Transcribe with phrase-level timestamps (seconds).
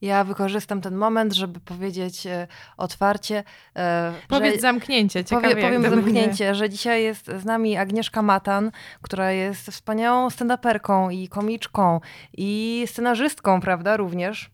[0.00, 3.44] Ja wykorzystam ten moment, żeby powiedzieć e, otwarcie.
[3.76, 8.70] E, Powiedz że, zamknięcie, ciekawe powie, powiem zamknięcie, że dzisiaj jest z nami Agnieszka Matan,
[9.02, 12.00] która jest wspaniałą stand-uperką i komiczką
[12.36, 14.50] i scenarzystką, prawda, również.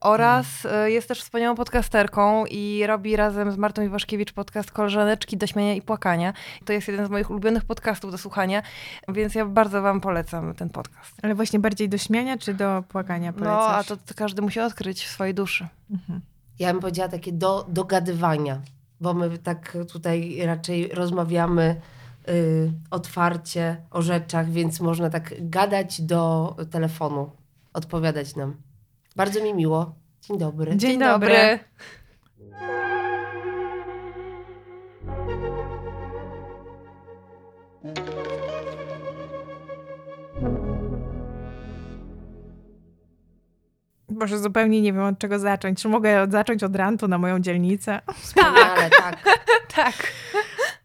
[0.00, 5.46] Oraz e, jest też wspaniałą podcasterką i robi razem z Martą Iwaszkiewicz podcast Koleżaneczki do
[5.46, 6.32] śmiania i płakania.
[6.64, 8.62] To jest jeden z moich ulubionych podcastów do słuchania,
[9.08, 11.14] więc ja bardzo wam polecam ten podcast.
[11.22, 13.68] Ale właśnie bardziej do śmiania czy do płakania polecasz?
[13.68, 15.68] No, a to, to każdy musi odkryć w swojej duszy.
[15.90, 16.20] Mhm.
[16.58, 18.60] Ja bym powiedziała takie do, dogadywania,
[19.00, 21.80] bo my tak tutaj raczej rozmawiamy
[22.28, 27.30] y, otwarcie o rzeczach, więc można tak gadać do telefonu,
[27.72, 28.67] odpowiadać nam.
[29.18, 29.94] Bardzo mi miło.
[30.22, 30.76] Dzień dobry.
[30.76, 31.58] Dzień, dobry.
[44.08, 45.82] Boże, zupełnie nie wiem od czego zacząć.
[45.82, 48.00] Czy mogę zacząć od rantu na moją dzielnicę?
[48.22, 49.38] Wspaniale, tak.
[49.74, 50.12] Tak.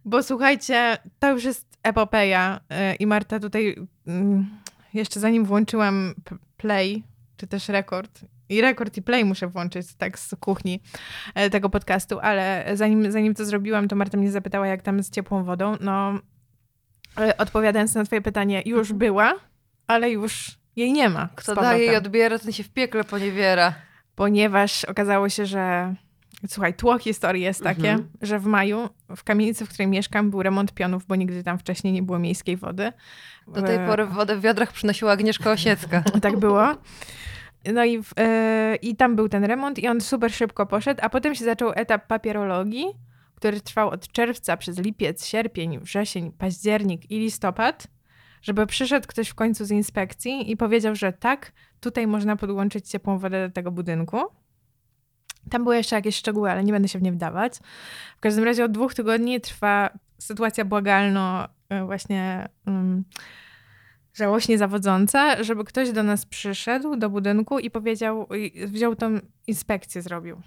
[0.06, 2.60] Bo słuchajcie, to już jest epopeja
[2.92, 3.76] y, i Marta tutaj
[4.08, 4.50] mm,
[4.94, 6.14] jeszcze zanim włączyłam
[6.58, 7.04] play,
[7.38, 10.82] czy też rekord, i rekord i play muszę włączyć tak z kuchni
[11.36, 15.10] e, tego podcastu, ale zanim, zanim to zrobiłam, to Marta mnie zapytała, jak tam z
[15.10, 15.76] ciepłą wodą.
[15.82, 16.20] No,
[17.20, 19.34] e, odpowiadając na twoje pytanie, już była,
[19.88, 21.30] ale już jej nie ma.
[21.36, 23.74] Kto daje i odbiera, ten się w piekle poniewiera.
[24.16, 25.96] ponieważ okazało się, że
[26.48, 28.10] słuchaj, tło historii jest takie, Mhm.
[28.22, 31.94] że w maju w kamienicy, w której mieszkam, był remont pionów, bo nigdy tam wcześniej
[31.94, 32.92] nie było miejskiej wody.
[33.48, 36.04] Do tej pory wodę w wiadrach przynosiła Agnieszka Osiecka.
[36.22, 36.64] Tak było.
[37.74, 41.10] No i, w, e, i tam był ten remont i on super szybko poszedł, a
[41.10, 42.86] potem się zaczął etap papierologii,
[43.36, 47.88] który trwał od czerwca przez lipiec, sierpień, wrzesień, październik i listopad,
[48.42, 53.18] żeby przyszedł ktoś w końcu z inspekcji i powiedział, że tak, tutaj można podłączyć ciepłą
[53.18, 54.18] wodę do tego budynku.
[55.50, 57.60] Tam były jeszcze jakieś szczegóły, ale nie będę się w nie wdawać.
[58.18, 63.04] W każdym razie od dwóch tygodni trwa sytuacja błagalno e, właśnie um,
[64.14, 68.28] żałośnie zawodząca, żeby ktoś do nas przyszedł do budynku i powiedział,
[68.68, 70.42] wziął tą inspekcję, zrobił.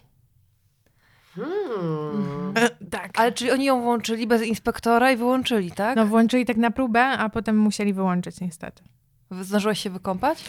[1.35, 2.55] Hmm.
[2.91, 3.11] tak.
[3.15, 5.97] Ale czyli oni ją włączyli bez inspektora i wyłączyli, tak?
[5.97, 8.83] No włączyli tak na próbę, a potem musieli wyłączyć niestety.
[9.31, 10.45] Zdążyłeś się wykąpać?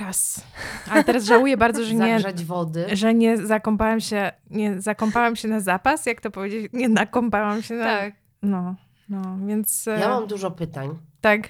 [0.00, 0.44] Raz.
[0.90, 2.86] Ale teraz żałuję bardzo, że nie, wody.
[2.92, 7.74] że nie zakąpałam się, nie zakąpałam się na zapas, jak to powiedzieć, nie nakąpałam się
[7.74, 7.84] na...
[7.84, 8.14] Tak.
[8.42, 8.74] No,
[9.08, 9.88] no, więc...
[9.88, 10.98] e, Ja mam dużo pytań.
[11.20, 11.48] Tak.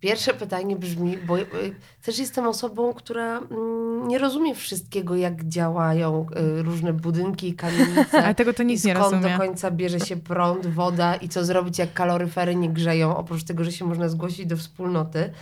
[0.00, 1.44] Pierwsze pytanie brzmi, bo y,
[2.02, 6.26] też jestem osobą, która mm, nie rozumie wszystkiego, jak działają
[6.58, 8.22] y, różne budynki i kamienice.
[8.24, 9.32] Ale tego to nic nie skąd rozumie.
[9.32, 13.64] do końca bierze się prąd, woda i co zrobić, jak kaloryfery nie grzeją, oprócz tego,
[13.64, 15.32] że się można zgłosić do wspólnoty.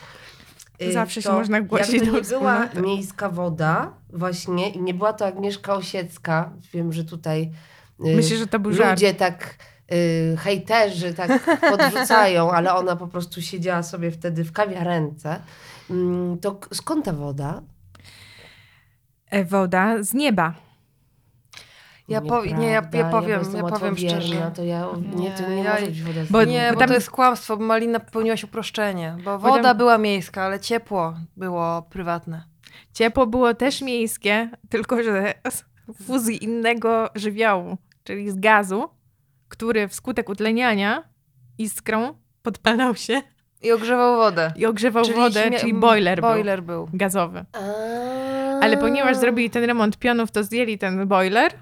[0.82, 4.94] Y, Zawsze się to można głosić jakby do nie była miejska woda właśnie i nie
[4.94, 7.50] była to Agnieszka Osiecka, wiem, że tutaj
[8.06, 8.90] y, Myślę, że to był żart.
[8.90, 9.54] ludzie tak
[9.92, 11.30] y, hejterzy tak
[11.70, 15.40] podrzucają, ale ona po prostu siedziała sobie wtedy w kawiarence.
[15.90, 17.62] Mm, To skąd ta woda?
[19.30, 20.54] E, Woda z nieba.
[22.10, 22.20] Ja
[22.58, 24.50] nie, ja- ja powiem- jestem ja powiem szczerze.
[24.54, 26.44] To ja, nie, to Nie, nie ja- może być woda z bo-.
[26.44, 29.16] Nie, bo tam- to jest kłamstwo, bo Malina popełniłaś uproszczenie.
[29.24, 32.42] Bo tam- woda była miejska, ale ciepło było prywatne.
[32.92, 35.64] Ciepło było też miejskie, tylko że z
[36.06, 38.88] fuzji innego żywiołu, czyli z gazu,
[39.48, 41.02] który wskutek utleniania
[41.58, 43.22] iskrą podpalał się
[43.62, 44.52] I ogrzewał wodę.
[44.56, 46.86] i ogrzewał wodę, śmie- czyli boiler, boiler był.
[46.86, 47.44] był gazowy.
[48.62, 51.52] Ale ponieważ zrobili ten remont pionów, to zdjęli ten boiler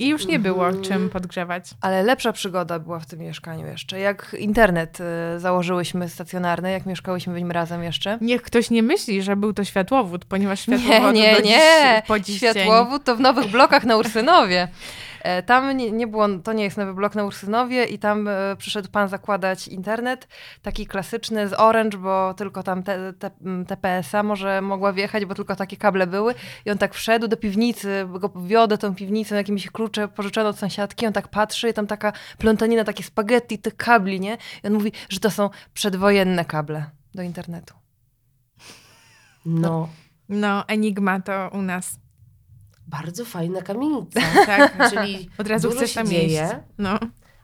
[0.00, 0.84] i już nie było Mhm.
[0.84, 1.64] czym podgrzewać.
[1.80, 3.98] Ale lepsza przygoda była w tym mieszkaniu jeszcze.
[4.00, 4.98] Jak internet
[5.36, 8.18] y, założyłyśmy stacjonarny, jak mieszkałyśmy w nim razem jeszcze.
[8.20, 12.02] Niech ktoś nie myśli, że był to światłowód, ponieważ światłowód Nie, nie, dziś, nie.
[12.06, 12.52] po dziś dzień.
[12.52, 14.68] Światłowód to w nowych blokach na Ursynowie.
[15.22, 18.56] E, Tam nie, nie było, to nie jest nowy blok na Ursynowie i tam e,
[18.58, 20.28] przyszedł pan zakładać internet,
[20.62, 23.30] taki klasyczny z Orange, bo tylko tam te, te,
[23.68, 26.34] TPS-a może mogła wjechać, bo tylko takie kable były
[26.66, 30.58] i on tak wszedł do piwnicy, bo go wiodę tą piwnicę, jakimiś klucze pożyczone od
[30.58, 34.38] sąsiadki, on tak patrzy i tam taka plątanina, takie spaghetti tych kabli, nie?
[34.64, 36.84] I on mówi, że to są przedwojenne kable
[37.14, 37.74] do internetu.
[39.46, 39.88] No,
[40.28, 41.98] No, Enigma to u nas.
[42.90, 44.20] Bardzo fajna kamienica.
[44.46, 46.62] Tak, Czyli od razu dużo chcesz się tam dzieje.
[46.78, 46.98] No.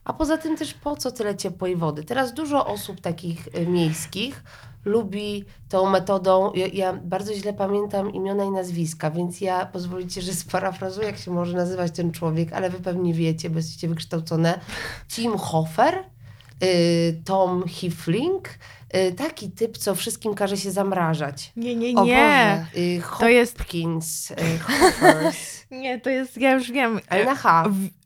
[0.04, 2.04] A poza tym też po co tyle ciepłej wody?
[2.04, 4.42] Teraz dużo osób takich y, miejskich
[4.84, 6.52] lubi tą metodą.
[6.54, 11.30] Ja, ja bardzo źle pamiętam imiona i nazwiska, więc ja pozwolicie, że sparafrazuję, jak się
[11.30, 14.60] może nazywać ten człowiek, ale wy pewnie wiecie, bo jesteście wykształcone.
[15.08, 16.04] Tim Hofer,
[16.62, 18.48] y, Tom Hifling,
[19.16, 21.52] taki typ, co wszystkim każe się zamrażać.
[21.56, 22.66] Nie, nie, O nie.
[22.72, 22.80] Boże.
[22.82, 27.00] Y, To jest- Hopkins, y, Hoppers, Nie, to jest, ja już wiem.
[27.08, 27.64] ale na H.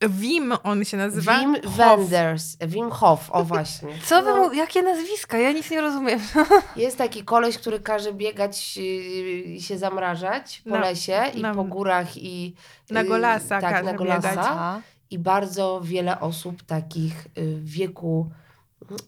[0.08, 1.38] Wim on się nazywa.
[1.40, 1.56] Wim.
[1.76, 3.88] Wenders, Wim Hof, o właśnie.
[4.04, 4.36] Co wy, No.
[4.36, 5.38] mu- jakie nazwiska?
[5.38, 6.20] Ja nic nie rozumiem.
[6.76, 11.64] Jest taki koleś, który każe biegać i się zamrażać po Na- lesie i na- po
[11.64, 12.54] górach i...
[12.90, 14.30] Na Golasa Tak, każe na Golasa.
[14.30, 14.82] biegać.
[15.10, 18.30] I bardzo wiele osób takich w wieku,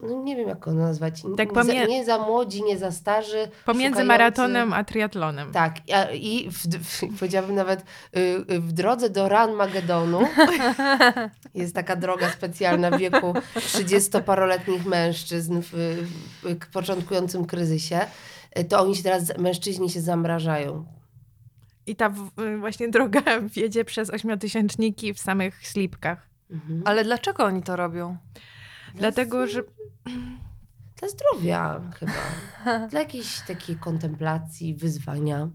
[0.02, 3.48] no nie wiem jak go nazwać, Tak za, nie za młodzi, nie za starzy.
[3.66, 5.52] Pomiędzy szukający- maratonem a triatlonem.
[5.52, 7.80] Tak, a- i w, w, powiedziałabym nawet
[8.16, 10.20] y, w drodze do Ran Magedonu
[11.54, 18.00] jest taka droga specjalna w wieku 30-paroletnich mężczyzn w, w, w początkującym kryzysie.
[18.58, 20.84] Y, To oni się teraz, mężczyźni się zamrażają.
[21.86, 23.22] I ta w, y, właśnie droga
[23.56, 26.28] wiedzie przez ośmiotysięczniki w samych slipkach.
[26.50, 26.82] Mhm.
[26.84, 28.16] Ale dlaczego oni to robią?
[28.94, 29.62] Dlatego, że
[31.00, 32.12] Dla zdrowia chyba.
[32.90, 35.48] Dla jakiejś takiej kontemplacji, wyzwania.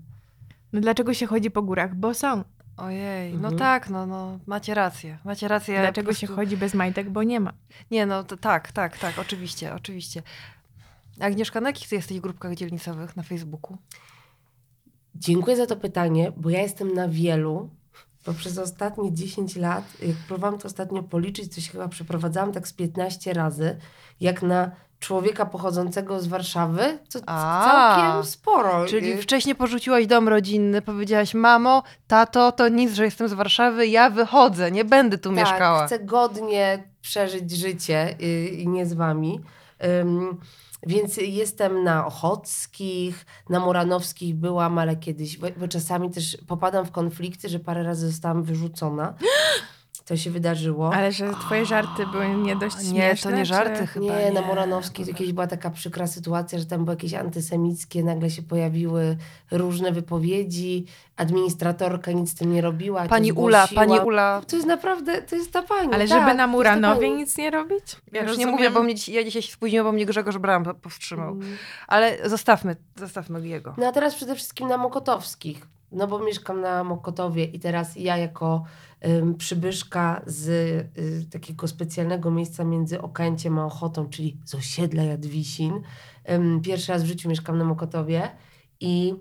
[0.73, 1.95] no dlaczego się chodzi po górach?
[1.95, 2.43] Bo są.
[2.77, 3.57] Ojej, no Mhm.
[3.57, 5.17] tak, no, no macie rację.
[5.25, 5.73] Macie rację.
[5.75, 7.09] ja dlaczego po się prostu- chodzi bez majtek?
[7.09, 7.53] Bo nie ma.
[7.91, 10.23] Nie, no to, tak, tak, tak, oczywiście, oczywiście.
[11.19, 13.77] Agnieszka, na jakich ty jesteś grupkach dzielnicowych na Facebooku?
[15.15, 17.69] Dziękuję za to pytanie, bo ja jestem na wielu,
[18.27, 22.67] bo przez ostatnie 10 lat, jak próbowałam to ostatnio policzyć, to się chyba przeprowadzałam tak
[22.67, 23.77] z 15 razy,
[24.21, 28.85] jak na człowieka pochodzącego z Warszawy, to A, całkiem sporo.
[28.85, 33.87] Czyli Y, wcześniej porzuciłaś dom rodzinny, powiedziałaś, mamo, tato, to nic, że jestem z Warszawy,
[33.87, 35.85] ja wychodzę, nie będę tu tak, mieszkała.
[35.85, 39.41] chcę godnie przeżyć życie y, i nie z wami.
[40.01, 40.37] Ym,
[40.87, 46.91] więc jestem na Ochockich, na Muranowskich byłam, ale kiedyś, bo, bo czasami też popadam w
[46.91, 49.13] konflikty, że parę razy zostałam wyrzucona.
[50.07, 50.93] To się wydarzyło.
[50.93, 53.31] Ale że twoje żarty były nie dość Nie, śmieszne?
[53.31, 53.87] to nie żarty Czy...
[53.87, 54.05] chyba.
[54.05, 58.29] Nie, na Moranowskiej to kiedyś była taka przykra sytuacja, że tam były jakieś antysemickie, nagle
[58.29, 59.17] się pojawiły
[59.51, 60.85] różne wypowiedzi,
[61.17, 63.07] administratorka nic z tym nie robiła.
[63.07, 64.41] Pani Ula, pani Ula.
[64.47, 65.93] To jest naprawdę, to jest ta pani.
[65.93, 67.95] Ale tak, żeby na Muranowie nic nie robić?
[68.11, 70.73] Ja już nie mówię, bo mnie, ja dzisiaj się spóźniłam, bo mnie Grzegorz Bram po-
[70.73, 71.31] powstrzymał.
[71.31, 71.57] Mm.
[71.87, 73.73] Ale zostawmy, zostawmy jego.
[73.77, 75.67] No a teraz przede wszystkim na Mokotowskich.
[75.91, 78.63] No bo mieszkam na Mokotowie i teraz ja jako
[79.37, 80.47] przybyszka z
[80.97, 85.81] y, takiego specjalnego miejsca między Okęciem a Ochotą, czyli z osiedla Jadwisin,
[86.63, 88.29] pierwszy raz w życiu mieszkam na Mokotowie
[88.79, 89.15] i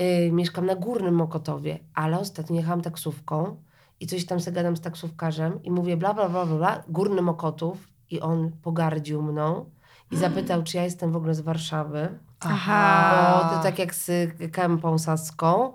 [0.00, 3.56] y, mieszkam na Górnym Mokotowie, ale ostatnio jechałam taksówką
[4.00, 7.22] i coś tam sobie gadam z taksówkarzem i mówię bla, bla, bla, bla, bla Górny
[7.22, 9.70] Mokotów i on pogardził mną
[10.10, 12.18] i zapytał, czy ja jestem w ogóle z Warszawy.
[12.40, 13.40] Aha.
[13.42, 14.10] Bo to tak jak z
[14.52, 15.72] Kępą Saską,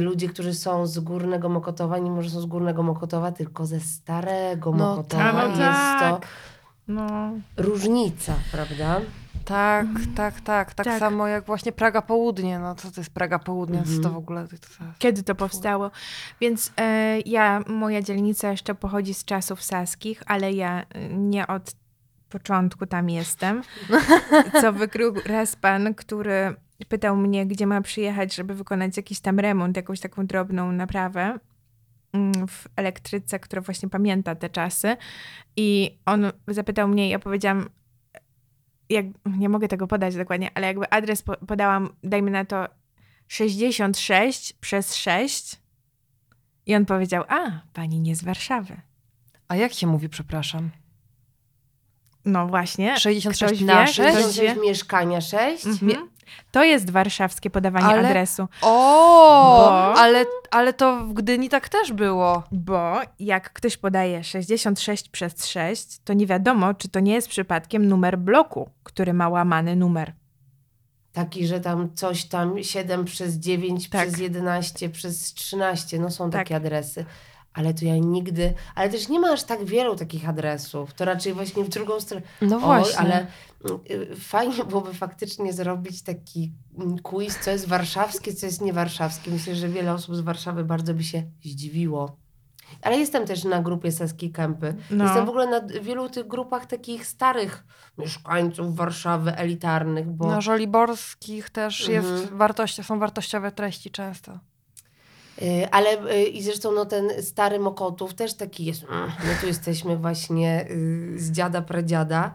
[0.00, 4.70] ludzie, którzy są z Górnego Mokotowa, nie może są z Górnego Mokotowa, tylko ze Starego
[4.70, 5.24] No Mokotowa.
[5.24, 5.34] tak.
[5.34, 5.60] No jest
[6.00, 6.20] tak.
[6.20, 6.26] to
[6.88, 9.00] No, różnica, prawda?
[9.44, 9.86] Tak,
[10.16, 10.74] tak, tak.
[10.74, 10.98] Tak Tak.
[10.98, 12.58] samo jak właśnie Praga Południe.
[12.58, 13.78] No co to jest Praga Południe?
[13.78, 14.14] Co to Mhm.
[14.14, 14.48] w ogóle?
[14.48, 15.90] To, to, kiedy to powstało?
[16.40, 21.72] Więc e, ja, moja dzielnica jeszcze pochodzi z czasów saskich, ale ja e, nie od
[22.28, 23.62] początku tam jestem.
[24.60, 26.54] Co wykrył raz pan, który
[26.88, 31.38] pytał mnie, gdzie ma przyjechać, żeby wykonać jakiś tam remont, jakąś taką drobną naprawę
[32.12, 34.96] mm, w elektryce, która właśnie pamięta te czasy.
[35.56, 37.68] I on zapytał mnie, ja powiedziałam,
[38.88, 42.66] jak, nie mogę tego podać dokładnie, ale jakby adres po, podałam, dajmy na to
[43.28, 45.56] 66 przez 6.
[46.66, 48.80] I on powiedział, a, pani nie z Warszawy.
[49.48, 50.70] A jak się mówi, przepraszam?
[52.24, 52.98] No właśnie.
[52.98, 53.92] 66 Ktoś na wie?
[53.92, 54.18] 6?
[54.18, 54.56] Ktoś 6 wie?
[54.56, 55.66] mieszkania 6.
[55.66, 56.08] Mhm.
[56.50, 61.92] To jest warszawskie podawanie Ale- adresu, O, Bo- ale, ale to w Gdyni tak też
[61.92, 62.42] było.
[62.52, 67.88] bo jak ktoś podaje 66 przez 6, to nie wiadomo, czy to nie jest przypadkiem
[67.88, 70.12] numer bloku, który ma łamany numer.
[71.12, 74.06] Taki, że tam coś tam 7 przez 9 Tak.
[74.08, 76.40] przez 11 przez 13, no są Tak.
[76.40, 77.04] takie adresy.
[77.54, 80.94] Ale to ja nigdy, ale też nie ma aż tak wielu takich adresów.
[80.94, 82.22] To raczej właśnie w drugą stronę.
[82.42, 82.98] No Oj, właśnie.
[82.98, 83.26] ale
[83.64, 83.80] mm,
[84.12, 89.30] y, fajnie byłoby faktycznie zrobić taki mm, quiz, co jest warszawskie, co jest niewarszawskie.
[89.30, 92.16] Myślę, że wiele osób z Warszawy bardzo by się zdziwiło.
[92.82, 94.74] Ale jestem też na grupie Saskiej Kępy.
[94.90, 95.04] No.
[95.04, 97.64] Jestem w ogóle na wielu tych grupach takich starych
[97.98, 102.04] mieszkańców Warszawy, elitarnych, bo Na Żoliborskich też Mhm.
[102.20, 104.38] jest wartości, są wartościowe treści często.
[105.42, 108.82] Y, Ale y, i zresztą no, ten stary Mokotów też taki jest.
[108.84, 112.34] mm, My tu jesteśmy właśnie y, z dziada, pradziada.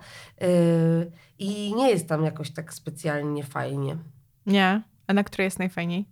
[1.39, 3.97] I nie jest tam jakoś tak specjalnie fajnie.
[4.45, 4.81] Nie?
[5.07, 6.05] A na której jest najfajniej?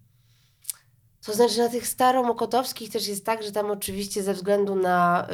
[1.25, 5.27] To znaczy na tych staromokotowskich też jest tak, że tam oczywiście ze względu na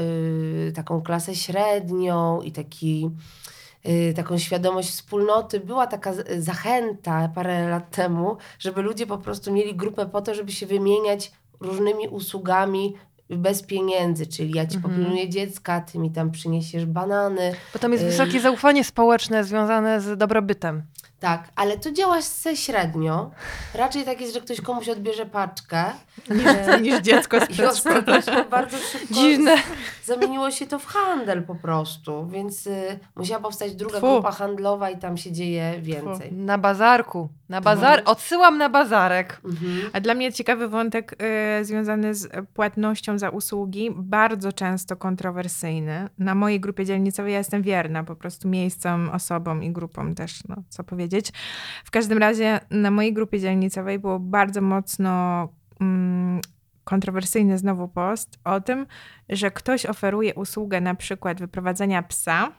[0.67, 3.09] y, taką klasę średnią i taki
[3.85, 5.59] y, taką świadomość wspólnoty.
[5.59, 10.51] Była taka zachęta parę lat temu, żeby ludzie po prostu mieli grupę po to, żeby
[10.51, 12.95] się wymieniać różnymi usługami
[13.29, 14.93] bez pieniędzy, czyli ja ci Mhm.
[14.95, 17.51] popilnuję dziecka, ty mi tam przyniesiesz banany.
[17.73, 18.07] Bo tam jest Y.
[18.07, 20.83] wysokie zaufanie społeczne związane z dobrobytem.
[21.19, 23.31] Tak, ale to działa se średnio.
[23.73, 25.85] Raczej tak jest, że ktoś komuś odbierze paczkę.
[26.29, 28.43] Niż, niż dziecko z przedszkola.
[28.49, 29.57] bardzo szybko Dziwne.
[29.57, 34.13] z- zamieniło się to w handel po prostu, więc y, musiała powstać druga Tfu.
[34.13, 36.33] grupa handlowa i tam się dzieje więcej.
[36.33, 37.29] Na bazarku.
[37.49, 38.01] Na bazar...
[38.05, 39.41] Odsyłam na bazarek.
[39.45, 39.89] Mhm.
[39.93, 41.15] A dla mnie ciekawy wątek
[41.61, 46.09] y, związany z płatnością za usługi, bardzo często kontrowersyjny.
[46.19, 50.55] Na mojej grupie dzielnicowej ja jestem wierna po prostu miejscom, osobom i grupom też, no
[50.69, 51.08] co powiedzieć.
[51.85, 55.47] W każdym razie na mojej grupie dzielnicowej było bardzo mocno
[55.81, 56.41] mm,
[56.83, 58.87] kontrowersyjny znowu post o tym,
[59.29, 62.51] że ktoś oferuje usługę na przykład wyprowadzenia psa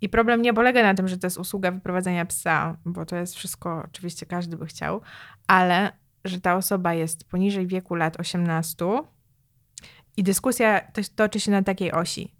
[0.00, 3.34] i problem nie polega na tym, że to jest usługa wyprowadzenia psa, bo to jest
[3.34, 5.00] wszystko, oczywiście każdy by chciał,
[5.46, 5.92] ale
[6.24, 8.86] że ta osoba jest poniżej wieku lat 18
[10.16, 12.33] i dyskusja to, toczy się na takiej osi.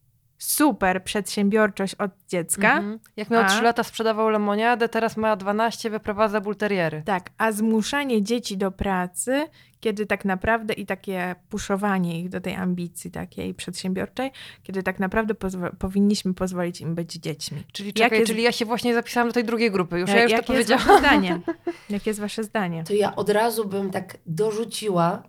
[0.46, 2.98] Super przedsiębiorczość od dziecka, Mhm.
[3.16, 3.46] Jak miał A?
[3.48, 7.02] 3 lata, sprzedawał lemoniadę, teraz ma 12, wyprowadza bulteriery.
[7.06, 9.46] tak, a zmuszanie dzieci do pracy,
[9.80, 14.30] kiedy tak naprawdę i takie puszowanie ich do tej ambicji takiej przedsiębiorczej,
[14.62, 17.64] kiedy tak naprawdę pozwo- powinniśmy pozwolić im być dziećmi.
[17.72, 19.98] Czyli czekaj, z- czyli ja się właśnie zapisałam do tej drugiej grupy.
[20.00, 20.86] Już ja już to Jakie jest powiedziałam.
[20.86, 21.40] wasze zdanie?
[21.90, 22.84] Jakie jest wasze zdanie?
[22.84, 25.22] To ja od razu bym tak dorzuciła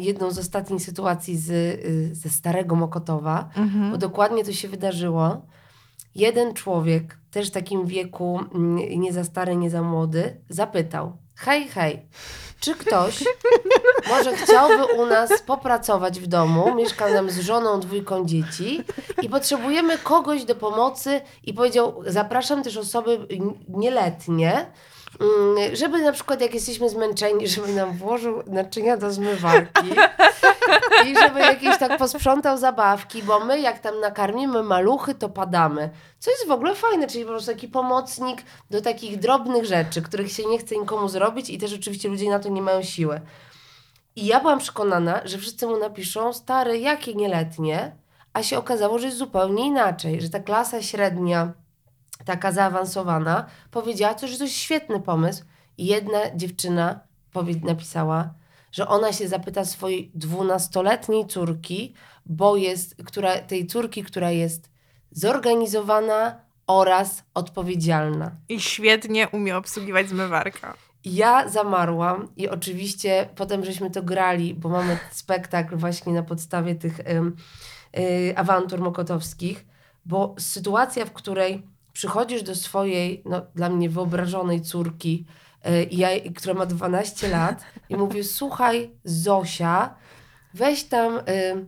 [0.00, 3.90] jedną z ostatnich sytuacji z, y, ze Starego Mokotowa, Mhm.
[3.90, 5.42] bo dokładnie to się wydarzyło.
[6.14, 11.68] Jeden człowiek, też w takim wieku, mm, nie za stary, nie za młody, zapytał: Hej,
[11.68, 12.06] hej,
[12.60, 13.24] czy ktoś
[14.10, 16.74] może chciałby u nas popracować w domu?
[16.74, 18.80] Mieszka nam z żoną, dwójką dzieci
[19.22, 21.20] i potrzebujemy kogoś do pomocy.
[21.42, 23.26] I powiedział: Zapraszam też osoby
[23.68, 24.66] nieletnie.
[25.20, 29.88] Mm, Żeby na przykład, jak jesteśmy zmęczeni, żeby nam włożył naczynia do zmywarki
[31.06, 35.90] i żeby jakieś tak posprzątał zabawki, bo my jak tam nakarmimy maluchy, to padamy.
[36.18, 40.32] Co jest w ogóle fajne, czyli po prostu taki pomocnik do takich drobnych rzeczy, których
[40.32, 43.20] się nie chce nikomu zrobić i też oczywiście ludzie na to nie mają siły.
[44.16, 47.96] I ja byłam przekonana, że wszyscy mu napiszą, stary, jakie nieletnie,
[48.32, 51.52] a się okazało, że jest zupełnie inaczej, że ta klasa średnia,
[52.24, 55.44] taka zaawansowana, powiedziała to, że to jest świetny pomysł.
[55.78, 57.00] I jedna dziewczyna
[57.62, 58.34] napisała,
[58.72, 61.94] że ona się zapyta swojej dwunastoletniej córki,
[62.26, 64.70] bo jest, która, tej córki, która jest
[65.10, 68.30] zorganizowana oraz odpowiedzialna.
[68.48, 70.74] I świetnie umie obsługiwać zmywarka.
[71.04, 77.00] Ja zamarłam i oczywiście potem żeśmy to grali, bo mamy spektakl właśnie na podstawie tych
[77.10, 77.36] ym,
[77.98, 79.64] y, awantur mokotowskich,
[80.04, 81.62] bo sytuacja, w której
[81.92, 85.26] przychodzisz do swojej, no dla mnie wyobrażonej córki,
[85.66, 89.94] y, ja, która ma 12 lat i mówię, słuchaj Zosia,
[90.54, 91.66] weź tam, y,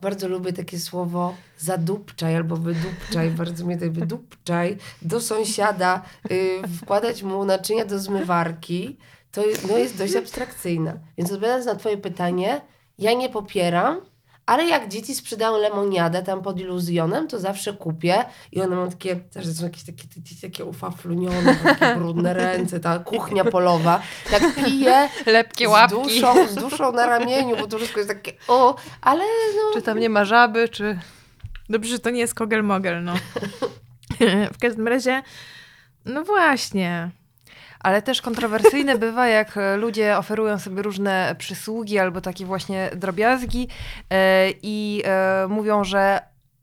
[0.00, 7.22] bardzo lubię takie słowo zadupczaj albo wydupczaj, bardzo mnie tutaj wydupczaj, do sąsiada, y, wkładać
[7.22, 8.98] mu naczynia do zmywarki,
[9.32, 10.98] to no, jest dość abstrakcyjna.
[11.18, 12.60] Więc odpowiadając na twoje pytanie,
[12.98, 14.00] ja nie popieram,
[14.46, 19.16] ale jak dzieci sprzedają lemoniadę tam pod iluzjonem, to zawsze kupię i one mam takie,
[19.16, 25.08] też są jakieś takie, takie, takie ufaflunione, takie brudne ręce, ta kuchnia polowa, tak piję
[25.26, 25.96] Lepkie z łapki.
[25.96, 29.24] duszą, z duszą na ramieniu, bo to wszystko jest takie o, ale
[29.56, 29.74] no...
[29.74, 30.98] Czy tam nie ma żaby, czy...
[31.68, 33.14] Dobrze, że to nie jest kogel-mogel, no.
[34.54, 35.22] w każdym razie,
[36.04, 37.10] no właśnie.
[37.86, 43.68] Ale też kontrowersyjne bywa, jak e, ludzie oferują sobie różne przysługi albo takie właśnie drobiazgi
[44.10, 46.20] e, i e, mówią, że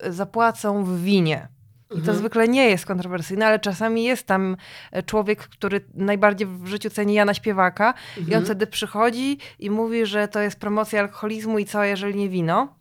[0.09, 1.47] zapłacą w winie.
[1.89, 2.17] I to Mhm.
[2.17, 4.57] zwykle nie jest kontrowersyjne, ale czasami jest tam
[5.05, 8.45] człowiek, który najbardziej w życiu ceni Jana Śpiewaka i on Mhm.
[8.45, 12.75] wtedy przychodzi i mówi, że to jest promocja alkoholizmu i co, jeżeli nie wino.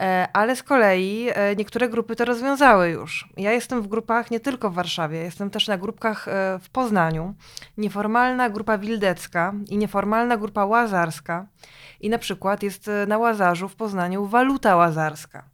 [0.00, 3.28] E, Ale z kolei e, niektóre grupy to rozwiązały już.
[3.36, 7.34] Ja jestem w grupach nie tylko w Warszawie, jestem też na grupkach e, w Poznaniu.
[7.76, 11.46] Nieformalna grupa wildecka i nieformalna grupa łazarska.
[12.00, 15.44] I na przykład jest e, na Łazarzu w Poznaniu waluta łazarska.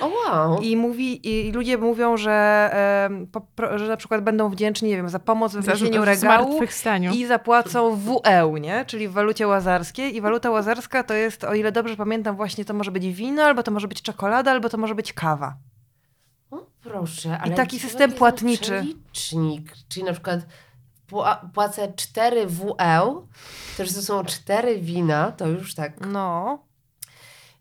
[0.00, 0.60] O wow.
[0.60, 2.70] I, mówi, I ludzie mówią, że,
[3.32, 3.46] po,
[3.78, 7.12] że na przykład będą wdzięczni, nie wiem, za pomoc w regału zmartwychwstaniu.
[7.12, 8.84] i zapłacą WE, nie?
[8.84, 10.16] czyli w walucie łazarskiej.
[10.16, 13.62] I waluta łazarska to jest, o ile dobrze pamiętam, właśnie to może być wino, albo
[13.62, 15.56] to może być czekolada, albo to może być kawa.
[16.50, 18.64] O, proszę, ale taki to system płatniczy.
[19.12, 20.40] Przelicznik, czyli na przykład
[21.54, 23.22] płacę 4 WE,
[23.76, 26.06] to że to są 4 wina, to już tak.
[26.06, 26.58] No.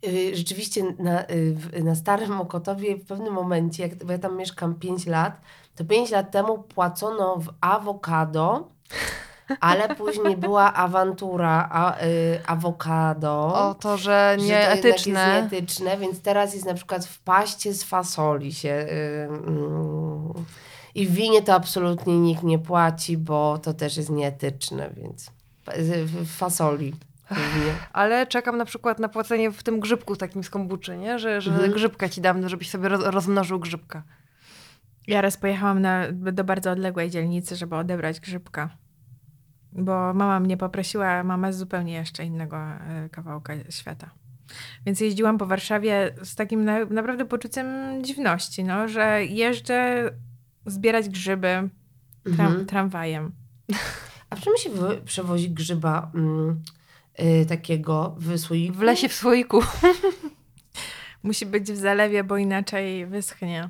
[0.08, 4.76] Y, rzeczywiście na, y, na Starym Mokotowie w pewnym momencie, jak bo ja tam mieszkam
[4.76, 5.42] 5 lat,
[5.76, 8.70] to 5 lat temu płacono w awokado,
[9.60, 13.54] ale później była awantura a, y, awokado.
[13.70, 15.40] O to, że że to nieetyczne.
[15.40, 18.70] jest nieetyczne, więc teraz jest na przykład w paście z fasoli się.
[18.70, 20.34] y, mm,
[20.96, 25.32] I w winie to absolutnie nikt nie płaci, bo to też jest nieetyczne, więc
[26.26, 26.94] fasoli.
[27.30, 27.74] głównie.
[27.94, 31.20] Ale czekam na przykład na płacenie w tym grzybku takim z kombuczy, nie?
[31.20, 31.72] Że, że Mhm.
[31.72, 34.04] grzybka ci dam, żebyś sobie roz, rozmnożył grzybka.
[35.08, 38.70] Ja raz pojechałam na, do bardzo odległej dzielnicy, żeby odebrać grzybka.
[39.72, 44.10] Bo mama mnie poprosiła, mama z zupełnie jeszcze innego e, kawałka świata.
[44.86, 47.68] Więc jeździłam po Warszawie z takim na, naprawdę poczuciem
[48.04, 50.10] dziwności, no, że jeżdżę
[50.66, 51.70] zbierać grzyby
[52.24, 52.66] tram, Mhm.
[52.66, 53.32] tramwajem.
[54.30, 54.70] A w czym się
[55.06, 56.62] przewozi grzyba mm,
[57.20, 58.74] y, takiego w słoiku?
[58.78, 59.62] W lesie w słoiku.
[61.24, 63.70] Musi być w zalewie, bo inaczej wyschnie.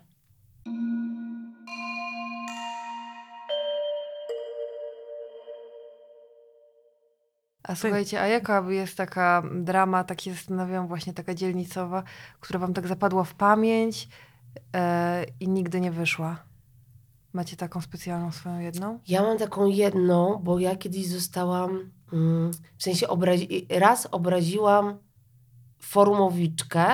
[7.63, 12.03] A słuchajcie, a jaka jest taka drama, tak się zastanawiam, właśnie taka dzielnicowa,
[12.39, 14.07] która wam tak zapadła w pamięć
[14.75, 16.43] e, i nigdy nie wyszła?
[17.33, 18.99] Macie taką specjalną swoją jedną?
[19.07, 24.97] Ja mam taką jedną, bo ja kiedyś zostałam, mm, w sensie obrazi- raz obraziłam
[25.79, 26.85] forumowiczkę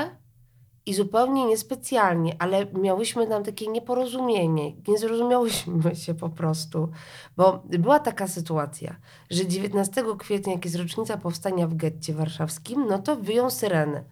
[0.86, 4.76] i zupełnie niespecjalnie, ale miałyśmy tam takie nieporozumienie.
[4.88, 6.90] Nie zrozumiałyśmy się po prostu,
[7.38, 8.96] bo była taka sytuacja,
[9.30, 14.04] że 19 kwietnia, jak jest rocznica powstania w getcie warszawskim, no to wyją syrenę.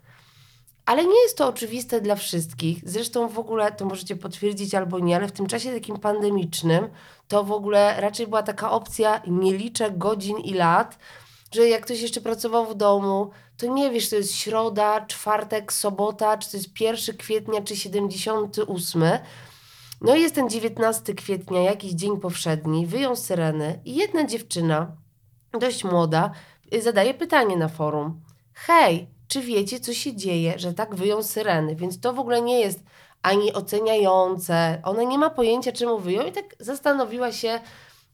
[0.88, 2.79] Ale nie jest to oczywiste dla wszystkich.
[2.84, 6.88] Zresztą w ogóle to możecie potwierdzić albo nie, ale w tym czasie takim pandemicznym
[7.27, 10.98] to w ogóle raczej była taka opcja, nie liczę godzin i lat,
[11.51, 16.38] że jak ktoś jeszcze pracował w domu, to nie wiesz, to jest środa, czwartek, sobota,
[16.38, 19.03] czy to jest 1 kwietnia, czy 78.
[20.01, 24.91] No i jest ten 19 kwietnia, jakiś dzień powszedni, wyją syreny i jedna dziewczyna,
[25.60, 26.32] dość młoda,
[26.74, 28.22] y, zadaje pytanie na forum.
[28.53, 31.75] Hej, czy wiecie, co się dzieje, że tak wyją syreny?
[31.75, 32.84] Więc to w ogóle nie jest
[33.21, 34.82] ani oceniające.
[34.84, 37.60] Ona nie ma pojęcia, czemu wyją i tak zastanowiła się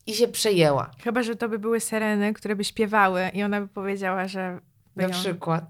[0.08, 0.92] i się przejęła.
[1.04, 4.60] Chyba, że to by były syreny, które by śpiewały i ona by powiedziała, że
[4.96, 5.20] Na wyją.
[5.20, 5.66] przykład.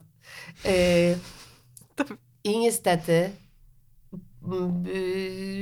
[0.65, 0.71] Yy,
[1.95, 2.03] To-
[2.43, 3.29] I niestety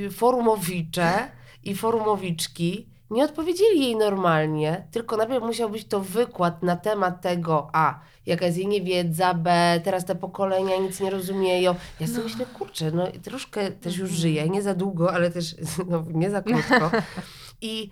[0.04, 1.32] yy, forumowicze
[1.64, 7.70] i forumowiczki nie odpowiedzieli jej normalnie, tylko najpierw musiał być to wykład na temat tego,
[7.74, 11.76] a jaka jest jej niewiedza, b teraz te pokolenia nic nie rozumieją.
[12.00, 15.56] Ja sobie myślę, kurczę, no troszkę też już żyję, nie za długo, ale też
[15.90, 16.92] no, nie za krótko.
[17.62, 17.90] I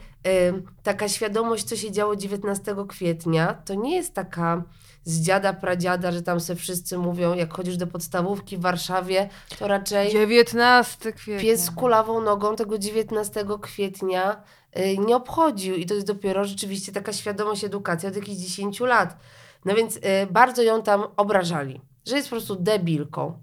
[0.47, 4.63] ym, taka świadomość, co się działo 19 kwietnia, to nie jest taka
[5.03, 9.29] z dziada, pradziada, że tam se wszyscy mówią, jak chodzisz do podstawówki w Warszawie,
[9.59, 11.41] to raczej 19 kwietnia.
[11.41, 14.58] pies z kulawą nogą tego 19 kwietnia y,
[15.07, 15.75] nie obchodził.
[15.75, 19.17] I to jest dopiero rzeczywiście taka świadomość edukacji od jakichś 10 lat.
[19.65, 20.01] No więc y,
[20.31, 23.39] bardzo ją tam obrażali, że jest po prostu debilką.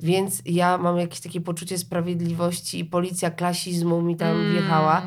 [0.00, 4.52] Więc ja mam jakieś takie poczucie sprawiedliwości i policja klasizmu mi tam Mm.
[4.52, 5.02] wjechała.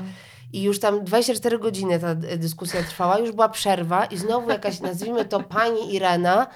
[0.53, 5.25] I już tam 24 godziny ta dyskusja trwała, już była przerwa i znowu jakaś, nazwijmy
[5.25, 6.47] to pani Irena,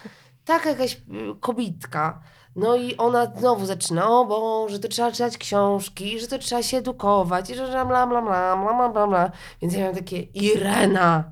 [0.45, 0.99] taka jakaś y,
[1.39, 2.21] kobitka.
[2.55, 6.77] No i ona znowu zaczyna, o Boże, to trzeba czytać książki, że to trzeba się
[6.77, 9.31] edukować, i że bla, bla, bla, bla, bla, bla, bla.
[9.61, 11.23] Więc ja miałam takie, Irena,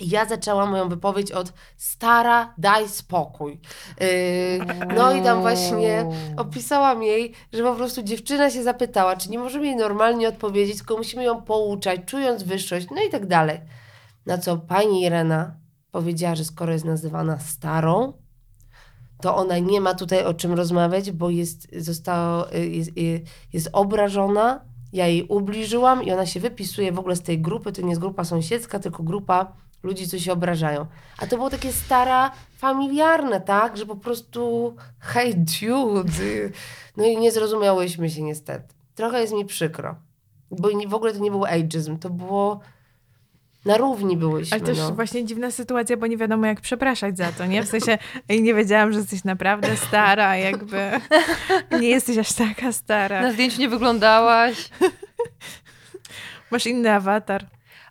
[0.00, 3.60] ja zaczęłam moją wypowiedź od stara, daj spokój.
[4.00, 4.06] Yy,
[4.96, 9.66] no i tam właśnie opisałam jej, że po prostu dziewczyna się zapytała, czy nie możemy
[9.66, 13.60] jej normalnie odpowiedzieć, tylko musimy ją pouczać, czując wyższość, no i tak dalej.
[14.26, 15.56] Na co pani Irena
[15.90, 18.12] powiedziała, że skoro jest nazywana starą,
[19.22, 22.90] to ona nie ma tutaj o czym rozmawiać, bo jest, została, jest,
[23.52, 24.60] jest obrażona,
[24.92, 28.00] ja jej ubliżyłam i ona się wypisuje w ogóle z tej grupy, to nie jest
[28.00, 30.86] grupa sąsiedzka, tylko grupa ludzi, co się obrażają.
[31.18, 33.76] A to było takie stara, familiarne, tak?
[33.76, 36.50] Że po prostu hej dude.
[36.96, 38.74] No i nie zrozumiałyśmy się niestety.
[38.94, 39.96] Trochę jest mi przykro.
[40.50, 42.60] Bo w ogóle to nie był ageism, to było...
[43.64, 44.92] Na równi byłyśmy, Ale też no.
[44.92, 47.62] właśnie dziwna sytuacja, bo nie wiadomo jak przepraszać za to, nie?
[47.62, 47.98] W sensie
[48.28, 50.90] ej, nie wiedziałam, że jesteś naprawdę stara, jakby
[51.80, 53.22] nie jesteś aż taka stara.
[53.22, 54.68] Na zdjęciu nie wyglądałaś.
[56.50, 57.46] Masz inny awatar.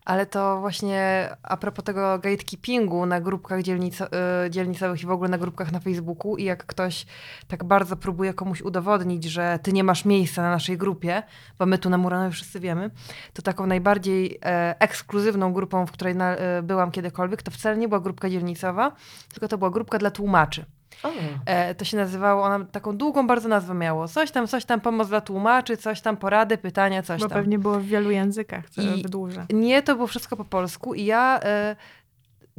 [0.06, 4.08] Ale to właśnie a propos tego gatekeepingu na grupkach dzielnico,
[4.46, 7.06] y, dzielnicowych i w ogóle na grupkach na Facebooku i jak ktoś
[7.48, 11.24] tak bardzo próbuje komuś udowodnić, że ty nie masz miejsca na naszej grupie,
[11.60, 12.92] bo my tu na Muranowie wszyscy wiemy,
[13.34, 17.88] to taką najbardziej e, ekskluzywną grupą, w której na, e, byłam kiedykolwiek, to wcale nie
[17.88, 18.92] była grupka dzielnicowa,
[19.34, 20.66] tylko to była grupka dla tłumaczy.
[21.04, 21.10] O.
[21.46, 24.08] E, to się nazywało, ona taką długą bardzo nazwę miało.
[24.08, 27.38] Coś tam, coś tam, pomoc dla tłumaczy, coś tam, porady, pytania, coś Bo tam.
[27.38, 29.46] pewnie było w wielu językach, co I- wydłuża.
[29.54, 31.76] Nie, to było wszystko po polsku i ja e,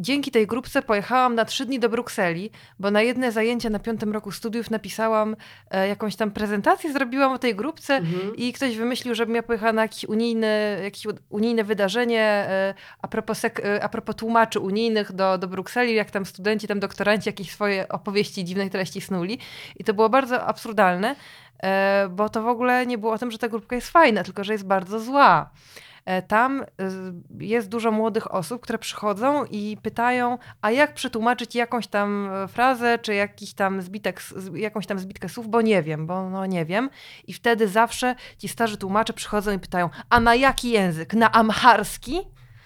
[0.02, 4.12] dzięki tej grupce pojechałam na trzy dni do Brukseli, bo na jedne zajęcia na piątym
[4.12, 5.36] roku studiów napisałam
[5.70, 8.36] e, jakąś tam prezentację, zrobiłam o tej grupce Mhm.
[8.36, 13.38] i ktoś wymyślił, żebym ja pojechała na jakieś unijne, jakieś unijne wydarzenie e, a, propos
[13.40, 17.50] sek- e, a propos tłumaczy unijnych do, do Brukseli, jak tam studenci, tam doktoranci jakieś
[17.52, 19.38] swoje opowieści dziwnej treści snuli.
[19.76, 21.16] I to było bardzo absurdalne,
[21.62, 24.44] e, bo to w ogóle nie było o tym, że ta grupka jest fajna, tylko
[24.44, 25.50] że jest bardzo zła.
[26.04, 26.66] E, Tam y,
[27.44, 32.98] jest dużo młodych osób, które przychodzą i pytają, a jak przetłumaczyć jakąś tam e, frazę,
[32.98, 34.22] czy jakiś tam zbitek,
[34.54, 36.90] jakąś tam zbitkę słów, bo nie wiem, bo no nie wiem.
[37.26, 41.14] I wtedy zawsze ci starzy tłumacze przychodzą i pytają, a na jaki język?
[41.14, 42.20] Na amharski?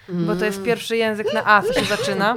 [0.09, 0.65] Bo to jest Mm.
[0.65, 2.35] pierwszy język na A, co się zaczyna.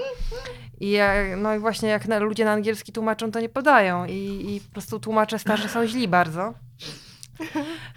[0.81, 0.99] I
[1.37, 4.05] no i właśnie jak na, ludzie na angielski tłumaczą, to nie podają.
[4.07, 6.55] I, I po prostu tłumacze starzy są źli bardzo.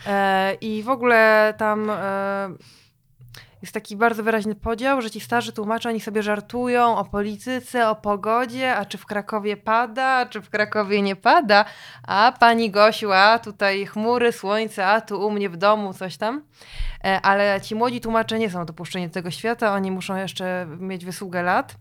[0.07, 1.95] E, I w ogóle tam e,
[3.63, 7.95] jest taki bardzo wyraźny podział, że ci starzy tłumacze, oni sobie żartują o polityce, o
[7.95, 11.65] pogodzie, a czy w Krakowie pada, czy w Krakowie nie pada,
[12.07, 16.41] a pani Gosiu, a tutaj chmury, słońce, a tu u mnie w domu coś tam.
[17.03, 21.05] E, Ale ci młodzi tłumacze nie są dopuszczeni do tego świata, oni muszą jeszcze mieć
[21.05, 21.75] wysługę lat.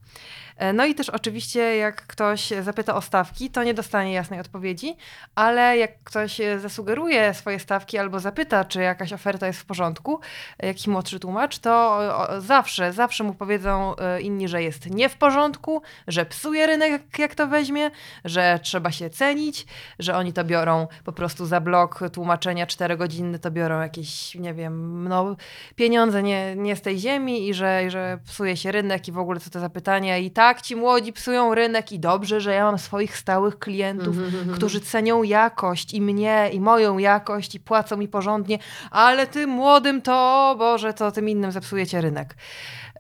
[0.56, 4.96] E, No i też oczywiście jak ktoś zapyta o stawki, to nie dostanie jasnej odpowiedzi,
[5.34, 10.20] ale jak ktoś e, zasugeruje swoje stawki albo zapyta, czy jakaś oferta jest w porządku,
[10.58, 11.98] e, jakiś młodszy tłumacz, to
[12.38, 17.46] zawsze, zawsze mu powiedzą inni, że jest nie w porządku, że psuje rynek, jak to
[17.46, 17.90] weźmie,
[18.24, 19.66] że trzeba się cenić,
[19.98, 24.54] że oni to biorą po prostu za blok tłumaczenia 4 godziny, to biorą jakieś, nie
[24.54, 25.36] wiem, no,
[25.76, 29.18] pieniądze nie, nie z tej ziemi i że, i że psuje się rynek i w
[29.18, 30.18] ogóle co to za pytania.
[30.18, 34.54] I tak ci młodzi psują rynek i dobrze, że ja mam swoich stałych klientów, Mhm.
[34.56, 38.58] którzy cenią jakość i mnie, i moją jakość i płacą mi porządnie,
[38.90, 42.34] ale tym młodym to, Boże, to tym innym zepsujecie rynek.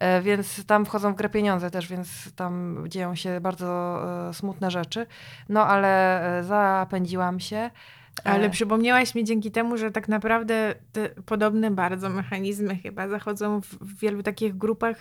[0.00, 4.70] E, Więc tam wchodzą w grę pieniądze też, więc tam dzieją się bardzo e, smutne
[4.70, 5.06] rzeczy.
[5.48, 7.70] No ale e, zapędziłam się.
[8.20, 13.60] E, Ale przypomniałaś mi dzięki temu, że tak naprawdę te podobne bardzo mechanizmy chyba zachodzą
[13.60, 14.96] w, wielu takich grupach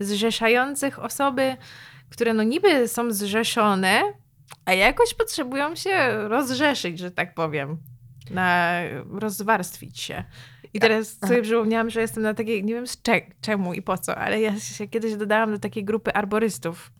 [0.00, 1.56] zrzeszających osoby,
[2.10, 4.02] które no niby są zrzeszone,
[4.64, 7.76] a jakoś potrzebują się rozrzeszyć, że tak powiem.
[8.30, 10.24] Na rozwarstwić się.
[10.74, 13.98] I teraz sobie przypomniałam, że jestem na takiej, nie wiem z cze- czemu i po
[13.98, 16.92] co, ale ja się kiedyś dodałam do takiej grupy arborystów.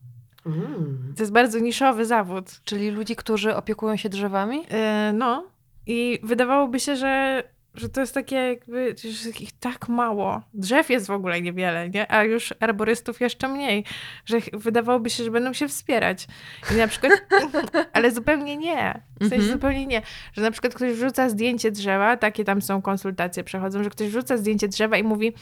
[0.46, 1.14] Mm.
[1.16, 2.60] To jest bardzo niszowy zawód.
[2.64, 4.62] Czyli ludzi, którzy opiekują się drzewami?
[4.70, 5.46] E, no.
[5.86, 7.42] I wydawałoby się, że,
[7.74, 10.42] że to jest takie jakby, że ich tak mało.
[10.54, 12.12] Drzew jest w ogóle niewiele, nie?
[12.12, 13.84] A już arborystów jeszcze mniej.
[14.26, 16.26] Że wydawałoby się, że będą się wspierać.
[16.74, 17.12] I na przykład,
[17.92, 19.00] ale zupełnie nie.
[19.16, 19.52] W sensie Mhm.
[19.52, 20.02] zupełnie nie.
[20.32, 24.36] Że na przykład ktoś wrzuca zdjęcie drzewa, takie tam są konsultacje przechodzą, że ktoś wrzuca
[24.36, 25.32] zdjęcie drzewa i mówi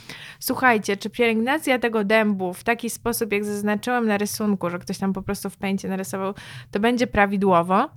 [0.41, 5.13] słuchajcie, czy pielęgnacja tego dębu w taki sposób, jak zaznaczyłem na rysunku, że ktoś tam
[5.13, 6.35] po prostu w pęcie narysował,
[6.71, 7.91] to będzie prawidłowo.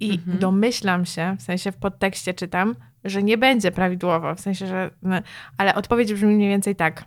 [0.00, 0.38] I Mhm.
[0.38, 2.74] domyślam się, w sensie w podtekście czytam,
[3.06, 4.90] że nie będzie prawidłowo, w sensie, że.
[5.02, 5.20] No,
[5.58, 7.04] ale odpowiedź brzmi mniej więcej tak.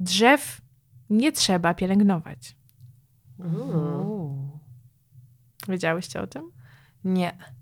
[0.00, 0.60] Drzew
[1.10, 2.56] nie trzeba pielęgnować.
[3.40, 4.50] Mm.
[5.68, 6.50] Wiedziałyście o tym?
[7.04, 7.55] Nie.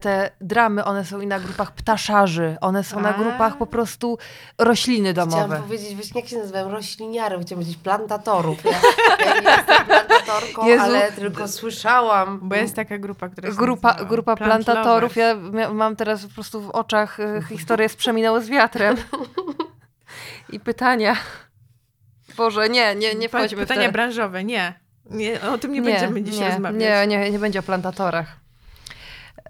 [0.00, 3.18] Te dramy, one są i na grupach ptaszarzy, one są na A.
[3.18, 4.18] grupach po prostu
[4.58, 5.44] rośliny domowe.
[5.44, 8.64] Chciałam powiedzieć, właśnie jak się nazywają, rośliniarem, chciałam powiedzieć plantatorów.
[8.64, 8.70] Ja,
[9.26, 10.84] ja nie jestem plantatorką, Jezu.
[10.84, 12.40] ale tylko słyszałam.
[12.42, 15.16] Bo jest taka grupa, która się Grupa, grupa Plant plantatorów.
[15.16, 15.54] Lovers.
[15.54, 18.96] Ja mam teraz po prostu w oczach e, historię z przeminęło z wiatrem.
[20.52, 21.16] I pytania.
[22.36, 23.92] Boże, nie, nie, nie wchodźmy w Pytania te...
[23.92, 24.80] branżowe, nie.
[25.10, 25.40] nie.
[25.42, 26.80] O tym nie, będziemy dziś nie, rozmawiać.
[26.80, 28.47] Nie, nie, nie będzie o plantatorach.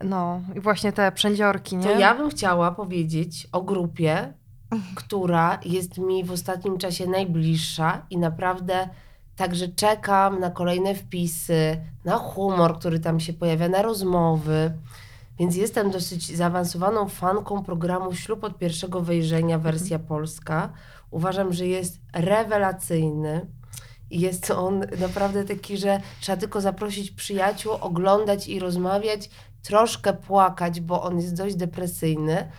[0.05, 1.85] No i właśnie te przędziorki, nie?
[1.85, 4.33] To ja bym chciała powiedzieć o grupie,
[4.94, 8.88] która jest mi w ostatnim czasie najbliższa i naprawdę
[9.37, 14.72] także czekam na kolejne wpisy, na humor, który tam się pojawia, na rozmowy.
[15.38, 20.72] Więc jestem dosyć zaawansowaną fanką programu Ślub od pierwszego wejrzenia, wersja polska.
[21.11, 23.46] Uważam, że jest rewelacyjny.
[24.11, 29.31] I Jest on naprawdę taki, że trzeba tylko zaprosić przyjaciół, oglądać i rozmawiać,
[29.62, 32.53] troszkę płakać, bo on jest dość depresyjny.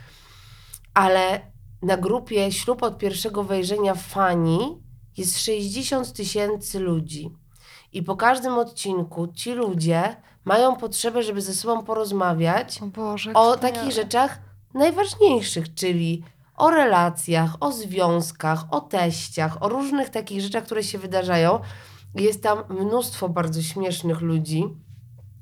[0.93, 1.41] Ale
[1.81, 4.83] na grupie Ślub od pierwszego wejrzenia Fani
[5.17, 7.29] jest 60 tysięcy ludzi.
[7.93, 13.57] I po każdym odcinku ci ludzie mają potrzebę, żeby ze sobą porozmawiać O Boże, o
[13.57, 14.39] takich rzeczach
[14.73, 16.23] najważniejszych, czyli
[16.55, 21.59] o relacjach, o związkach, o teściach, o różnych takich rzeczach, które się wydarzają.
[22.15, 24.63] Jest tam mnóstwo bardzo śmiesznych ludzi.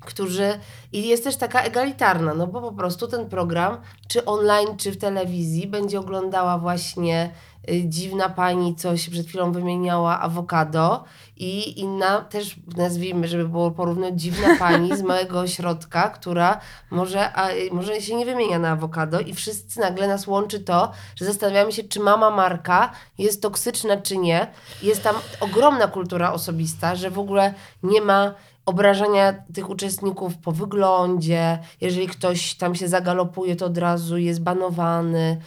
[0.00, 0.58] Którzy
[0.92, 3.76] i jest też taka egalitarna, no bo po prostu ten program,
[4.08, 7.30] czy online, czy w telewizji, będzie oglądała właśnie
[7.70, 11.04] y, dziwna pani, co się przed chwilą wymieniała, awokado
[11.36, 17.50] i inna też nazwijmy, żeby było porównać, dziwna pani z małego ośrodka, która może, a,
[17.50, 21.72] y, może się nie wymienia na awokado i wszyscy nagle nas łączy to, że zastanawiamy
[21.72, 24.46] się, czy mama Marka jest toksyczna, czy nie.
[24.82, 28.34] Jest tam ogromna kultura osobista, że w ogóle nie ma
[28.68, 31.58] obrażania tych uczestników po wyglądzie.
[31.80, 35.40] Jeżeli ktoś tam się zagalopuje, to od razu jest banowany.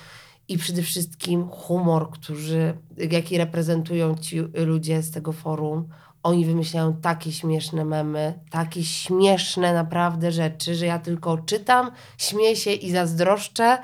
[0.48, 2.74] I przede wszystkim humor, którzy,
[3.12, 5.88] jaki reprezentują ci ludzie z tego forum.
[6.24, 12.72] Oni wymyślają takie śmieszne memy, takie śmieszne naprawdę rzeczy, że ja tylko czytam, śmieję się
[12.72, 13.78] i zazdroszczę.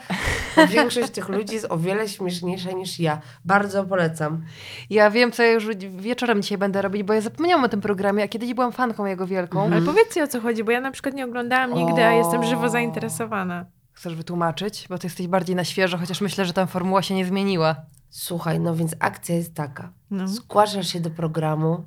[0.56, 3.22] Bo większość tych ludzi jest o wiele śmieszniejsza niż ja.
[3.46, 4.44] Bardzo polecam.
[4.90, 8.24] Ja wiem, co ja już wieczorem dzisiaj będę robić, bo ja zapomniałam o tym programie,
[8.24, 9.66] a kiedyś byłam fanką jego wielką.
[9.66, 12.70] Ale powiedzcie o co chodzi, bo ja na przykład nie oglądałam nigdy, a jestem żywo
[12.70, 13.66] zainteresowana.
[13.94, 14.86] Chcesz wytłumaczyć?
[14.90, 17.76] Bo ty jesteś bardziej na świeżo, chociaż myślę, że ta formuła się nie zmieniła.
[18.10, 19.92] Słuchaj, no więc akcja jest taka.
[20.26, 21.86] Zgłaszasz się do programu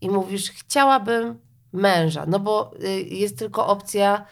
[0.00, 1.38] i mówisz, chciałabym
[1.72, 4.24] męża, no bo y, jest tylko opcja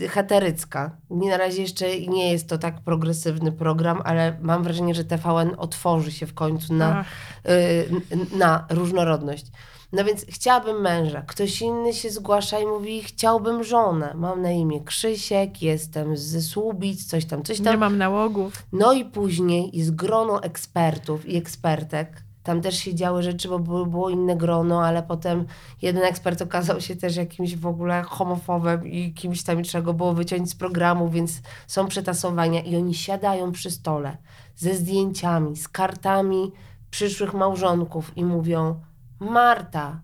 [0.00, 0.96] y, heterycka.
[1.10, 6.12] Na razie jeszcze nie jest to tak progresywny program, ale mam wrażenie, że TVN otworzy
[6.12, 7.04] się w końcu na,
[7.48, 9.46] y, na różnorodność.
[9.94, 11.22] No więc chciałabym męża.
[11.22, 14.12] Ktoś inny się zgłasza i mówi, chciałbym żonę.
[14.14, 17.72] Mam na imię Krzysiek, jestem ze Słubic, coś tam, coś tam.
[17.72, 18.62] Nie mam nałogów.
[18.72, 22.23] No i później jest grono ekspertów i ekspertek.
[22.44, 25.44] Tam też się działy rzeczy, bo było, było inne grono, ale potem
[25.82, 30.14] jeden ekspert okazał się też jakimś w ogóle homofobem i kimś tam trzeba go było
[30.14, 34.16] wyciąć z programu, więc są przetasowania i oni siadają przy stole
[34.56, 36.52] ze zdjęciami, z kartami
[36.90, 38.80] przyszłych małżonków i mówią
[39.20, 40.00] Marta,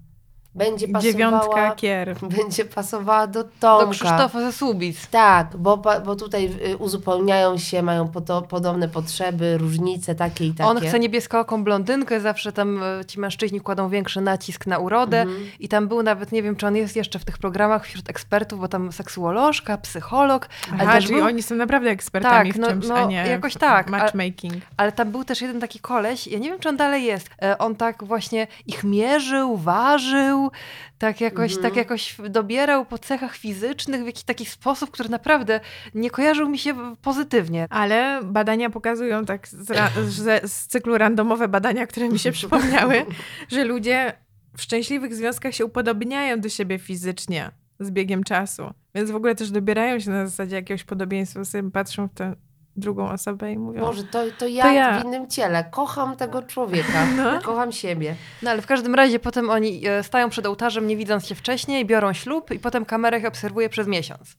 [0.55, 2.17] będzie pasowała, Dziewiątka kier.
[2.39, 3.87] Będzie pasowała do Tomka.
[3.87, 5.07] Do Krzysztofa ze Słubic.
[5.07, 10.71] Tak, bo, bo tutaj y, uzupełniają się, mają poto, podobne potrzeby, różnice takie i takie.
[10.71, 15.47] On chce niebieskaoką blondynkę, zawsze tam y, ci mężczyźni kładą większy nacisk na urodę mhm.
[15.61, 18.61] i tam był nawet, nie wiem, czy on jest jeszcze w tych programach wśród ekspertów,
[18.61, 20.49] bo tam seksuolożka, psycholog.
[20.73, 21.25] Aha, ale czyli był...
[21.25, 24.53] oni są naprawdę ekspertami tak, w czymś, no, a nie jakoś tak, matchmaking.
[24.53, 27.31] Ale, ale tam był też jeden taki koleś, ja nie wiem, czy on dalej jest,
[27.43, 30.50] e, on tak właśnie ich mierzył, ważył,
[30.99, 31.73] tak jakoś, tak mhm.
[31.73, 35.61] tak jakoś dobierał po cechach fizycznych w jakiś taki sposób, który naprawdę
[35.95, 37.67] nie kojarzył mi się pozytywnie.
[37.71, 39.69] Ale badania pokazują tak z,
[40.09, 43.07] z, z cyklu randomowe badania, które mi się przypomniały,
[43.53, 44.13] że ludzie
[44.57, 48.63] w szczęśliwych związkach się upodobniają do siebie fizycznie z biegiem czasu.
[48.95, 52.37] Więc w ogóle też dobierają się na zasadzie jakiegoś podobieństwa, sobie patrzą w tę
[52.77, 53.81] drugą osobę i mówią...
[53.81, 55.65] Może to, to, ja, to ja w innym ciele.
[55.65, 57.07] Kocham tego człowieka.
[57.17, 57.41] No.
[57.43, 58.15] Kocham siebie.
[58.43, 61.87] No ale w każdym razie potem oni e, stają przed ołtarzem, nie widząc się wcześniej,
[61.87, 64.37] biorą ślub i potem kamerę ich obserwuje przez miesiąc.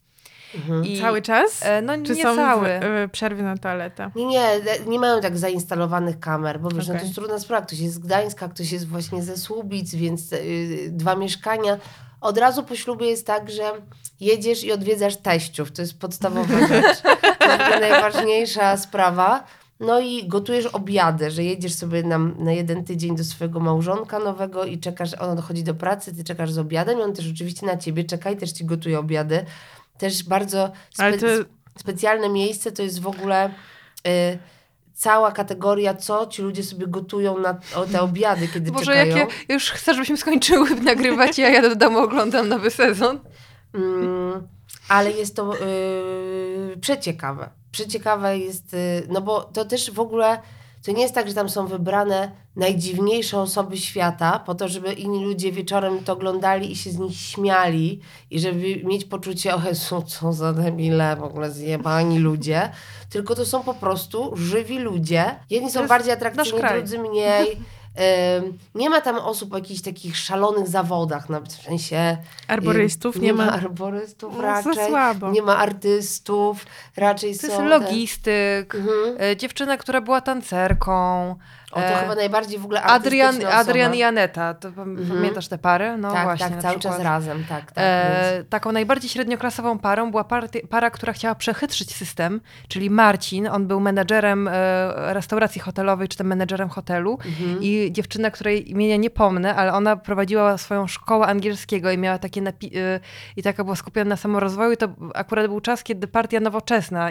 [0.56, 0.86] Mhm.
[0.86, 1.66] I, cały czas?
[1.66, 2.68] E, no Czy nie są cały.
[2.68, 4.12] W, przerwy na toaletę?
[4.16, 6.94] Nie, nie, nie mają tak zainstalowanych kamer, bo wiesz, okay.
[6.94, 7.66] no to jest trudna sprawa.
[7.66, 11.78] Ktoś jest z Gdańska, ktoś jest właśnie ze Słubic, więc y, dwa mieszkania.
[12.22, 13.72] Od razu po ślubie jest tak, że
[14.20, 15.72] jedziesz i odwiedzasz teściów.
[15.72, 17.02] To jest podstawowa rzecz.
[17.02, 19.44] To jest najważniejsza sprawa.
[19.80, 24.66] No i gotujesz obiady, że jedziesz sobie na, na jeden tydzień do swojego małżonka nowego
[24.66, 27.78] i czekasz, on dochodzi do pracy, ty czekasz z obiadem i on też oczywiście na
[27.78, 29.46] ciebie czeka i też ci gotuje obiady.
[29.98, 31.28] Też bardzo spe to...
[31.80, 33.52] specjalne miejsce to jest w ogóle...
[34.08, 34.61] Y
[35.02, 37.54] cała kategoria, co ci ludzie sobie gotują na
[37.92, 39.18] te obiady, kiedy Boże, czekają.
[39.18, 43.20] jak ja już chcę, żebyśmy skończyły nagrywać, ja jadę do domu, oglądam nowy sezon.
[43.74, 44.48] Mm,
[44.90, 47.50] ale jest to yy, przeciekawe.
[47.72, 50.42] Przeciekawe jest, yy, no bo to też w ogóle,
[50.86, 55.26] to nie jest tak, że tam są wybrane najdziwniejsze osoby świata, po to, żeby inni
[55.26, 58.00] ludzie wieczorem to oglądali i się z nich śmiali
[58.32, 62.72] i żeby mieć poczucie, o Jezu, co za debile, w ogóle zjebani ludzie.
[63.10, 65.36] Tylko to są po prostu żywi ludzie.
[65.50, 67.48] Jedni są bardziej atrakcyjni, drudzy mniej.
[68.76, 72.18] Nie ma tam osób o jakichś takich szalonych zawodach, na, w sensie...
[72.48, 73.52] Arborystów nie, nie ma.
[73.52, 74.88] arborystów no, raczej.
[74.88, 75.32] Słabo.
[75.32, 77.48] Nie ma artystów, raczej to są...
[77.48, 79.22] To jest logistyk, mhm.
[79.22, 81.36] E, dziewczyna, która była tancerką,
[81.72, 85.08] o, to e, chyba najbardziej w ogóle Adrian, Adrian i Aneta, to mhm.
[85.08, 85.98] pamiętasz tę parę?
[85.98, 86.98] No tak, właśnie, tak, cały przykład.
[86.98, 87.72] czas razem, tak.
[87.72, 93.48] tak e, taką najbardziej średnioklasową parą była party, para, która chciała przechytrzyć system, czyli Marcin,
[93.48, 97.58] on był menedżerem e, restauracji hotelowej, czy tam menedżerem hotelu mhm.
[97.62, 102.42] i dziewczyna, której imienia nie pomnę, ale ona prowadziła swoją szkołę angielskiego i miała takie
[102.42, 103.00] e,
[103.38, 107.10] i taka była skupiona na samorozwoju, to akurat był czas, kiedy partia nowoczesna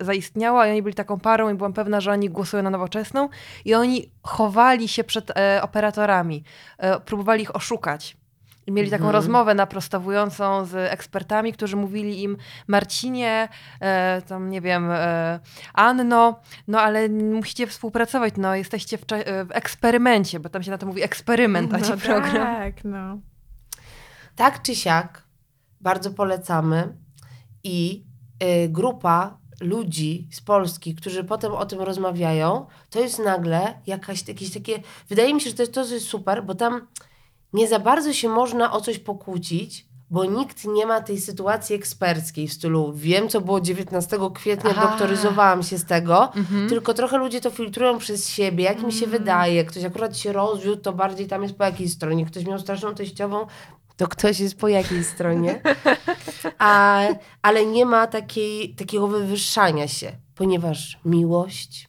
[0.00, 3.28] zaistniała i oni byli taką parą i byłam pewna, że oni głosują na nowoczesną
[3.64, 6.44] i oni chowali się przed e, operatorami,
[6.78, 8.16] e, próbowali ich oszukać.
[8.66, 9.14] I mieli taką Mhm.
[9.14, 13.48] rozmowę naprostowującą z ekspertami, którzy mówili im, Marcinie,
[13.80, 15.40] e, tam nie wiem, e,
[15.74, 20.78] Anno, no ale musicie współpracować, no jesteście w, e, w eksperymencie, bo tam się na
[20.78, 22.32] to mówi eksperyment, a nie no program.
[22.32, 23.18] tak, no.
[24.36, 25.22] Tak czy siak,
[25.80, 26.96] bardzo polecamy
[27.64, 28.04] i
[28.42, 34.50] y, grupa ludzi z Polski, którzy potem o tym rozmawiają, to jest nagle jakaś, jakieś
[34.52, 36.86] takie, wydaje mi się, że to jest, to jest super, bo tam
[37.52, 42.48] nie za bardzo się można o coś pokłócić, bo nikt nie ma tej sytuacji eksperckiej
[42.48, 44.86] w stylu wiem, co było 19 kwietnia, Aha.
[44.88, 46.68] doktoryzowałam się z tego, Mhm.
[46.68, 49.64] tylko trochę ludzie to filtrują przez siebie, jak im się wydaje.
[49.64, 52.26] Ktoś akurat się rozwiódł, to bardziej tam jest po jakiej stronie.
[52.26, 53.46] Ktoś miał straszną teściową,
[53.96, 55.60] to ktoś jest po jakiej stronie.
[56.58, 57.00] A,
[57.42, 61.88] ale nie ma takiej, takiego wywyższania się, ponieważ miłość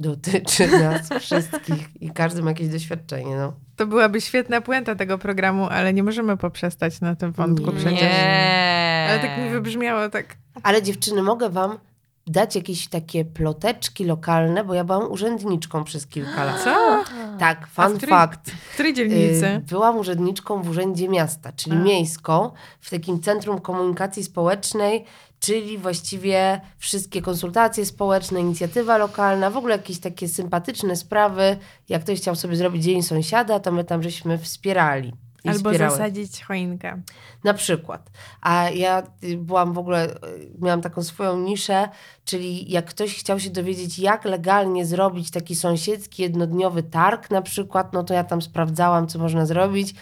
[0.00, 3.36] dotyczy nas wszystkich i każdy ma jakieś doświadczenie.
[3.36, 3.52] No.
[3.76, 7.76] To byłaby świetna puenta tego programu, ale nie możemy poprzestać na tym wątku Nie.
[7.76, 8.02] przecież.
[8.02, 9.06] Nie.
[9.10, 10.36] Ale tak mi wybrzmiało tak.
[10.62, 11.78] Ale dziewczyny, mogę wam
[12.26, 16.64] dać jakieś takie ploteczki lokalne, bo ja byłam urzędniczką przez kilka lat.
[16.64, 17.04] Co?
[17.38, 18.50] Tak, A w fun której- fact.
[18.50, 19.46] W której dzielnicy?
[19.46, 21.80] Y, Byłam urzędniczką w Urzędzie Miasta, czyli A.
[21.80, 25.04] miejską, w takim Centrum Komunikacji Społecznej,
[25.40, 31.56] czyli właściwie wszystkie konsultacje społeczne, inicjatywa lokalna, w ogóle jakieś takie sympatyczne sprawy.
[31.88, 35.12] Jak ktoś chciał sobie zrobić Dzień Sąsiada, to my tam żeśmy wspierali.
[35.44, 35.90] Albo wspierały.
[35.90, 37.02] zasadzić choinkę.
[37.44, 38.10] Na przykład.
[38.40, 40.16] A ja y, byłam w ogóle, y,
[40.60, 41.88] miałam taką swoją niszę,
[42.24, 47.92] czyli jak ktoś chciał się dowiedzieć, jak legalnie zrobić taki sąsiedzki jednodniowy targ na przykład,
[47.92, 49.94] no to ja tam sprawdzałam, co można zrobić.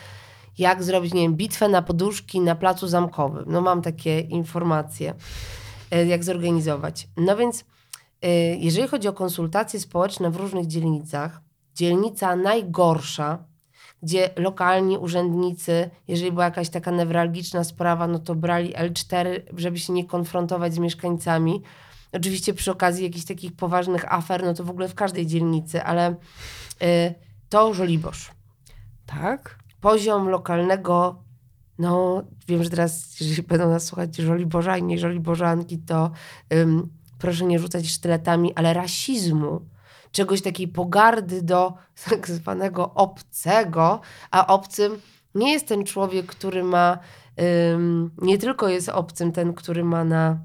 [0.59, 3.45] Jak zrobić, nie wiem, bitwę na poduszki na placu zamkowym.
[3.47, 5.15] No mam takie informacje,
[5.95, 7.09] y, jak zorganizować.
[7.17, 7.65] No więc,
[8.59, 11.41] jeżeli chodzi o konsultacje społeczne w różnych dzielnicach,
[11.75, 13.48] dzielnica najgorsza,
[14.03, 19.93] gdzie lokalni urzędnicy, jeżeli była jakaś taka newralgiczna sprawa, no to brali L4, żeby się
[19.93, 21.63] nie konfrontować z mieszkańcami.
[22.13, 26.11] Oczywiście przy okazji jakichś takich poważnych afer, no to w ogóle w każdej dzielnicy, ale
[26.11, 27.15] y,
[27.49, 28.31] to Żoliborz.
[29.07, 29.59] Tak?
[29.81, 31.23] Poziom lokalnego,
[31.79, 36.11] no wiem, że teraz, jeżeli będą nas słuchać Żoliborza i nie Żoliborzanki, to
[36.55, 39.61] ym, proszę nie rzucać sztyletami, ale rasizmu,
[40.13, 41.73] czegoś takiej pogardy do
[42.11, 45.01] tak zwanego obcego, a obcym
[45.35, 46.99] nie jest ten człowiek, który ma,
[47.73, 50.39] ym, nie tylko jest obcym ten, który ma na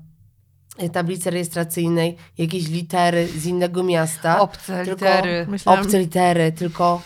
[0.84, 4.40] y, tablicy rejestracyjnej jakieś litery z innego miasta.
[4.40, 5.48] Obce Tylko- litery.
[5.50, 7.02] Myślałam, Obce litery, tylko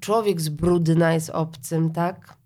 [0.00, 2.36] człowiek z Brudna jest obcym, tak?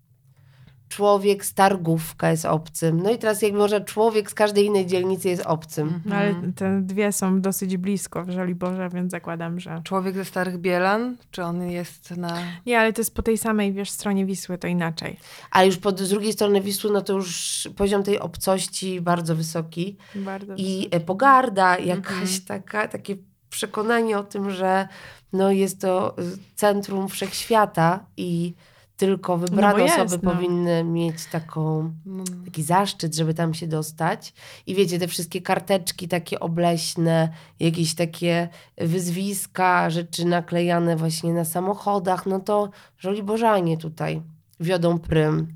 [0.91, 3.01] Człowiek z Targówka jest obcym.
[3.03, 6.01] No i teraz jak może człowiek z każdej innej dzielnicy jest obcym.
[6.05, 9.81] no, ale te dwie są dosyć blisko w Żoliborze, więc zakładam, że...
[9.83, 11.17] Człowiek ze Starych Bielan?
[11.31, 12.37] Czy on jest na...
[12.65, 15.17] Nie, ale to jest po tej samej, wiesz, stronie Wisły, to inaczej.
[15.51, 19.97] A już pod, z drugiej strony Wisły, no to już poziom tej obcości bardzo wysoki.
[20.15, 22.41] Bardzo I e, pogarda, jakaś Mhm.
[22.47, 23.15] taka, takie
[23.49, 24.87] przekonanie o tym, że
[25.33, 26.23] no jest to y,
[26.55, 28.53] centrum wszechświata i
[29.01, 30.31] tylko wybrane bo jest, osoby no.
[30.31, 32.25] powinny mieć taką Mm.
[32.45, 34.33] taki zaszczyt, żeby tam się dostać.
[34.67, 42.25] I wiecie, te wszystkie karteczki takie obleśne, jakieś takie wyzwiska, rzeczy naklejane właśnie na samochodach,
[42.25, 44.21] no to Żoliborzanie tutaj
[44.59, 45.47] wiodą prym.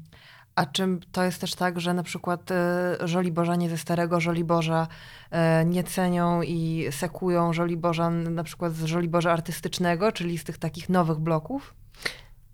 [0.56, 4.88] A czym to jest też tak, że na przykład e, Żoliborzanie ze Starego Żoliborza
[5.32, 10.90] e, nie cenią i sekują Żoliborzan na przykład z Żoliborza Artystycznego, czyli z tych takich
[10.90, 11.74] nowych bloków?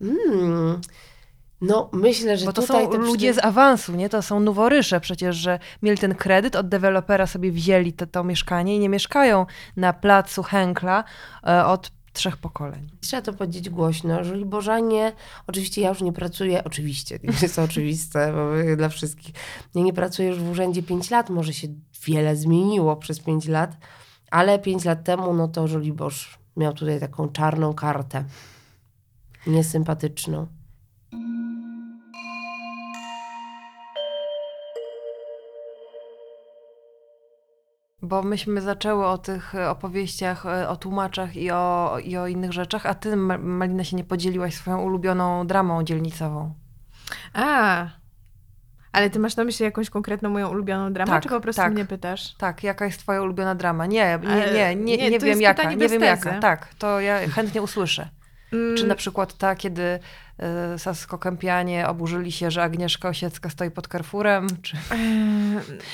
[0.01, 0.81] Mm.
[1.61, 4.09] No, myślę, że Bo to tutaj są te ludzie z awansu, nie?
[4.09, 8.75] To są noworysze przecież, że mieli ten kredyt, od dewelopera sobie wzięli te, to mieszkanie
[8.75, 9.45] i nie mieszkają
[9.77, 11.03] na placu Henkla
[11.47, 12.89] e, od trzech pokoleń.
[13.01, 14.23] Trzeba to powiedzieć głośno.
[14.23, 15.13] Żoliborzanie,
[15.47, 19.35] oczywiście ja już nie pracuję, oczywiście, nie jest to oczywiste bo dla wszystkich.
[19.75, 21.67] Ja nie pracuję już w urzędzie 5 lat, może się
[22.05, 23.77] wiele zmieniło przez 5 lat,
[24.31, 28.23] ale 5 lat temu, no to Żoliborz miał tutaj taką czarną kartę.
[29.47, 30.47] Niesympatyczną.
[38.03, 42.53] Bo myśmy zaczęły o tych e, opowieściach, e, o tłumaczach i o, i o innych
[42.53, 46.53] rzeczach, a ty, Ma- Malina, się nie podzieliłaś swoją ulubioną dramą dzielnicową.
[47.33, 47.87] A,
[48.91, 51.73] ale ty masz na myśli jakąś konkretną moją ulubioną dramę, Tak, czy po prostu tak.
[51.73, 52.35] mnie pytasz?
[52.37, 53.85] Tak, jaka jest twoja ulubiona drama?
[53.85, 56.05] Nie, nie, nie, nie, nie, nie, wiem jest jaka, nie wiem tezy.
[56.05, 56.39] jaka.
[56.39, 58.09] Tak, to ja chętnie usłyszę.
[58.53, 59.81] Mm, Czy na przykład ta, kiedy
[60.73, 64.47] y, Sasko-Kępianie oburzyli się, że Agnieszka Osiecka stoi pod Carrefourem?
[64.61, 64.77] Czy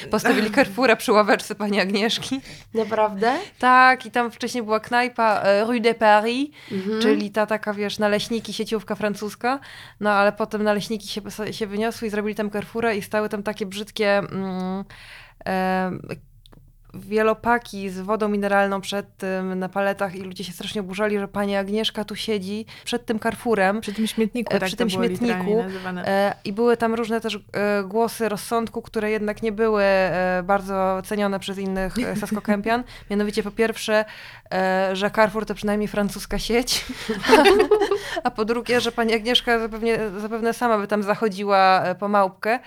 [0.04, 2.42] e, postawili Carrefoura przy ławeczce pani Agnieszki?
[2.74, 3.34] Naprawdę?
[3.60, 7.02] Tak, i tam wcześniej była knajpa e, Rue de Paris, Mhm.
[7.02, 9.60] czyli ta taka, wiesz, naleśniki, sieciówka francuska,
[10.00, 13.66] no ale potem naleśniki się, się wyniosły i zrobili tam Carrefoura i stały tam takie
[13.66, 14.84] brzydkie mm,
[15.48, 15.92] e,
[16.94, 21.56] wielopaki z wodą mineralną przed tym na paletach i ludzie się strasznie oburzali, że pani
[21.56, 23.82] Agnieszka tu siedzi przed tym Carrefourem.
[23.82, 25.64] Przy tym śmietniku, E, tak przy tym śmietniku.
[25.98, 29.84] E, I były tam różne też e, głosy rozsądku, które jednak nie były
[30.44, 32.84] bardzo cenione przez innych Saskokępian.
[33.10, 34.06] Mianowicie po pierwsze,
[34.94, 36.86] że Carrefour to przynajmniej francuska sieć,
[38.24, 42.60] a po drugie, że pani Agnieszka zapewne, zapewne sama by tam zachodziła po małpkę,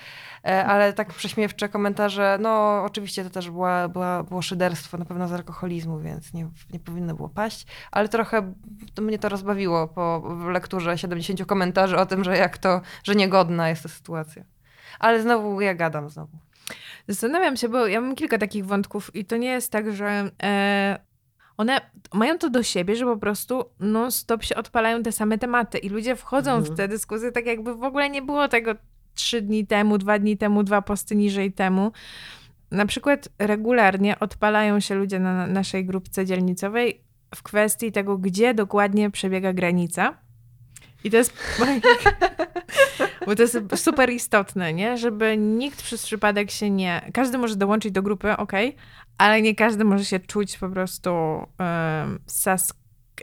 [0.43, 5.33] ale tak prześmiewcze komentarze, no oczywiście to też była, była, było szyderstwo, na pewno z
[5.33, 8.53] alkoholizmu, więc nie, nie powinno było paść, ale trochę
[8.95, 13.69] to mnie to rozbawiło po lekturze 70 komentarzy o tym, że jak to, że niegodna
[13.69, 14.45] jest ta sytuacja.
[14.99, 16.39] Ale znowu ja gadam znowu.
[17.09, 20.99] Zastanawiam się, bo ja mam kilka takich wątków i to nie jest tak, że e,
[21.57, 21.81] one
[22.15, 26.17] mają to do siebie, że po prostu non-stop się odpalają te same tematy i ludzie
[26.17, 26.75] wchodzą Mhm.
[26.75, 28.75] w te dyskusje tak jakby w ogóle nie było tego
[29.15, 31.93] trzy dni temu, dwa dni temu, dwa posty niżej temu.
[32.71, 37.01] Na przykład regularnie odpalają się ludzie na naszej grupce dzielnicowej
[37.35, 40.15] w kwestii tego, gdzie dokładnie przebiega granica.
[41.05, 41.33] I to jest.
[43.27, 44.97] Bo to jest super istotne, nie?
[44.99, 47.11] Żeby nikt przez przypadek się nie.
[47.15, 48.53] Każdy może dołączyć do grupy, ok,
[49.19, 52.75] ale nie każdy może się czuć po prostu um, sas,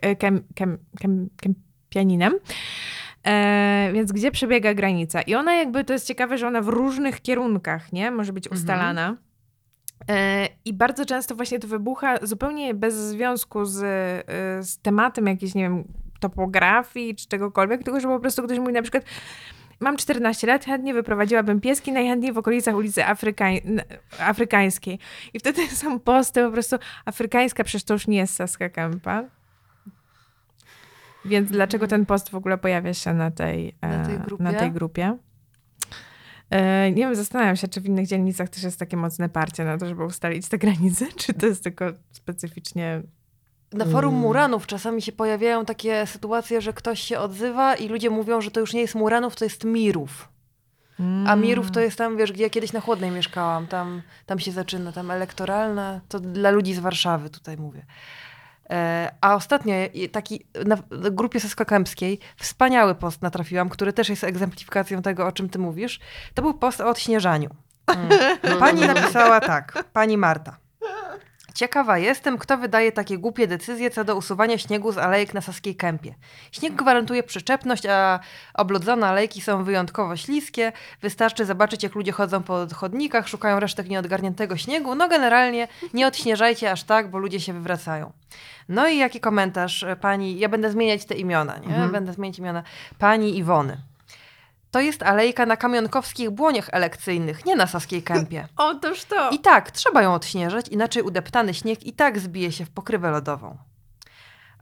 [0.02, 2.34] e, kem, kem, kem, kempianinem.
[3.28, 5.22] E, więc gdzie przebiega granica?
[5.22, 8.12] I ona jakby, to jest ciekawe, że ona w różnych kierunkach, nie?
[8.12, 8.62] Może być Mhm.
[8.62, 9.10] ustalana.
[9.10, 9.27] E,
[10.66, 15.64] I bardzo często właśnie to wybucha zupełnie bez związku z, e, z tematem jakiejś, nie
[15.64, 15.84] wiem,
[16.20, 19.04] topografii czy czegokolwiek, tylko że po prostu ktoś mówi na przykład
[19.80, 23.60] mam 14 lat, chętnie wyprowadziłabym pieski najchętniej w okolicach ulicy Afrykań,
[24.20, 25.00] Afrykańskiej.
[25.34, 26.76] I wtedy są posty po prostu
[27.06, 29.24] afrykańska, przecież to już nie jest Saska Kępa.
[31.26, 34.44] Więc dlaczego ten post w ogóle pojawia się na tej, Na tej e, grupie?
[34.44, 35.18] Na tej grupie?
[36.50, 39.78] E, Nie wiem, zastanawiam się, czy w innych dzielnicach też jest takie mocne parcie na
[39.78, 43.02] to, żeby ustalić te granice, czy to jest tylko specyficznie...
[43.74, 44.22] Na forum Mm.
[44.22, 48.60] Muranów czasami się pojawiają takie sytuacje, że ktoś się odzywa i ludzie mówią, że to
[48.60, 50.30] już nie jest Muranów, to jest Mirów.
[51.28, 53.68] A Mirów to jest tam, wiesz, gdzie ja kiedyś na Chłodnej mieszkałam.
[53.68, 56.02] Tam, tam się zaczyna, tam elektoralna.
[56.10, 57.86] To dla ludzi z Warszawy tutaj mówię.
[58.70, 59.74] E, A ostatnio
[60.12, 65.60] taki na grupie Saskokępskiej wspaniały post natrafiłam, który też jest egzemplifikacją tego, o czym ty
[65.60, 66.00] mówisz.
[66.34, 67.50] To był post o odśnieżaniu.
[67.88, 68.10] Mm.
[68.60, 70.67] Pani napisała tak, pani Marta.
[71.58, 75.76] Ciekawa jestem, kto wydaje takie głupie decyzje co do usuwania śniegu z alejek na Saskiej
[75.76, 76.16] Kępie.
[76.52, 78.20] Śnieg gwarantuje przyczepność, a
[78.54, 80.72] oblodzone alejki są wyjątkowo śliskie.
[81.02, 84.96] Wystarczy zobaczyć, jak ludzie chodzą po chodnikach, szukają resztek nieodgarniętego śniegu.
[84.96, 88.12] No generalnie nie odśnieżajcie aż tak, bo ludzie się wywracają.
[88.70, 91.68] No i jaki komentarz e, pani, ja będę zmieniać te imiona, nie?
[91.68, 91.92] Mhm.
[91.92, 92.64] Będę zmieniać imiona.
[93.00, 93.78] Pani Iwony.
[94.72, 98.48] To jest alejka na kamionkowskich błoniach elekcyjnych, nie na Saskiej Kępie.
[98.58, 99.30] Otóż to!
[99.30, 103.58] I tak, trzeba ją odśnieżać, inaczej udeptany śnieg i tak zbije się w pokrywę lodową.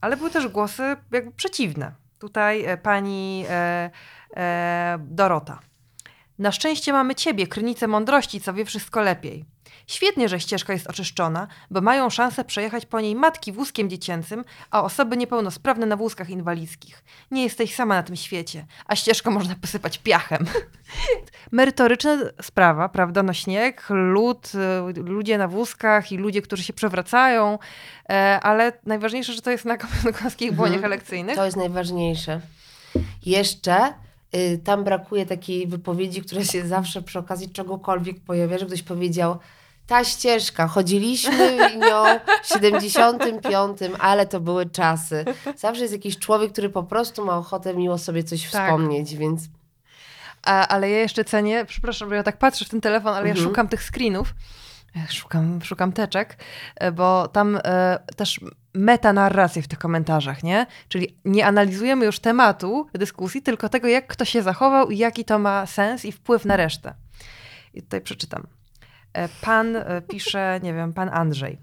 [0.01, 1.91] Ale były też głosy jakby przeciwne.
[2.19, 3.89] Tutaj e, pani e,
[4.37, 5.59] e, Dorota.
[6.39, 9.45] Na szczęście mamy ciebie, krynicę mądrości, co wie wszystko lepiej.
[9.87, 14.83] Świetnie, że ścieżka jest oczyszczona, bo mają szansę przejechać po niej matki wózkiem dziecięcym, a
[14.83, 17.03] osoby niepełnosprawne na wózkach inwalidzkich.
[17.31, 20.45] Nie jesteś sama na tym świecie, a ścieżkę można posypać piachem.
[21.51, 23.23] Merytoryczna sprawa, prawda?
[23.23, 24.51] No śnieg, lód,
[24.97, 27.59] y, ludzie na wózkach i ludzie, którzy się przewracają,
[28.09, 30.55] e, ale najważniejsze, że to jest na kamionkowskich Mhm.
[30.55, 31.35] błoniach elekcyjnych.
[31.35, 32.41] To jest najważniejsze.
[33.25, 33.93] Jeszcze
[34.35, 39.39] y, tam brakuje takiej wypowiedzi, która się zawsze przy okazji czegokolwiek pojawia, że ktoś powiedział
[39.87, 41.57] ta ścieżka, chodziliśmy
[41.89, 42.03] nią
[42.43, 45.25] w 75, ale to były czasy.
[45.55, 48.63] Zawsze jest jakiś człowiek, który po prostu ma ochotę miło sobie coś Tak.
[48.65, 49.41] wspomnieć, więc
[50.45, 53.31] A, ale ja jeszcze cenię, przepraszam, że ja tak patrzę w ten telefon, ale ja
[53.33, 53.47] Mhm.
[53.49, 54.33] szukam tych screenów,
[55.09, 56.37] szukam, szukam teczek,
[56.75, 58.39] e, bo tam e, też
[58.73, 60.65] metanarracje w tych komentarzach, nie?
[60.89, 65.39] Czyli nie analizujemy już tematu dyskusji, tylko tego, jak kto się zachował i jaki to
[65.39, 66.93] ma sens i wpływ na resztę.
[67.73, 68.47] I tutaj przeczytam.
[69.15, 71.57] E, Pan e, pisze, nie wiem, pan Andrzej.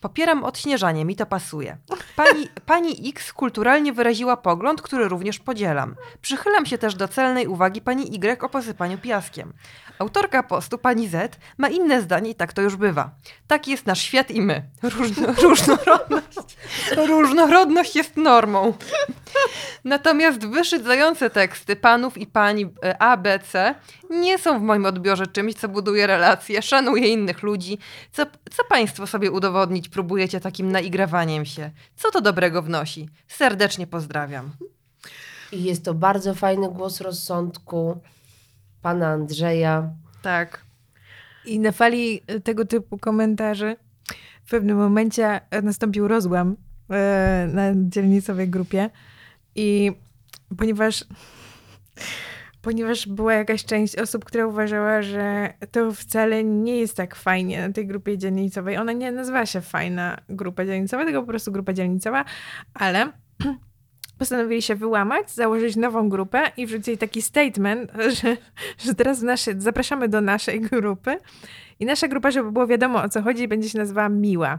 [0.00, 1.76] Popieram odśnieżanie, mi to pasuje.
[2.16, 5.96] Pani, pani X kulturalnie wyraziła pogląd, który również podzielam.
[6.22, 9.52] Przychylam się też do celnej uwagi pani Y o posypaniu piaskiem.
[9.98, 13.10] Autorka postu, pani Z, ma inne zdanie i tak to już bywa.
[13.46, 14.62] Tak jest nasz świat i my.
[14.82, 16.56] Różno, różnorodność,
[16.96, 18.74] różnorodność jest normą.
[19.84, 23.74] Natomiast wyszydzające teksty panów i pani e, A, B, C
[24.10, 27.78] nie są w moim odbiorze czymś, co buduje relacje, szanuje innych ludzi.
[28.12, 31.70] Co, co państwo sobie udowodnić próbujecie takim naigrawaniem się?
[31.96, 33.08] Co to dobrego wnosi?
[33.28, 34.50] Serdecznie pozdrawiam.
[35.52, 38.00] I jest to bardzo fajny głos rozsądku
[38.82, 39.90] pana Andrzeja.
[40.22, 40.64] Tak.
[41.44, 43.76] I na fali tego typu komentarzy
[44.44, 46.56] w pewnym momencie nastąpił rozłam
[46.90, 48.90] e, na dzielnicowej grupie
[49.54, 49.92] i
[50.58, 51.04] ponieważ
[52.62, 57.72] ponieważ była jakaś część osób, która uważała, że to wcale nie jest tak fajnie na
[57.72, 58.76] tej grupie dzielnicowej.
[58.76, 62.24] Ona nie nazywa się fajna grupa dzielnicowa, tylko po prostu grupa dzielnicowa,
[62.74, 63.12] ale
[64.18, 67.92] postanowili się wyłamać, założyć nową grupę i wrzucili taki statement,
[68.22, 68.36] że,
[68.78, 71.16] że teraz nasze, zapraszamy do naszej grupy
[71.80, 74.58] i nasza grupa, żeby było wiadomo o co chodzi, będzie się nazywała Miła.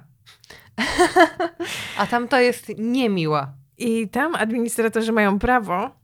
[1.97, 3.53] A tamta jest niemiła.
[3.77, 6.00] I tam administratorzy mają prawo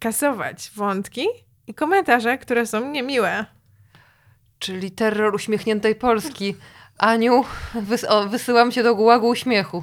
[0.00, 1.26] kasować wątki
[1.66, 3.44] i komentarze, które są niemiłe.
[4.58, 6.56] Czyli terror uśmiechniętej Polski.
[6.98, 7.44] Aniu,
[7.74, 9.82] wys o, wysyłam cię do gułagu uśmiechu.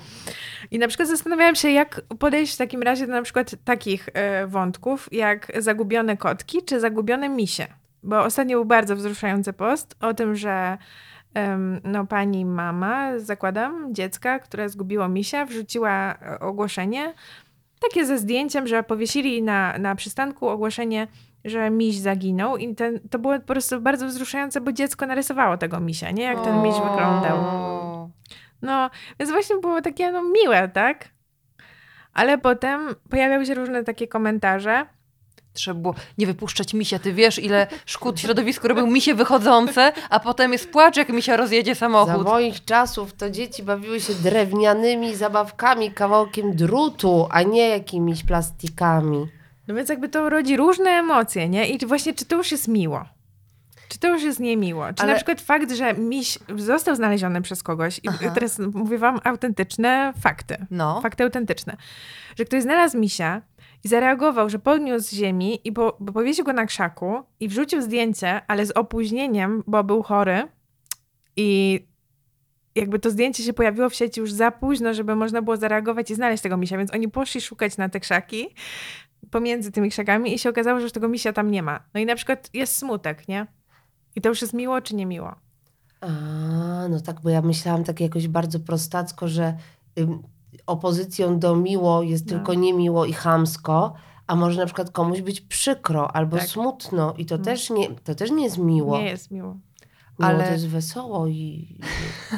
[0.72, 4.47] I na przykład zastanawiałam się, jak podejść w takim razie do na przykład takich y,
[4.47, 7.68] wątków, jak zagubione kotki czy zagubione misie.
[8.03, 10.78] Bo ostatnio był bardzo wzruszający post o tym, że
[11.84, 17.13] no, pani mama, zakładam, dziecka, które zgubiło misia, wrzuciła e, ogłoszenie,
[17.80, 21.07] takie ze zdjęciem, że powiesili na, na przystanku ogłoszenie,
[21.45, 25.80] że miś zaginął i ten, to było po prostu bardzo wzruszające, bo dziecko narysowało tego
[25.80, 26.23] misia, nie?
[26.23, 27.38] Jak ten miś wyglądał.
[28.61, 31.09] No, więc właśnie było takie no, miłe, tak?
[32.13, 34.86] Ale potem pojawiały się różne takie komentarze.
[35.58, 36.99] Trzeba było nie wypuszczać misia.
[36.99, 41.76] Ty wiesz, ile szkód środowisku robił misie wychodzące, a potem jest płacz, jak misia rozjedzie
[41.76, 42.24] Za samochód.
[42.24, 49.28] moich czasów to dzieci bawiły się drewnianymi zabawkami, kawałkiem drutu, a nie jakimiś plastikami.
[49.68, 51.70] No więc jakby to rodzi różne emocje, nie?
[51.70, 53.05] I właśnie czy to już jest miło?
[53.89, 54.86] Czy to już jest niemiło?
[54.93, 58.32] Czy Ale- na przykład fakt, że miś został znaleziony przez kogoś, i Aha.
[58.34, 61.01] teraz mówię wam autentyczne fakty, No.
[61.01, 61.78] fakty autentyczne,
[62.38, 63.41] że ktoś znalazł misia
[63.84, 68.41] i zareagował, że podniósł z ziemi i po, powiesił go na krzaku i wrzucił zdjęcie,
[68.47, 70.47] ale z opóźnieniem, bo był chory
[71.36, 71.80] i
[72.75, 76.15] jakby to zdjęcie się pojawiło w sieci już za późno, żeby można było zareagować i
[76.15, 78.47] znaleźć tego misia, więc oni poszli szukać na te krzaki
[79.32, 81.80] pomiędzy tymi krzakami i się okazało, że już tego misia tam nie ma.
[81.93, 83.47] No i na przykład jest smutek, nie?
[84.15, 85.36] I to już jest miło czy nie miło?
[86.01, 86.07] A,
[86.89, 89.57] no tak, bo ja myślałam tak jakoś bardzo prostacko, że
[90.66, 92.30] opozycją do miło jest No.
[92.32, 93.93] tylko niemiło i chamsko,
[94.28, 96.47] a może na przykład komuś być przykro albo Tak.
[96.47, 97.45] smutno i to, Mm.
[97.45, 98.97] też nie, to też nie jest miło.
[98.97, 99.47] Nie jest miło.
[100.20, 101.78] Miło Ale- to jest wesoło i...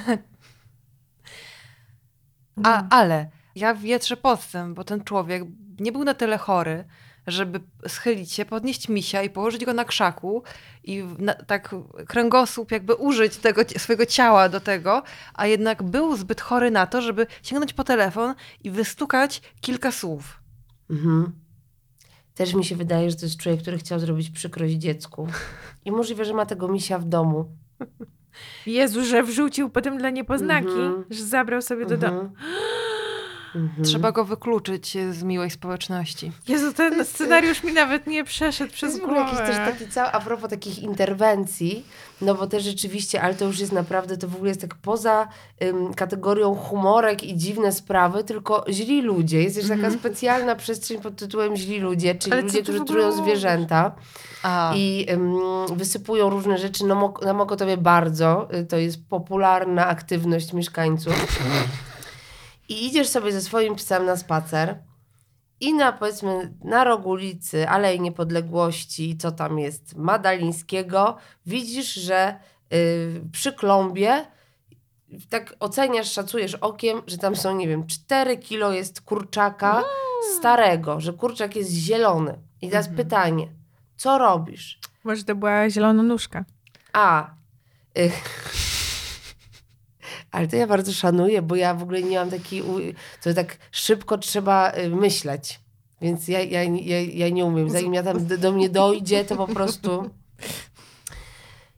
[2.63, 5.43] A, ale ja wietrzę postęp, bo ten człowiek
[5.79, 6.85] nie był na tyle chory,
[7.31, 10.43] żeby schylić się, podnieść misia i położyć go na krzaku
[10.83, 11.75] i na, tak
[12.07, 15.03] kręgosłup jakby użyć tego swojego ciała do tego,
[15.33, 20.39] a jednak był zbyt chory na to, żeby sięgnąć po telefon i wystukać kilka słów.
[20.89, 21.31] Mhm.
[22.35, 25.27] Też mi się wydaje, że to jest człowiek, który chciał zrobić przykrość dziecku.
[25.85, 27.55] I możliwe, że ma tego misia w domu.
[28.65, 31.05] Jezu, że wrzucił potem dla niepoznaki, Mhm.
[31.09, 32.29] że zabrał sobie do domu.
[33.55, 33.65] Mhm.
[33.69, 33.83] Mhm.
[33.85, 36.31] Trzeba go wykluczyć z miłej społeczności.
[36.47, 39.39] Jezu, ten jest- scenariusz mi nawet nie przeszedł To przez jest w ogóle głowę.
[39.41, 41.85] jakiś też taki cały, a propos takich interwencji,
[42.21, 45.27] no bo też rzeczywiście, ale to już jest naprawdę, to w ogóle jest tak poza
[45.63, 49.43] ym, kategorią humorek i dziwne sprawy, tylko źli ludzie.
[49.43, 53.91] Jest jeszcze taka specjalna przestrzeń pod tytułem źli ludzie, czyli Ale ludzie, którzy trują zwierzęta
[54.43, 55.37] A, i ym,
[55.73, 58.47] wysypują różne rzeczy na, mok- na Mokotowie bardzo.
[58.55, 61.13] Y, To jest popularna aktywność mieszkańców.
[62.69, 64.83] I idziesz sobie ze swoim psem na spacer
[65.59, 72.39] i na powiedzmy na rogu ulicy Alei Niepodległości, co tam jest, Madalińskiego, widzisz, że
[72.73, 74.25] y, przy klombie
[75.29, 79.83] tak oceniasz, szacujesz okiem, że tam są, nie wiem, 4 kilo jest kurczaka
[80.39, 82.39] starego, że kurczak jest zielony.
[82.61, 83.05] I teraz Mhm.
[83.07, 83.47] pytanie,
[83.97, 84.79] co robisz?
[85.03, 86.45] Może to była zielononóżka.
[86.93, 87.29] A.
[87.97, 88.11] Y,
[90.31, 92.63] ale to ja bardzo szanuję, bo ja w ogóle nie mam takiej.
[93.23, 95.59] To tak szybko trzeba y, myśleć.
[96.01, 97.69] Więc ja, ja, ja, ja nie umiem.
[97.69, 100.09] Zanim ja tam do, do mnie dojdzie, to po prostu.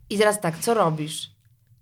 [0.09, 1.31] I teraz tak, co robisz?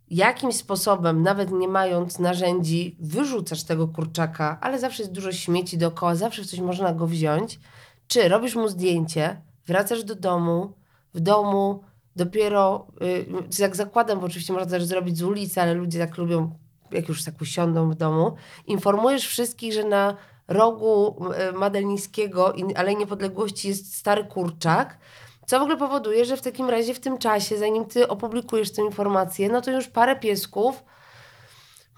[0.09, 6.15] Jakimś sposobem, nawet nie mając narzędzi, wyrzucasz tego kurczaka, ale zawsze jest dużo śmieci dookoła,
[6.15, 7.59] zawsze coś można go wziąć.
[8.07, 10.73] Czy robisz mu zdjęcie, wracasz do domu,
[11.13, 11.83] w domu
[12.19, 16.51] dopiero, y, jak zakładam, bo oczywiście można też zrobić z ulicy, ale ludzie tak lubią,
[16.91, 18.35] jak już tak usiądą w domu,
[18.67, 20.15] informujesz wszystkich, że na
[20.47, 24.97] rogu e, Madelińskiego Alei Niepodległości jest stary kurczak,
[25.45, 28.81] co w ogóle powoduje, że w takim razie w tym czasie, zanim ty opublikujesz tę
[28.81, 30.83] informację, no to już parę piesków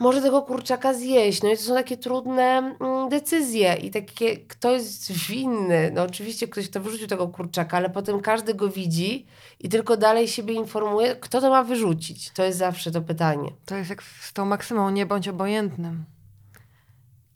[0.02, 1.44] może tego kurczaka zjeść.
[1.44, 5.92] No i to są takie trudne mm, decyzje i takie, kto jest winny.
[5.94, 9.26] No oczywiście ktoś, kto wyrzucił tego kurczaka, ale potem każdy go widzi
[9.60, 12.32] i tylko dalej siebie informuje, kto to ma wyrzucić.
[12.32, 13.52] To jest zawsze to pytanie.
[13.66, 16.06] To jest jak z tą maksymą, nie bądź obojętnym.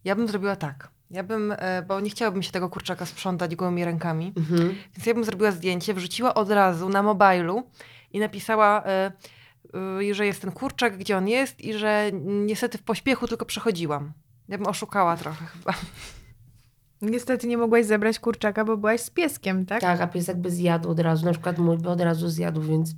[0.04, 0.90] Ja bym zrobiła tak.
[1.12, 4.76] Ja bym, e, bo nie chciałabym się tego kurczaka sprzątać gołymi rękami, Mhm.
[4.96, 7.64] więc ja bym zrobiła zdjęcie, wrzuciła od razu na mobilu
[8.14, 9.12] i napisała, e,
[10.12, 14.14] że jest ten kurczak, gdzie on jest i że niestety w pośpiechu tylko przechodziłam.
[14.48, 15.74] Ja bym oszukała trochę chyba.
[17.02, 19.82] Niestety nie mogłaś zebrać kurczaka, bo byłaś z pieskiem, tak?
[19.82, 21.26] Tak, a piesek by zjadł od razu.
[21.26, 22.92] Na przykład mój by od razu zjadł, więc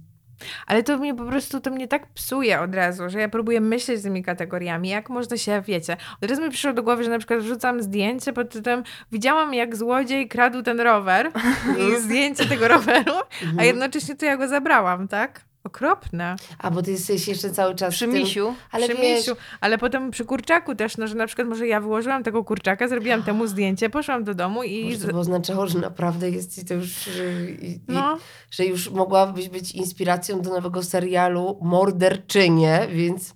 [0.68, 4.02] Ale to mnie po prostu, to mnie tak psuje od razu, że ja próbuję myśleć
[4.02, 7.40] tymi kategoriami, jak można się, wiecie, od razu mi przyszło do głowy, że na przykład
[7.40, 11.32] wrzucam zdjęcie pod tytułem widziałam jak złodziej kradł ten rower
[11.90, 13.14] i zdjęcie tego roweru,
[13.58, 15.47] a jednocześnie to ja go zabrałam, tak?
[15.68, 16.36] Okropne.
[16.58, 18.54] A bo ty jesteś jeszcze cały czas Przy misiu.
[18.72, 19.36] Ale przy wiesz, misiu.
[19.62, 23.24] Ale potem przy kurczaku też, no, że na przykład może ja wyłożyłam tego kurczaka, zrobiłam
[23.24, 24.84] temu zdjęcie, poszłam do domu i...
[24.94, 28.18] może to oznaczało, że naprawdę jest i to już, i, i, No,
[28.52, 33.34] że już mogłabyś być inspiracją do nowego serialu Morderczynie, więc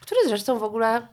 [0.00, 1.08] który zresztą w ogóle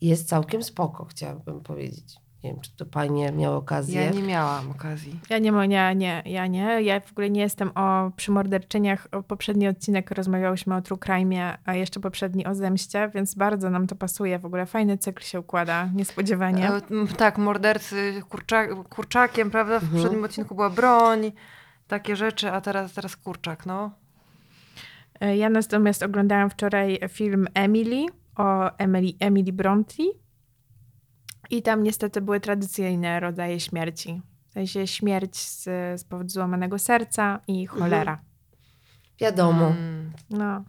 [0.00, 2.16] jest całkiem spoko, chciałabym powiedzieć.
[2.44, 4.02] Nie wiem, czy to panie miały okazję.
[4.04, 5.20] Ja nie miałam okazji.
[5.30, 6.82] ja nie, mo- nie, nie, ja nie.
[6.82, 9.08] Ja w ogóle nie jestem o przy morderczyniach.
[9.12, 13.86] O poprzedni odcinek rozmawiałyśmy o true crime, a jeszcze poprzedni o zemście, więc bardzo nam
[13.86, 14.38] to pasuje.
[14.38, 16.68] W ogóle fajny cykl się układa, niespodziewanie.
[16.68, 16.80] E,
[17.16, 19.78] tak, mordercy kurcza, kurczakiem, prawda?
[19.80, 19.92] W Mhm.
[19.92, 21.32] poprzednim odcinku była broń,
[21.88, 23.90] takie rzeczy, a teraz, teraz kurczak, no.
[25.20, 30.02] E, Ja natomiast oglądałam wczoraj film Emily o Emily, Emily Bronte
[31.50, 34.22] i tam niestety były tradycyjne rodzaje śmierci.
[34.48, 35.64] W sensie śmierć z,
[36.00, 38.20] z powodu złamanego serca i cholera.
[39.20, 39.66] Wiadomo.
[39.66, 40.12] Mm.
[40.30, 40.64] No,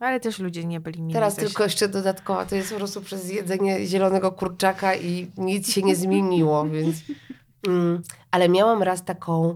[0.00, 1.14] ale też ludzie nie byli mili.
[1.14, 5.82] Teraz tylko jeszcze dodatkowa, to jest po prostu przez jedzenie zielonego kurczaka i nic się
[5.82, 6.96] nie zmieniło, więc...
[7.66, 9.54] Mm, ale miałam raz taką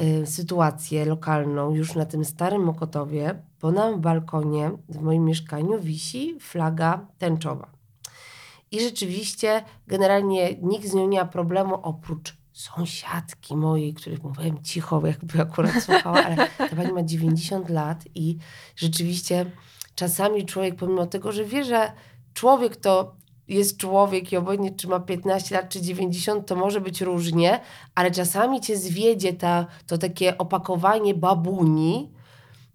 [0.00, 6.36] y, sytuację lokalną już na tym starym Mokotowie, bo na balkonie w moim mieszkaniu wisi
[6.40, 7.73] flaga tęczowa.
[8.74, 15.06] I rzeczywiście generalnie nikt z nią nie ma problemu oprócz sąsiadki mojej, której mówiłem cicho,
[15.06, 18.36] jakby akurat słuchała, ale ta pani ma 90 lat i
[18.76, 19.50] rzeczywiście
[19.94, 21.92] czasami człowiek, pomimo tego, że wie, że
[22.34, 23.14] człowiek to
[23.48, 27.60] jest człowiek i obojętnie czy ma 15 lat czy 90, to może być różnie,
[27.94, 32.10] ale czasami cię zwiedzie ta, to takie opakowanie babuni.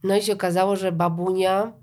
[0.03, 1.73] No i się okazało, że babunia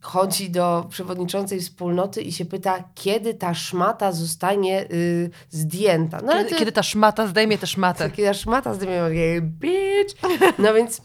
[0.00, 6.20] chodzi do przewodniczącej wspólnoty i się pyta, kiedy ta szmata zostanie y, zdjęta.
[6.24, 8.10] No Kiedy, to- kiedy ta szmata zdejmie tę szmatę.
[8.10, 10.14] Kiedy ta szmata zdejmie, takie, bitch.
[10.58, 11.02] No więc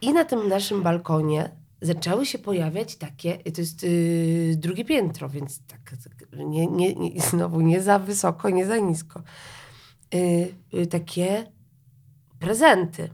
[0.00, 1.50] i na tym naszym balkonie
[1.82, 7.20] zaczęły się pojawiać takie, to jest yy, drugie piętro, więc tak, tak nie, nie, nie,
[7.22, 9.22] znowu nie za wysoko, nie za nisko.
[10.12, 11.52] Yy, yy, takie
[12.38, 13.10] prezenty.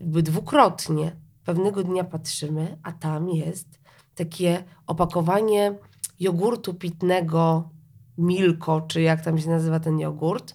[0.00, 1.16] Dwukrotnie.
[1.46, 3.68] Pewnego dnia patrzymy, a tam jest
[4.14, 5.78] takie opakowanie
[6.20, 7.68] jogurtu pitnego
[8.18, 10.54] Milko, czy jak tam się nazywa ten jogurt,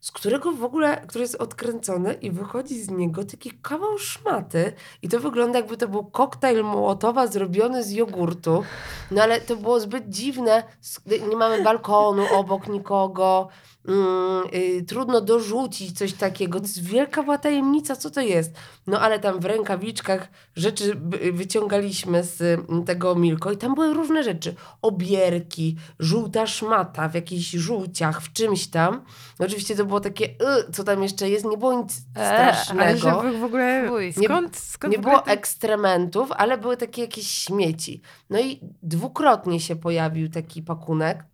[0.00, 4.72] z którego w ogóle, który jest odkręcony i wychodzi z niego taki kawał szmaty.
[5.02, 8.62] I to wygląda jakby to był koktajl Mołotowa zrobiony z jogurtu.
[9.10, 10.62] No ale to było zbyt dziwne,
[11.30, 13.48] nie mamy balkonu obok nikogo,
[13.88, 16.58] mm, y, trudno dorzucić coś takiego.
[16.60, 18.52] To jest wielka była tajemnica, co to jest.
[18.86, 23.94] No ale tam w rękawiczkach rzeczy by- wyciągaliśmy z mm, tego Milko i tam były
[23.94, 24.54] różne rzeczy.
[24.82, 29.04] Obierki, żółta szmata w jakichś żółciach, w czymś tam.
[29.38, 33.20] Oczywiście to było takie, y, co tam jeszcze jest, nie było nic E, Ale strasznego.
[33.20, 33.90] wy w ogóle...
[34.24, 38.00] Skąd, skąd Nie było ten- ekstrementów, ale były takie jakieś śmieci.
[38.30, 41.24] No i dwukrotnie się pojawił taki pakunek,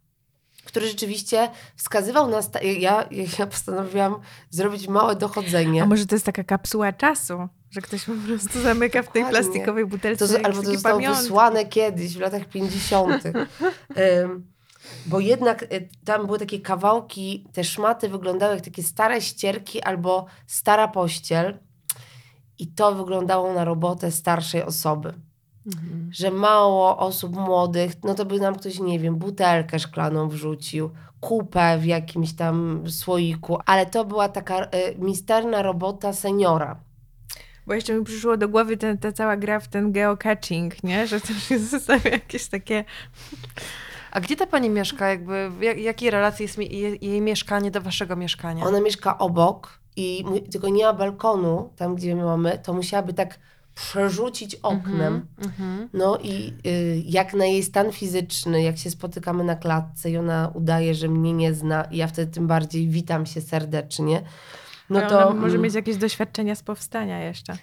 [0.69, 2.43] który rzeczywiście wskazywał na...
[2.43, 3.09] Sta- ja,
[3.39, 5.83] ja postanowiłam zrobić małe dochodzenie.
[5.83, 9.87] A może to jest taka kapsuła czasu, że ktoś po prostu zamyka w tej plastikowej
[9.87, 11.23] butelce To, albo to zostało pamiątki.
[11.23, 13.25] wysłane kiedyś, w latach 50.
[13.27, 14.47] Ym,
[15.11, 20.27] bo jednak y, tam były takie kawałki, te szmaty wyglądały jak takie stare ścierki albo
[20.47, 21.59] stara pościel.
[22.59, 25.14] I to wyglądało na robotę starszej osoby.
[25.75, 26.11] Mhm.
[26.12, 30.91] Że mało osób młodych, no to by nam ktoś, nie wiem, butelkę szklaną wrzucił,
[31.21, 36.81] kupę w jakimś tam słoiku, ale to była taka y, misterna robota seniora.
[37.66, 41.07] Bo jeszcze mi przyszło do głowy ten, ta cała gra w ten geocaching, nie?
[41.07, 42.85] Że też się zostawia jakieś takie...
[44.11, 45.09] A gdzie ta pani mieszka?
[45.09, 48.64] Jakby, w jak, jakiej relacji jest mi, jej, jej mieszkanie do waszego mieszkania?
[48.64, 53.39] Ona mieszka obok i tylko nie ma balkonu, tam gdzie my mamy, to musiałaby tak
[53.79, 55.26] przerzucić oknem.
[55.39, 55.89] Mhm.
[55.93, 60.51] No i y, jak na jej stan fizyczny, jak się spotykamy na klatce i ona
[60.55, 64.22] udaje, że mnie nie zna i ja wtedy tym bardziej witam się serdecznie,
[64.91, 67.57] no to może mm, mieć jakieś doświadczenia z powstania jeszcze.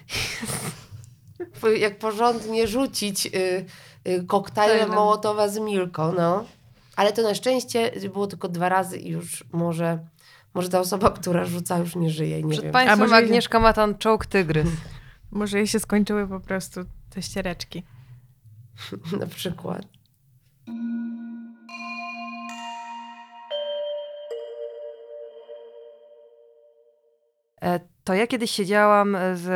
[1.86, 3.30] jak porządnie rzucić y,
[4.08, 4.90] y, koktajlem.
[4.90, 6.44] Mołotowa z Milką, no.
[6.96, 9.98] Ale to na szczęście było tylko dwa razy i już może,
[10.54, 12.72] może ta osoba, która rzuca już nie żyje, nie Przed wiem.
[12.72, 14.68] państwem może- Agnieszka ma tam czołg tygrys.
[15.30, 17.82] Może jej się skończyły po prostu te ściereczki.
[19.20, 19.86] na przykład.
[28.06, 29.46] To ja kiedyś siedziałam e, z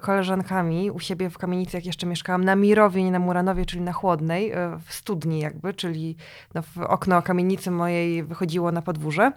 [0.00, 3.92] koleżankami u siebie w kamienicy, jak jeszcze mieszkałam, na Mirowie, nie na Muranowie, czyli na
[3.92, 6.16] Chłodnej, e, w studni jakby, czyli
[6.54, 9.32] no, w okno kamienicy mojej wychodziło na podwórze.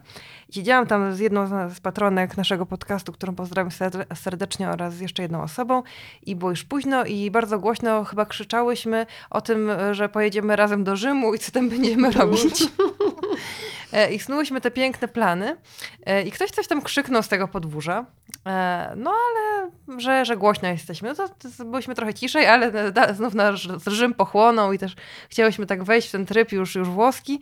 [0.52, 5.22] Siedziałam tam z jedną z- patronek naszego podcastu, którą pozdrawiam serde- serdecznie oraz z jeszcze
[5.22, 5.84] jedną osobą
[6.26, 10.96] i było już późno i bardzo głośno chyba krzyczałyśmy o tym, że pojedziemy razem do
[10.96, 12.64] Rzymu i co tam będziemy robić.
[13.94, 15.58] E, I snułyśmy te piękne plany
[16.26, 18.06] i ktoś coś tam krzyknął z tego podwórza.
[18.96, 21.10] No ale, że, że głośno jesteśmy.
[21.10, 24.96] No to, to byliśmy trochę ciszej, ale da, znów nasz Rzym pochłonął i też
[25.30, 27.40] chciałyśmy tak wejść w ten tryb już, już włoski.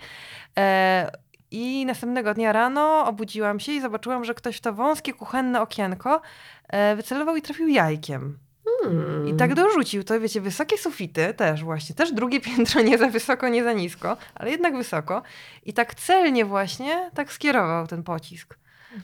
[0.57, 1.11] E,
[1.51, 6.21] I następnego dnia rano obudziłam się i zobaczyłam, że ktoś w to wąskie kuchenne okienko
[6.67, 8.37] e, wycelował i trafił jajkiem.
[8.83, 9.27] Hmm.
[9.27, 13.49] I tak dorzucił to, wiecie, wysokie sufity też właśnie, też drugie piętro nie za wysoko,
[13.49, 15.21] nie za nisko, ale jednak wysoko.
[15.65, 18.57] I tak celnie właśnie tak skierował ten pocisk.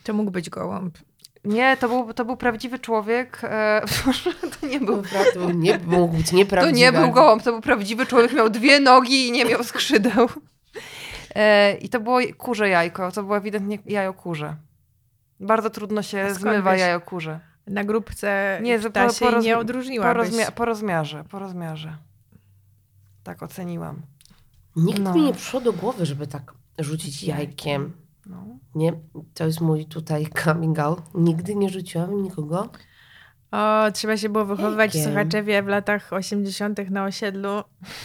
[0.03, 0.97] To mógł być gołąb.
[1.47, 3.39] Nie, to był, to był prawdziwy człowiek.
[3.43, 3.81] E,
[4.61, 5.03] to nie był.
[5.33, 6.79] To nie, mógł być To nieprawdziwy.
[6.79, 10.29] nie był gołąb, to był prawdziwy człowiek, miał dwie nogi i nie miał skrzydeł.
[11.35, 14.55] E, I to było kurze jajko, to było ewidentnie jajo kurze.
[15.39, 16.79] Bardzo trudno się zmywa wiesz?
[16.81, 17.39] jajo kurze.
[17.67, 20.29] Na grupce Nie, nie, po- ptasiej po rozmi- nie Po, odróżniłabyś.
[20.29, 21.97] rozmia- po rozmiarze, po rozmiarze.
[23.23, 24.01] Tak oceniłam.
[24.75, 25.13] Nikt No.
[25.13, 27.93] mi nie przyszło do głowy, żeby tak rzucić jajkiem.
[28.29, 28.59] No.
[28.75, 28.93] Nie,
[29.33, 31.01] to jest mój tutaj coming out.
[31.13, 32.69] Nigdy nie rzuciłam nikogo.
[33.51, 35.13] O, trzeba się było wychowywać w Jajkiem.
[35.13, 36.89] Sochaczewie w latach 80.
[36.89, 37.49] na osiedlu.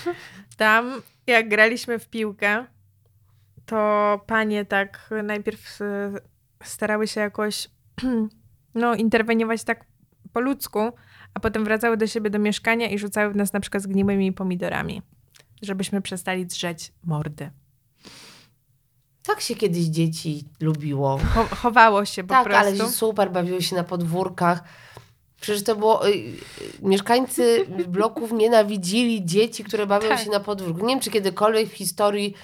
[0.56, 2.66] Tam, jak graliśmy w piłkę,
[3.66, 6.12] to panie tak najpierw e,
[6.62, 7.70] starały się jakoś
[8.74, 9.84] no, interweniować tak
[10.32, 10.80] po ludzku,
[11.34, 15.02] a potem wracały do siebie do mieszkania i rzucały w nas na przykład zgniłymi pomidorami,
[15.62, 17.50] żebyśmy przestali drzeć mordy.
[19.26, 21.18] Tak się kiedyś dzieci lubiło.
[21.34, 22.86] Cho- chowało się po tak, ale prostu.
[22.86, 24.64] się super bawiły się na podwórkach.
[25.40, 26.08] Przecież to było.
[26.08, 26.32] y, y,
[26.82, 30.20] mieszkańcy bloków nienawidzili dzieci, które bawią Tak.
[30.20, 30.80] się na podwórku.
[30.86, 32.34] Nie wiem, czy kiedykolwiek w historii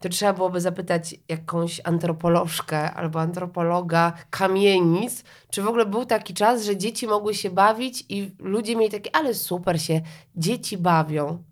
[0.00, 6.64] to trzeba byłoby zapytać jakąś antropolożkę albo antropologa kamienic, czy w ogóle był taki czas,
[6.64, 10.00] że dzieci mogły się bawić i ludzie mieli takie, ale super się
[10.36, 11.42] dzieci bawią.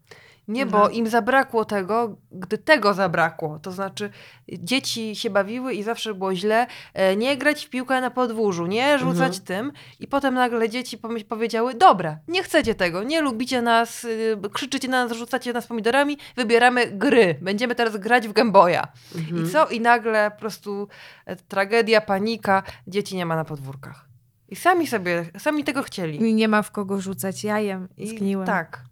[0.49, 3.59] Nie, bo im zabrakło tego, gdy tego zabrakło.
[3.59, 4.11] To znaczy,
[4.49, 6.67] dzieci się bawiły i zawsze było źle.
[6.95, 9.45] E, nie grać w piłkę na podwórzu, nie rzucać Mhm.
[9.45, 9.73] tym.
[10.01, 15.05] I potem nagle dzieci powiedziały: Dobra, nie chcecie tego, nie lubicie nas, y, krzyczycie na
[15.05, 17.39] nas, rzucacie nas pomidorami, wybieramy gry.
[17.43, 18.33] Będziemy teraz grać w.
[18.39, 19.45] Mhm.
[19.47, 19.67] I co?
[19.69, 20.89] I nagle po prostu
[21.27, 24.09] e, tragedia, panika, dzieci nie ma na podwórkach.
[24.49, 26.31] I sami sobie, sami tego chcieli.
[26.31, 28.47] I nie ma w kogo rzucać jajem I zgniłym.
[28.47, 28.88] tak.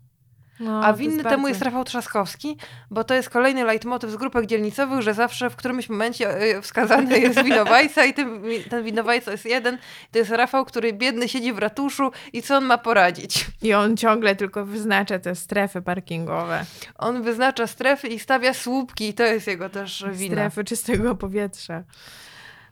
[0.60, 2.56] No, A winny bardzo- temu jest Rafał Trzaskowski,
[2.90, 7.18] bo to jest kolejny leitmotyw z grupek dzielnicowych, że zawsze w którymś momencie e, wskazany
[7.20, 9.78] jest winowajca i ten, ten winowajca jest jeden.
[10.12, 13.46] To jest Rafał, który biedny siedzi w ratuszu i co on ma poradzić?
[13.62, 16.64] I on ciągle tylko wyznacza te strefy parkingowe.
[16.98, 20.34] On wyznacza strefy i stawia słupki i to jest jego też wina.
[20.34, 21.82] Strefy czystego powietrza.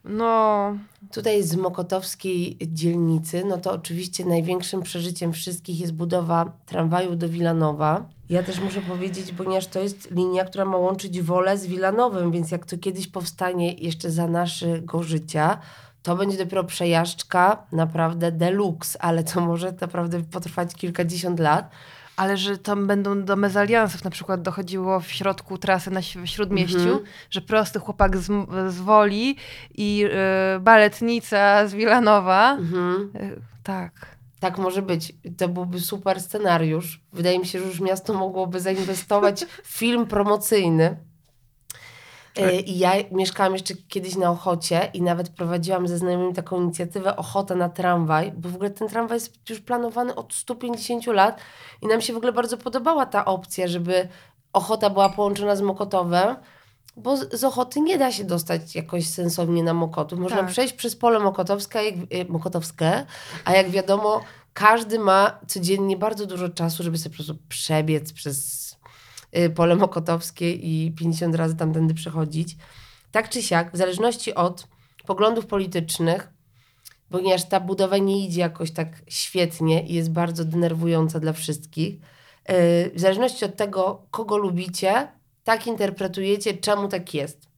[0.05, 0.73] No,
[1.13, 8.09] Tutaj z Mokotowskiej dzielnicy, no to oczywiście największym przeżyciem wszystkich jest budowa tramwaju do Wilanowa.
[8.31, 12.51] Ja też muszę powiedzieć, ponieważ to jest linia, która ma łączyć Wolę z Wilanowem, więc
[12.51, 15.59] jak to kiedyś powstanie jeszcze za naszego życia,
[16.03, 21.71] to będzie dopiero przejażdżka naprawdę deluxe, ale to może naprawdę potrwać kilkadziesiąt lat.
[22.17, 26.99] Ale że tam będą do mezaliansów na przykład dochodziło w środku trasy na śródmieściu, Mhm.
[27.31, 28.27] że prosty chłopak z,
[28.69, 29.37] z Woli
[29.75, 30.05] i
[30.57, 32.53] y, baletnica z Wilanowa.
[32.53, 33.11] Mhm.
[33.17, 34.15] Y, tak.
[34.41, 35.13] Tak może być.
[35.39, 37.01] To byłby super scenariusz.
[37.13, 40.97] Wydaje mi się, że już miasto mogłoby zainwestować w film promocyjny.
[42.37, 47.17] E, I ja mieszkałam jeszcze kiedyś na Ochocie i nawet prowadziłam ze znajomymi taką inicjatywę
[47.17, 51.41] Ochota na tramwaj, bo w ogóle ten tramwaj jest już planowany od 150 lat
[51.83, 54.09] i nam się w ogóle bardzo podobała ta opcja, żeby
[54.53, 56.37] Ochota była połączona z Mokotowem,
[56.97, 60.19] bo z, Ochoty nie da się dostać jakoś sensownie na Mokotów.
[60.19, 60.47] Można Tak.
[60.47, 63.07] przejść przez pole Mokotowskie, a jak, e, Mokotowskie,
[63.45, 64.21] a jak wiadomo,
[64.55, 68.65] każdy ma codziennie bardzo dużo czasu, żeby sobie po prostu przebiec przez
[69.55, 72.57] pole Mokotowskie i 50 razy tamtędy przechodzić.
[73.11, 74.67] Tak czy siak, w zależności od
[75.07, 76.29] poglądów politycznych,
[77.11, 82.01] ponieważ ta budowa nie idzie jakoś tak świetnie i jest bardzo denerwująca dla wszystkich, y,
[82.95, 85.09] w zależności od tego, kogo lubicie,
[85.45, 87.54] tak interpretujecie, czemu tak jest.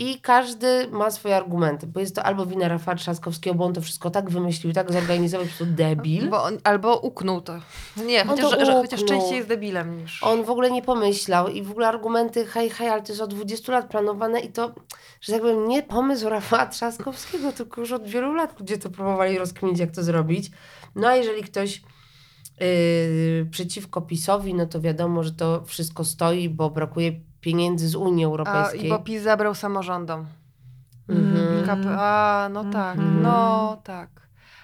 [0.00, 3.80] I każdy ma swoje argumenty, bo jest to albo wina Rafała Trzaskowskiego, bo on to
[3.80, 6.28] wszystko tak wymyślił, tak zorganizował, po prostu debil.
[6.30, 7.60] Bo on, albo uknął to.
[8.06, 10.22] Nie, On chociaż, to że, chociaż częściej jest debilem niż...
[10.22, 13.34] On w ogóle nie pomyślał i w ogóle argumenty, hej, hej, ale to jest od
[13.34, 14.74] 20 lat planowane i to,
[15.20, 19.38] że tak powiem, nie pomysł Rafała Trzaskowskiego, tylko już od wielu lat ludzie to próbowali
[19.38, 20.50] rozkminić, jak to zrobić.
[20.94, 21.82] No a jeżeli ktoś
[22.60, 28.24] yy, przeciwko PiSowi, no to wiadomo, że to wszystko stoi, bo brakuje pieniędzy z Unii
[28.24, 28.86] A, Europejskiej.
[28.86, 30.26] I bo PiS zabrał samorządom.
[31.08, 31.64] Mhm.
[31.66, 33.22] KP, a, no tak, Mhm.
[33.22, 34.08] no tak.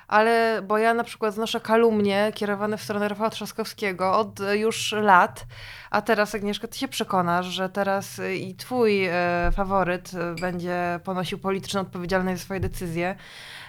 [0.08, 4.92] Ale, bo ja na przykład znoszę kalumnie kierowane w stronę Rafała Trzaskowskiego od e, już
[4.92, 5.46] lat,
[5.90, 9.12] a teraz Agnieszka, ty się przekonasz, że teraz e, i twój e,
[9.56, 13.16] faworyt e, będzie ponosił polityczną odpowiedzialność za swoje decyzje.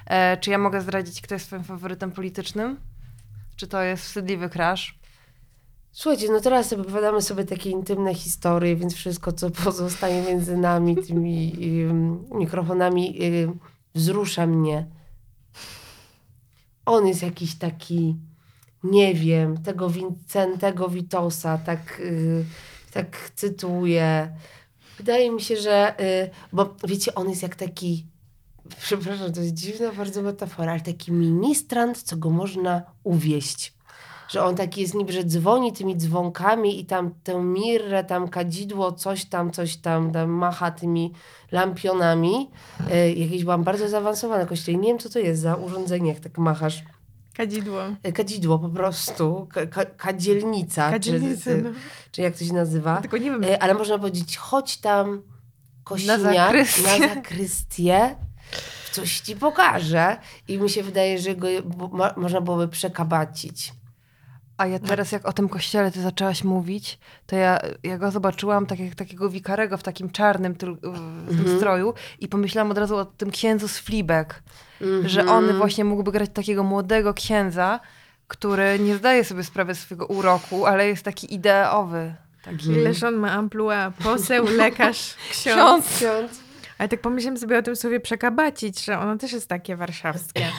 [0.05, 2.77] E, czy ja mogę zdradzić, kto jest twoim faworytem politycznym?
[3.55, 4.99] Czy to jest wstydliwy crash?
[5.97, 11.53] Słuchajcie, no teraz opowiadamy sobie takie intymne historie, więc wszystko, co pozostaje między nami, tymi
[11.89, 13.59] ym, mikrofonami, ym,
[13.93, 14.85] wzrusza mnie.
[16.85, 18.15] On jest jakiś taki,
[18.83, 22.45] nie wiem, tego Vincentego Witosa, tak, y,
[22.91, 24.35] tak cytuję.
[24.97, 28.05] Wydaje mi się, że, y, bo wiecie, on jest jak taki,
[28.79, 33.74] przepraszam, to jest dziwna bardzo metafora, ale taki ministrant, co go można uwieść
[34.27, 38.91] że on taki jest niby, że dzwoni tymi dzwonkami i tam tę mirrę, tam kadzidło,
[38.91, 41.13] coś tam, coś tam, tam macha tymi
[41.51, 42.49] lampionami.
[42.91, 44.77] E, jakieś byłam bardzo zaawansowana kościele.
[44.77, 46.83] Nie wiem, co to jest za urządzenie, jak tak machasz.
[47.37, 47.81] Kadzidło.
[48.03, 51.69] E, kadzidło po prostu, ka, ka, kadzielnica, Kadzielnicy, czy, no.
[52.11, 53.01] czy jak to się nazywa.
[53.01, 55.21] Tylko nie wiem, E, ale można powiedzieć, chodź tam
[55.89, 56.99] zakrystię.
[56.99, 58.15] na zakrystię,
[58.91, 60.17] coś ci pokaże.
[60.47, 61.47] I mi się wydaje, że go
[61.91, 63.73] mo, można byłoby przekabacić.
[64.57, 68.65] A ja teraz, jak o tym kościele ty zaczęłaś mówić, to ja, ja go zobaczyłam
[68.65, 71.57] tak jak takiego wikarego w takim czarnym tyl, w tym Mhm.
[71.57, 74.43] stroju i pomyślałam od razu o tym księdzu z Fleabag,
[75.05, 75.29] że Mhm.
[75.29, 77.79] on właśnie mógłby grać takiego młodego księdza,
[78.27, 82.15] który nie zdaje sobie sprawy swojego uroku, ale jest taki ideowy.
[82.43, 82.67] Taki...
[82.67, 83.91] ileż on ma amplua.
[84.03, 85.55] Poseł, lekarz, ksiądz.
[85.55, 85.97] Ksiądz.
[85.97, 86.39] Ksiądz.
[86.77, 90.47] Ale tak pomyślałem sobie o tym słowie przekabacić, że ono też jest takie warszawskie.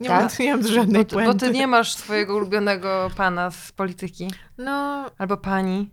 [0.00, 0.20] Nie Tak?
[0.38, 4.30] mam, nie mam żadnej Bo ty, bo ty nie masz swojego ulubionego pana z polityki.
[4.58, 5.90] No, Albo pani.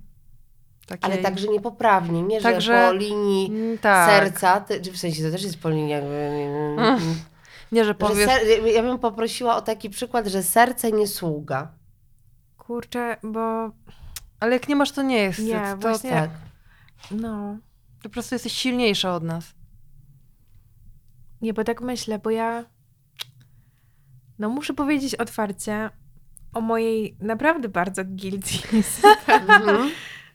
[0.88, 1.12] Takiej.
[1.14, 4.10] Ale także niepoprawnie, nie, że Także- po linii Mm, tak.
[4.10, 6.16] serca, ty, w sensie to też jest po linii jakby...
[6.78, 7.00] Mm.
[7.72, 8.30] Nie, że Że powiesz...
[8.30, 11.72] ser, ja bym poprosiła o taki przykład, że serce nie sługa.
[12.58, 13.72] kurczę, bo
[14.40, 15.40] Ale jak nie masz, to nie jest.
[15.40, 16.30] Nie, to, właśnie- Tak.
[17.12, 17.58] no...
[18.04, 19.46] to po prostu jesteś silniejsza od nas.
[21.42, 22.66] Nie, bo tak myślę, bo ja...
[24.40, 25.90] No muszę powiedzieć otwarcie
[26.54, 28.50] o mojej naprawdę bardzo guilty.
[29.28, 29.92] Mhm.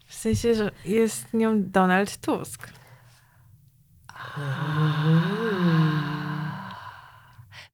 [0.07, 2.69] w sensie, że jest nią Donald Tusk.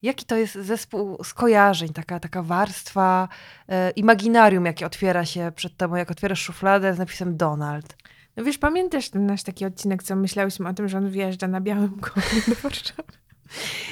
[0.02, 3.28] Jaki to jest zespół skojarzeń, taka, taka warstwa,
[3.68, 7.96] e, imaginarium, jakie otwiera się przed tobą, jak otwierasz szufladę z napisem Donald.
[8.36, 11.60] No wiesz, pamiętasz ten nasz taki odcinek, co myślałyśmy o tym, że on wjeżdża na
[11.60, 13.12] białym koniu do Warszawy?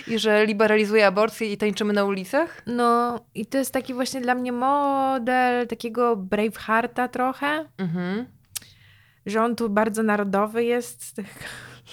[0.06, 2.62] I że liberalizuje aborcję i tańczymy na ulicach?
[2.66, 8.26] No i to jest taki właśnie dla mnie model takiego Bravehearta trochę, Mhm.
[9.26, 11.14] że on tu bardzo narodowy jest,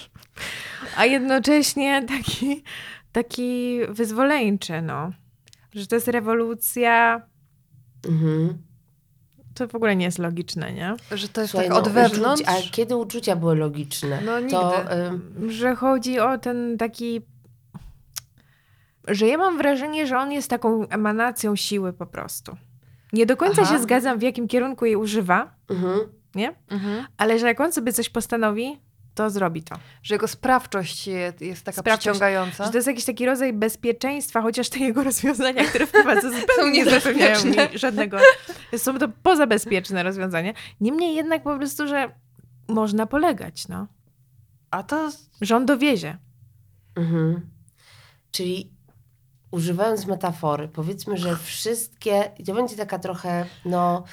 [0.98, 2.64] a jednocześnie taki,
[3.12, 5.12] taki wyzwoleńczy, no.
[5.74, 7.22] Że to jest rewolucja,
[8.08, 8.58] Mhm.
[9.56, 10.96] to w ogóle nie jest logiczne, nie?
[11.12, 12.42] Że to jest Słuchaj, tak od no, wewnątrz.
[12.44, 14.20] Uczucia, a kiedy uczucia były logiczne?
[14.26, 14.52] No nigdy.
[14.56, 17.22] To, ym, Że chodzi o ten taki...
[19.08, 22.58] Że ja mam wrażenie, że on jest taką emanacją siły po prostu.
[23.14, 23.74] Nie do końca Aha.
[23.78, 26.00] się zgadzam, w jakim kierunku jej używa, mhm.
[26.36, 26.56] nie?
[26.70, 27.06] Mhm.
[27.18, 28.80] Ale że jak on sobie coś postanowi,
[29.16, 29.76] to zrobi to.
[30.04, 32.02] Że jego sprawczość je- jest taka Sprawczość.
[32.10, 32.66] przyciągająca.
[32.66, 36.92] Że to jest jakiś taki rodzaj bezpieczeństwa, chociaż te jego rozwiązania, które wprowadza zupełnie nie
[36.92, 38.18] zapewniają mi żadnego...
[38.78, 40.54] Są to pozabezpieczne rozwiązania.
[40.82, 42.12] Niemniej jednak po prostu, że
[42.68, 43.88] można polegać, no.
[44.72, 45.10] A to
[45.56, 46.18] on dowiezie.
[46.96, 47.50] Mhm.
[48.32, 48.72] Czyli
[49.54, 54.04] używając metafory, powiedzmy, że wszystkie, to będzie taka trochę, no,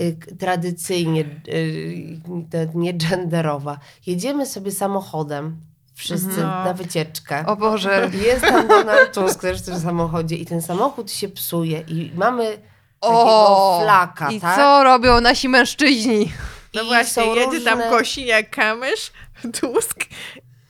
[0.00, 2.20] y, tradycyjnie, y,
[2.50, 3.78] te- nie genderowa.
[4.06, 5.56] Jedziemy sobie samochodem,
[5.94, 6.64] wszyscy Mhm.
[6.64, 7.44] na wycieczkę.
[7.46, 8.10] O Boże.
[8.26, 12.44] Jest tam Donald Tusk też w tym samochodzie i ten samochód się psuje i mamy
[13.00, 14.56] takiego O, flaka, I tak?
[14.56, 16.32] co robią nasi mężczyźni?
[16.74, 19.10] No I właśnie, jedzie tam różne- Kosiniak-Kamysz,
[19.60, 19.96] Tusk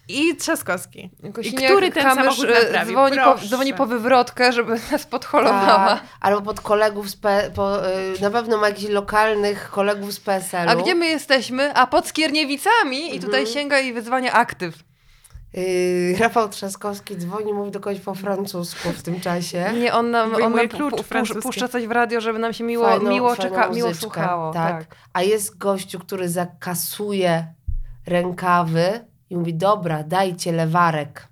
[0.08, 1.10] i Trzaskowski.
[1.32, 2.94] Kosiniak, który ten Kamysz, samochód e, naprawił?
[2.94, 5.88] Dzwoni po, dzwoni po wywrotkę, żeby nas podholowała.
[5.88, 10.20] Tak, albo pod kolegów z P, po, y, na pewno ma jakichś lokalnych kolegów z
[10.20, 10.70] PSL-u.
[10.70, 11.74] A gdzie my jesteśmy?
[11.74, 13.46] A pod Skierniewicami i tutaj Mhm.
[13.46, 14.74] sięga i wyzwania aktyw.
[15.58, 19.64] Y, Rafał Trzaskowski dzwoni, mówi do kogoś po francusku w tym czasie.
[19.74, 21.42] Nie, on nam, on nam klucz pu, pu, francuski.
[21.42, 24.52] puszcza coś w radio, żeby nam się miło, Fajną- miło, fajną czeka, miło słuchało.
[24.52, 24.84] Tak.
[25.12, 27.46] A jest gościu, który zakasuje
[28.06, 31.28] rękawy i mówi, dobra, dajcie lewarek.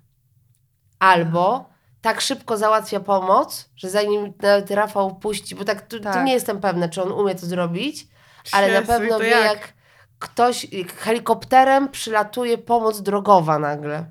[0.99, 1.69] Albo
[2.01, 6.25] tak szybko załatwia pomoc, że zanim nawet Rafał puści, bo tak tu, tu Tak.
[6.25, 8.07] nie jestem pewna, czy on umie to zrobić,
[8.51, 9.43] ale na Jezu, i pewno wie, jak?
[9.45, 9.73] jak
[10.19, 14.05] ktoś helikopterem przylatuje pomoc drogowa nagle.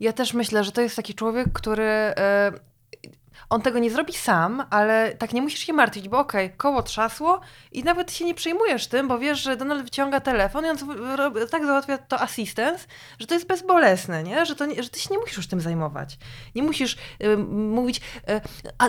[0.00, 2.14] Ja też myślę, że to jest taki człowiek, który.
[3.50, 7.40] On tego nie zrobi sam, ale tak nie musisz się martwić, bo okej, koło trzasło
[7.72, 10.78] i nawet się nie przejmujesz tym, bo wiesz, że Donald wyciąga telefon i on
[11.50, 12.86] tak załatwia to assistance,
[13.18, 14.46] że to jest bezbolesne, nie?
[14.46, 16.18] Że, to nie, że ty się nie musisz już tym zajmować.
[16.54, 18.40] Nie musisz y, mówić, y,
[18.78, 18.88] a,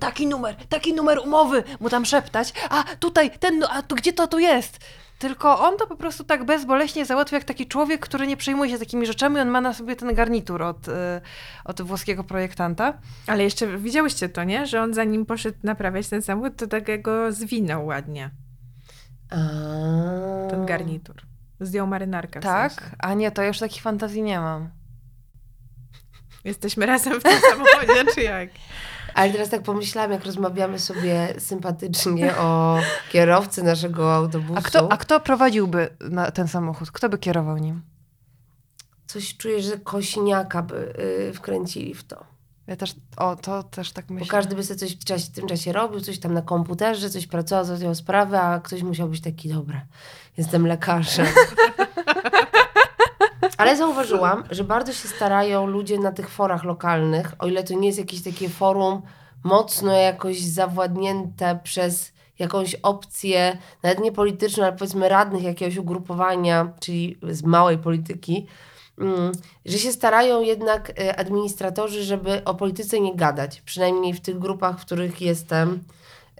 [0.00, 4.12] taki numer, taki numer umowy, mu tam szeptać, a tutaj, ten, nu- a tu gdzie
[4.12, 4.78] to tu jest?
[5.24, 8.78] Tylko on to po prostu tak bezboleśnie załatwia jak taki człowiek, który nie przejmuje się
[8.78, 9.40] takimi rzeczami.
[9.40, 10.92] On ma na sobie ten garnitur od, y,
[11.64, 12.98] od włoskiego projektanta.
[13.26, 14.66] Ale jeszcze widziałyście to, nie?
[14.66, 18.30] Że on zanim poszedł naprawiać ten samochód, to tak go zwinął ładnie,
[19.30, 19.36] A.
[20.50, 21.16] ten garnitur.
[21.60, 22.72] Zdjął marynarkę w Tak?
[22.72, 22.96] sensie.
[22.98, 24.70] A nie, to już takich fantazji nie mam.
[26.44, 28.50] Jesteśmy razem w tym samochodzie, czy jak?
[29.14, 32.78] Ale teraz tak pomyślałam, jak rozmawiamy sobie sympatycznie o
[33.12, 34.58] kierowcy naszego autobusu.
[34.58, 35.88] A kto, a kto prowadziłby
[36.34, 36.90] ten samochód?
[36.90, 37.82] Kto by kierował nim?
[39.06, 40.94] Coś czuję, że kośniaka by
[41.30, 42.24] y, wkręcili w to.
[42.66, 44.26] Ja też, o, to też tak myślę.
[44.26, 47.10] Bo każdy by sobie coś w, czasie, w tym czasie robił, coś tam na komputerze,
[47.10, 49.86] coś pracował, załatwiał sprawę, a ktoś musiał być taki, dobra,
[50.36, 51.26] jestem lekarzem.
[53.56, 57.86] Ale zauważyłam, że bardzo się starają ludzie na tych forach lokalnych, o ile to nie
[57.86, 59.02] jest jakieś takie forum
[59.44, 67.18] mocno jakoś zawładnięte przez jakąś opcję, nawet nie polityczną, ale powiedzmy radnych jakiegoś ugrupowania, czyli
[67.22, 68.46] z małej polityki,
[68.98, 69.32] mm,
[69.66, 73.60] że się starają jednak e, administratorzy, żeby o polityce nie gadać.
[73.60, 75.80] Przynajmniej w tych grupach, w których jestem.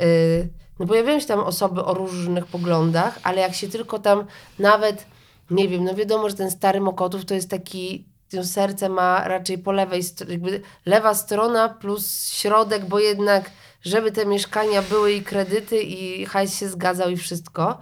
[0.01, 0.49] Y,
[0.79, 4.25] No pojawiają się tam osoby o różnych poglądach, ale jak się tylko tam
[4.59, 5.07] nawet,
[5.51, 9.59] nie wiem, no wiadomo, że ten stary Mokotów to jest taki, to serce ma raczej
[9.59, 10.39] po lewej stronie,
[10.87, 13.51] lewa strona plus środek, bo jednak,
[13.83, 17.79] żeby te mieszkania były i kredyty i hajs się zgadzał i wszystko.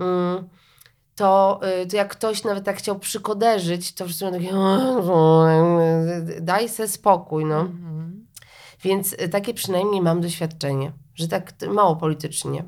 [0.00, 0.48] Mm,
[1.18, 4.52] to, y, to jak ktoś nawet tak chciał przykoderzyć, to wszyscy będą takie
[6.40, 7.60] daj se spokój, no.
[7.60, 8.26] Mhm.
[8.82, 12.64] Więc y, takie przynajmniej mam doświadczenie, że tak mało politycznie.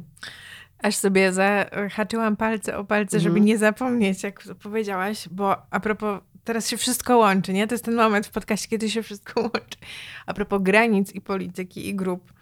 [0.83, 3.45] Aż sobie zahaczyłam palce o palce, żeby Mhm.
[3.47, 7.67] nie zapomnieć, jak powiedziałaś, bo a propos, teraz się wszystko łączy, nie?
[7.67, 9.79] To jest ten moment w podcaście, kiedy się wszystko łączy.
[10.27, 12.33] A propos granic i polityki i grup,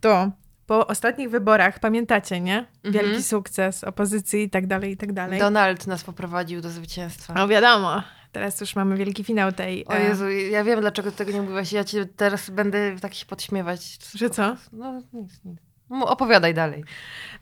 [0.00, 0.30] to
[0.66, 2.66] po ostatnich wyborach, pamiętacie, nie?
[2.84, 3.22] Wielki Mhm.
[3.22, 5.38] sukces opozycji i tak dalej, i tak dalej.
[5.40, 7.34] Donald nas poprowadził do zwycięstwa.
[7.34, 8.02] No wiadomo,
[8.32, 9.86] teraz już mamy wielki finał tej...
[9.86, 11.72] O e, Jezu, ja wiem, dlaczego ty tego nie mówiłaś.
[11.72, 13.98] Ja ci teraz będę tak się podśmiewać.
[14.14, 14.56] Że co?
[14.72, 15.58] No nic, nic.
[15.90, 16.84] Opowiadaj dalej.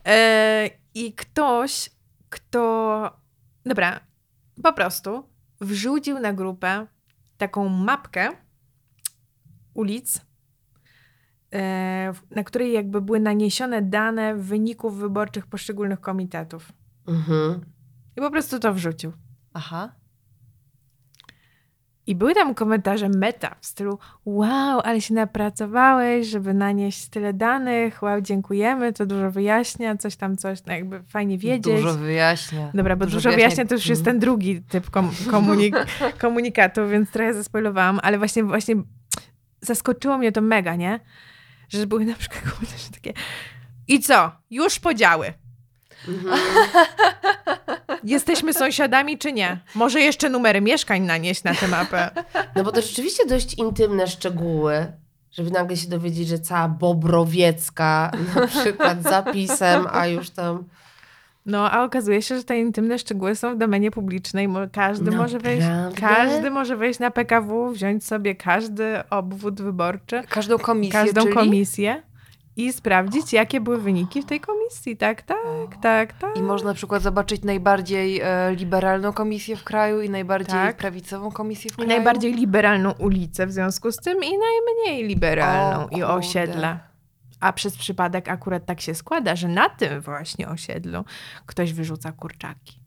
[0.06, 1.90] E, I ktoś,
[2.30, 3.22] kto.
[3.66, 4.00] Dobra,
[4.62, 5.28] po prostu
[5.60, 6.86] wrzucił na grupę
[7.38, 8.28] taką mapkę
[9.74, 10.20] ulic,
[11.54, 16.72] e, na której jakby były naniesione dane wyników wyborczych poszczególnych komitetów.
[17.06, 17.64] Mhm.
[18.16, 19.12] I po prostu to wrzucił.
[19.54, 19.92] Aha.
[22.06, 28.02] I były tam komentarze meta w stylu wow, ale się napracowałeś, żeby nanieść tyle danych,
[28.02, 31.82] wow, dziękujemy, to dużo wyjaśnia, coś tam, coś, no jakby fajnie wiedzieć.
[31.82, 32.70] Dużo wyjaśnia.
[32.74, 35.86] Dobra, bo dużo, wyjaśnia to już jest ten drugi typ kom- komunik-
[36.18, 38.74] komunikatu, więc trochę zaspoilowałam, ale właśnie, właśnie
[39.60, 41.00] zaskoczyło mnie to mega, nie?
[41.68, 43.12] Że były na przykład komentarze takie
[43.88, 44.32] i co?
[44.50, 45.32] Już podziały.
[46.08, 46.38] Mhm.
[48.04, 49.58] Jesteśmy sąsiadami czy nie?
[49.74, 52.10] Może jeszcze numery mieszkań nanieść na tę mapę.
[52.56, 54.86] No bo to rzeczywiście dość intymne szczegóły,
[55.32, 60.64] żeby nagle się dowiedzieć, że cała Bobrowiecka na przykład zapisem, a już tam...
[61.46, 64.48] No, a okazuje się, że te intymne szczegóły są w domenie publicznej.
[64.72, 65.66] Każdy może wejść,
[66.00, 71.34] każdy może wejść na PKW, wziąć sobie każdy obwód wyborczy, Każdą komisję, każdą czyli?
[71.34, 72.02] komisję
[72.56, 74.96] i sprawdzić, jakie były wyniki w tej komisji.
[74.96, 75.38] Tak, tak,
[75.82, 76.36] tak, tak.
[76.36, 80.76] I można na przykład zobaczyć najbardziej e, liberalną komisję w kraju i najbardziej Tak.
[80.76, 81.88] prawicową komisję w I kraju.
[81.88, 86.78] najbardziej liberalną ulicę w związku z tym i najmniej liberalną O, i osiedla.
[87.40, 91.04] A przez przypadek akurat tak się składa, że na tym właśnie osiedlu
[91.46, 92.81] ktoś wyrzuca kurczaki.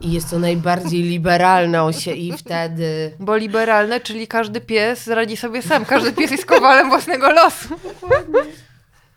[0.00, 3.12] I jest to najbardziej liberalne osie i wtedy...
[3.20, 5.84] Bo liberalne, czyli każdy pies radzi sobie sam.
[5.84, 7.74] Każdy pies jest kowalem własnego losu.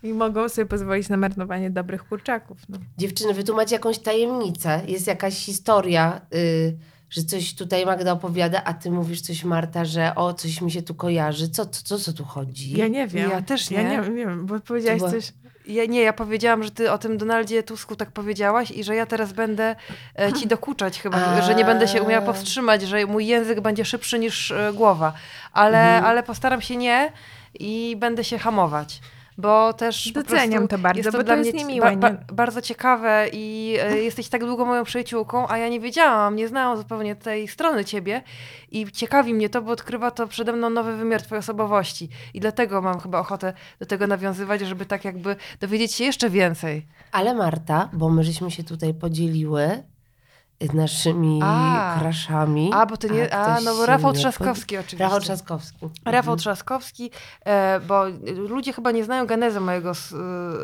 [0.03, 2.57] I mogą sobie pozwolić na marnowanie dobrych kurczaków.
[2.69, 2.77] No.
[2.97, 6.77] Dziewczyny, wy tu macie jakąś tajemnicę, jest jakaś historia, y,
[7.09, 10.81] że coś tutaj Magda opowiada, a ty mówisz coś Marta, że o, coś mi się
[10.81, 11.49] tu kojarzy.
[11.49, 12.77] Co, co, co, co tu chodzi?
[12.77, 13.29] Ja nie wiem.
[13.29, 13.89] Ja też Ja nie.
[13.89, 15.33] nie, nie wiem, bo powiedziałaś była- coś...
[15.65, 19.05] Ja, nie, ja powiedziałam, że ty o tym Donaldzie Tusku tak powiedziałaś i że ja
[19.05, 19.75] teraz będę
[20.19, 21.41] e, ci dokuczać chyba, A.
[21.41, 25.13] że nie będę się umiała powstrzymać, że mój język będzie szybszy niż e, głowa.
[25.53, 26.05] Ale, Mhm.
[26.05, 27.11] ale postaram się nie
[27.59, 28.99] i będę się hamować.
[29.41, 31.97] Bo też po Doceniam prostu to bardzo, jest to bo dla to jest mnie niemiłe,
[31.97, 36.35] ba, ba, bardzo ciekawe i e, jesteś tak długo moją przyjaciółką, a ja nie wiedziałam,
[36.35, 38.23] nie znałam zupełnie tej strony ciebie
[38.71, 42.81] i ciekawi mnie to, bo odkrywa to przede mną nowy wymiar twojej osobowości i dlatego
[42.81, 46.87] mam chyba ochotę do tego nawiązywać, żeby tak jakby dowiedzieć się jeszcze więcej.
[47.11, 49.83] Ale Marta, bo my żeśmy się tutaj podzieliły
[50.73, 51.95] naszymi A.
[51.99, 52.69] kraszami.
[52.73, 55.03] A, bo to nie, a, ktoś no bo Rafał Trzaskowski pod- oczywiście.
[55.03, 55.85] Rafał Trzaskowski.
[56.05, 56.37] Rafał Mhm.
[56.37, 57.11] Trzaskowski,
[57.45, 58.03] e, bo
[58.47, 59.95] ludzie chyba nie znają genezy mojego, y,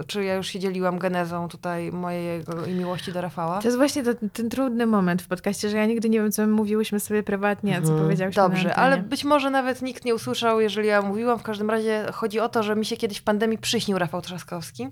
[0.08, 3.60] czy ja już się dzieliłam genezą tutaj mojego i miłości do Rafała.
[3.62, 6.42] To jest właśnie to, ten trudny moment w podcaście, że ja nigdy nie wiem, co
[6.42, 8.02] my mówiłyśmy sobie prywatnie, a co Mhm.
[8.04, 11.40] powiedziałyśmy Dobrze, ale być może nawet nikt nie usłyszał, jeżeli ja mówiłam.
[11.40, 14.84] W każdym razie chodzi o to, że mi się kiedyś w pandemii przyśnił Rafał Trzaskowski.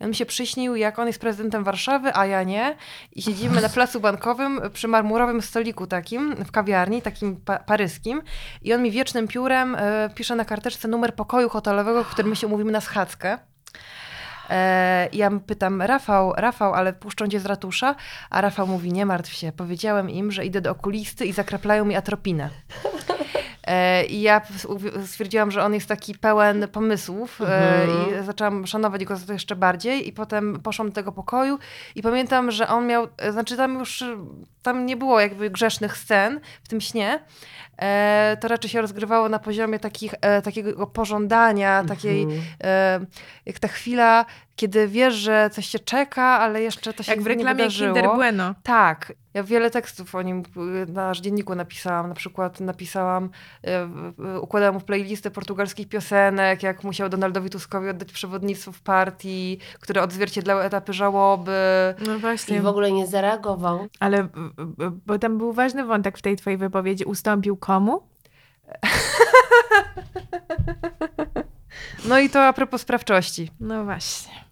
[0.00, 2.76] I on mi się przyśnił, jak on jest prezydentem Warszawy, a ja nie.
[3.12, 4.33] I siedzimy na placu bankowym
[4.72, 8.22] przy marmurowym stoliku takim, w kawiarni, takim pa paryskim.
[8.62, 12.36] I on mi wiecznym piórem e, pisze na karteczce numer pokoju hotelowego, w którym my
[12.36, 13.38] się umówimy na schadzkę.
[14.50, 17.94] E, ja pytam, Rafał, Rafał, ale puszczą cię z ratusza?
[18.30, 21.96] A Rafał mówi, nie martw się, powiedziałem im, że idę do okulisty i zakraplają mi
[21.96, 22.50] atropinę.
[23.66, 24.40] E, I ja
[25.06, 28.22] stwierdziłam, że on jest taki pełen pomysłów e, Mhm.
[28.22, 31.58] i zaczęłam szanować go za to jeszcze bardziej i potem poszłam do tego pokoju
[31.94, 34.04] i pamiętam, że on miał, e, znaczy tam już,
[34.62, 37.20] tam nie było jakby grzesznych scen w tym śnie,
[38.40, 42.42] to raczej się rozgrywało na poziomie takich, e, takiego pożądania, takiej, Mhm.
[42.64, 43.00] e,
[43.46, 44.24] jak ta chwila,
[44.56, 47.94] kiedy wiesz, że coś cię czeka, ale jeszcze to się Jak w nie reklamie wydarzyło.
[47.94, 48.54] Kinder Bueno.
[48.62, 49.12] Tak.
[49.34, 50.42] Ja wiele tekstów o nim
[50.88, 52.08] na nasz dzienniku napisałam.
[52.08, 53.30] Na przykład napisałam,
[53.64, 53.70] y,
[54.36, 60.02] y, układałam mu playlistę portugalskich piosenek, jak musiał Donaldowi Tuskowi oddać przewodnictwo w partii, które
[60.02, 61.52] odzwierciedlały etapy żałoby.
[62.06, 63.86] No właśnie, I w ogóle nie zareagował.
[64.00, 64.30] ale b-
[65.06, 67.04] bo tam był ważny wątek w tej twojej wypowiedzi.
[67.04, 68.02] Ustąpił komu?
[72.08, 73.50] No i to a propos sprawczości.
[73.60, 74.43] No właśnie.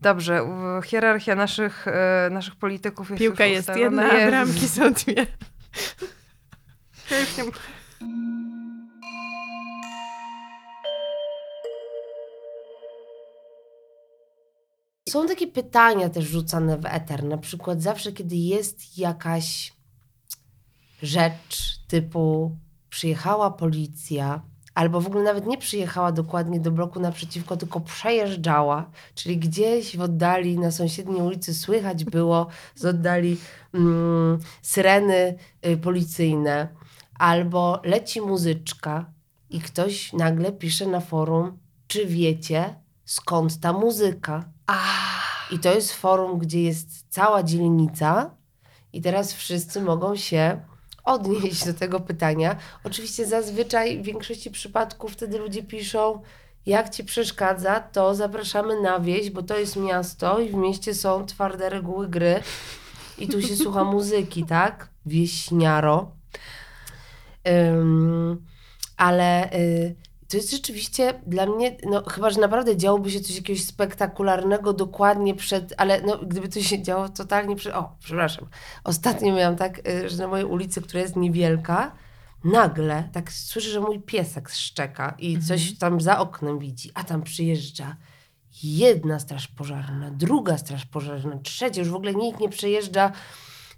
[0.00, 0.40] Dobrze,
[0.84, 1.86] hierarchia naszych,
[2.26, 4.02] y, naszych polityków jest Piłka już jest ustalona.
[4.02, 4.30] jedna, a Jezus.
[4.30, 5.26] bramki są dwie.
[7.10, 7.44] Ja już nie-
[15.08, 17.24] Są takie pytania też rzucane w eter.
[17.24, 19.72] Na przykład zawsze, kiedy jest jakaś
[21.02, 22.56] rzecz typu
[22.90, 24.42] przyjechała policja,
[24.76, 30.00] albo w ogóle nawet nie przyjechała dokładnie do bloku naprzeciwko, tylko przejeżdżała, czyli gdzieś w
[30.00, 33.36] oddali na sąsiedniej ulicy słychać było z oddali
[33.74, 35.34] mm, syreny
[35.66, 36.68] y, policyjne,
[37.18, 39.10] albo leci muzyczka
[39.50, 41.58] i ktoś nagle pisze na forum,
[41.88, 42.74] czy wiecie
[43.04, 44.44] skąd ta muzyka?
[45.50, 48.30] I to jest forum, gdzie jest cała dzielnica
[48.92, 50.60] i teraz wszyscy mogą się
[51.06, 52.56] odnieść do tego pytania.
[52.84, 56.22] Oczywiście zazwyczaj w większości przypadków wtedy ludzie piszą,
[56.66, 61.26] jak ci przeszkadza, to zapraszamy na wieś, bo to jest miasto i w mieście są
[61.26, 62.42] twarde reguły gry
[63.18, 64.88] i tu się słucha muzyki, tak?
[65.06, 66.10] Wieśniaro.
[67.48, 68.46] Ym,
[68.96, 69.94] ale y,
[70.28, 75.34] to jest rzeczywiście dla mnie, no chyba, że naprawdę działoby się coś jakiegoś spektakularnego dokładnie
[75.34, 78.46] przed, ale no gdyby to się działo totalnie przed, o, przepraszam.
[78.84, 81.92] Ostatnio miałam tak, y, że na mojej ulicy, która jest niewielka,
[82.44, 87.22] nagle tak słyszę, że mój piesek szczeka i coś tam za oknem widzi, a tam
[87.22, 87.96] przyjeżdża
[88.62, 93.12] jedna straż pożarna, druga straż pożarna, trzecia, już w ogóle nikt nie przejeżdża.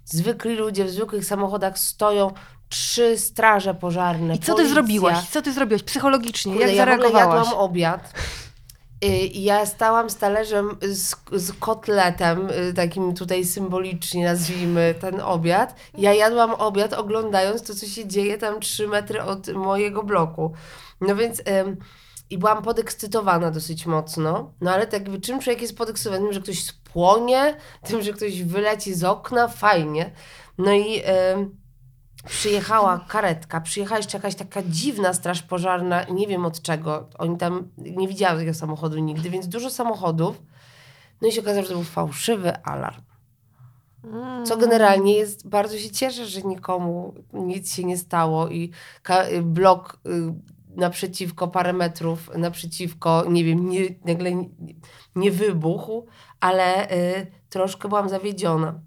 [0.05, 2.31] Zwykli ludzie w zwykłych samochodach stoją,
[2.69, 4.35] trzy straże pożarne.
[4.35, 4.73] I co ty policja.
[4.73, 5.29] zrobiłaś?
[5.29, 6.51] Co ty zrobiłaś psychologicznie?
[6.53, 7.37] Kurde, Jak ja zareagowałaś?
[7.47, 8.13] jadłam obiad.
[9.05, 15.21] Y, I ja stałam z talerzem z, z kotletem, y, takim tutaj symbolicznie nazwijmy ten
[15.21, 15.75] obiad.
[15.97, 20.53] Ja jadłam obiad oglądając to, co się dzieje tam trzy metry od mojego bloku.
[21.01, 21.77] No więc ym,
[22.29, 26.23] i byłam podekscytowana dosyć mocno, no ale tak jakby czym człowiek jest podekscytowany?
[26.23, 30.11] Tym, że ktoś spłonie, tym, że ktoś wyleci z okna, fajnie.
[30.57, 31.01] No i
[32.27, 37.69] przyjechała karetka, przyjechała jeszcze jakaś taka dziwna straż pożarna, nie wiem od czego, oni tam,
[37.77, 40.41] nie widziałam tego samochodu nigdy, więc dużo samochodów,
[41.21, 43.01] no i się okazało, że to był fałszywy alarm.
[44.45, 48.71] Co generalnie jest, bardzo się cieszę, że nikomu nic się nie stało i
[49.43, 50.33] blok y,
[50.75, 54.49] naprzeciwko parę metrów, naprzeciwko, nie wiem, nie, nagle nie,
[55.15, 56.05] nie wybuchł,
[56.39, 58.79] ale y, troszkę byłam zawiedziona.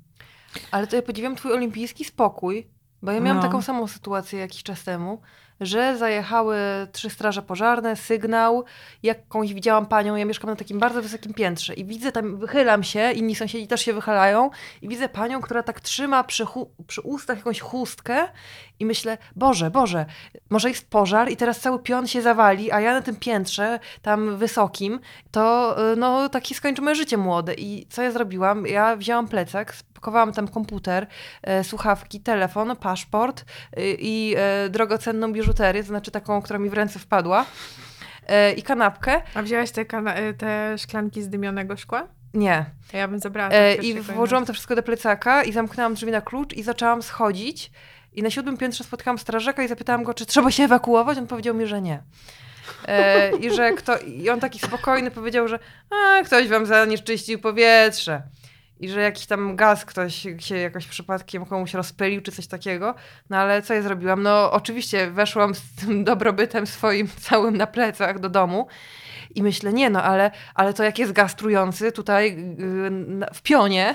[0.70, 2.70] Ale to ja podziwiam twój olimpijski spokój,
[3.02, 3.42] bo ja miałam no.
[3.42, 5.20] taką samą sytuację jakiś czas temu,
[5.60, 6.56] że zajechały
[6.92, 8.64] trzy straże pożarne, sygnał,
[9.02, 13.12] jakąś widziałam panią, ja mieszkam na takim bardzo wysokim piętrze i widzę tam, wychylam się,
[13.12, 14.50] inni sąsiedzi też się wychylają
[14.82, 16.44] i widzę panią, która tak trzyma przy,
[16.86, 18.28] przy ustach jakąś chustkę
[18.80, 20.06] i myślę, Boże, Boże,
[20.50, 24.36] może jest pożar i teraz cały pion się zawali, a ja na tym piętrze, tam
[24.36, 25.00] wysokim,
[25.30, 27.54] to y, no taki skończy moje życie młode.
[27.54, 28.66] I co ja zrobiłam?
[28.66, 31.06] Ja wzięłam plecak, spakowałam tam komputer,
[31.42, 36.72] e, słuchawki, telefon, paszport y, i e, drogocenną biżuterię, to znaczy taką, która mi w
[36.72, 37.44] ręce wpadła
[38.26, 39.22] e, i kanapkę.
[39.34, 39.84] A wzięłaś te,
[40.38, 42.08] te szklanki z dymionego szkła?
[42.34, 42.64] Nie.
[42.90, 43.50] To ja bym zabrała.
[43.50, 47.70] E, I włożyłam to wszystko do plecaka i zamknęłam drzwi na klucz i zaczęłam schodzić.
[48.12, 51.18] I na siódmym piętrze spotkałam strażaka i zapytałam go, czy trzeba się ewakuować.
[51.18, 52.02] On powiedział mi, że nie.
[52.88, 55.58] E, I że kto, i on taki spokojny powiedział, że
[55.90, 58.22] a, ktoś wam zanieczyścił powietrze.
[58.82, 62.94] I że jakiś tam gaz ktoś się jakoś przypadkiem komuś rozpylił, czy coś takiego.
[63.30, 64.22] No ale co ja zrobiłam?
[64.22, 68.66] No oczywiście weszłam z tym dobrobytem swoim całym na plecach do domu.
[69.34, 73.94] I myślę, nie no, ale, ale to jak jest gaz trujący tutaj yy, w pionie,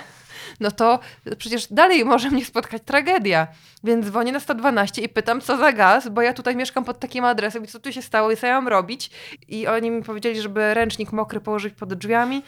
[0.59, 0.99] no to
[1.37, 3.47] przecież dalej może mnie spotkać tragedia.
[3.83, 7.25] Więc dzwonię na 112 i pytam, co za gaz, bo ja tutaj mieszkam pod takim
[7.25, 9.09] adresem i co tu się stało i co ja mam robić.
[9.47, 12.43] I oni mi powiedzieli, żeby ręcznik mokry położyć pod drzwiami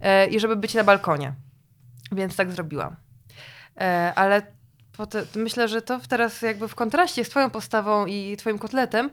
[0.00, 1.32] e, i żeby być na balkonie.
[2.12, 2.96] Więc tak zrobiłam.
[3.80, 4.42] E, ale
[5.36, 9.10] myślę, że to teraz jakby w kontraście z twoją postawą i twoim kotletem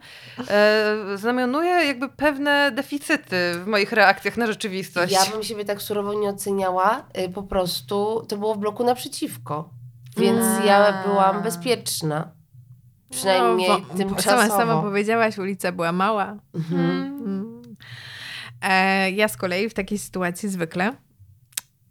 [0.49, 5.13] e, znamionuje jakby pewne deficyty w moich reakcjach na rzeczywistość.
[5.13, 9.69] Ja bym siebie tak surowo nie oceniała, y, po prostu to było w bloku naprzeciwko,
[10.17, 10.65] więc A.
[10.65, 12.31] ja byłam bezpieczna.
[13.09, 14.41] Przynajmniej no, tymczasowo.
[14.41, 16.35] Sama, sama powiedziałaś, ulica była mała.
[16.53, 16.81] Mhm.
[16.81, 17.61] Mm.
[18.61, 20.93] E, ja z kolei w takiej sytuacji zwykle,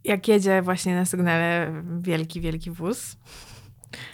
[0.03, 3.17] jak jedzie właśnie na sygnale wielki, wielki wóz,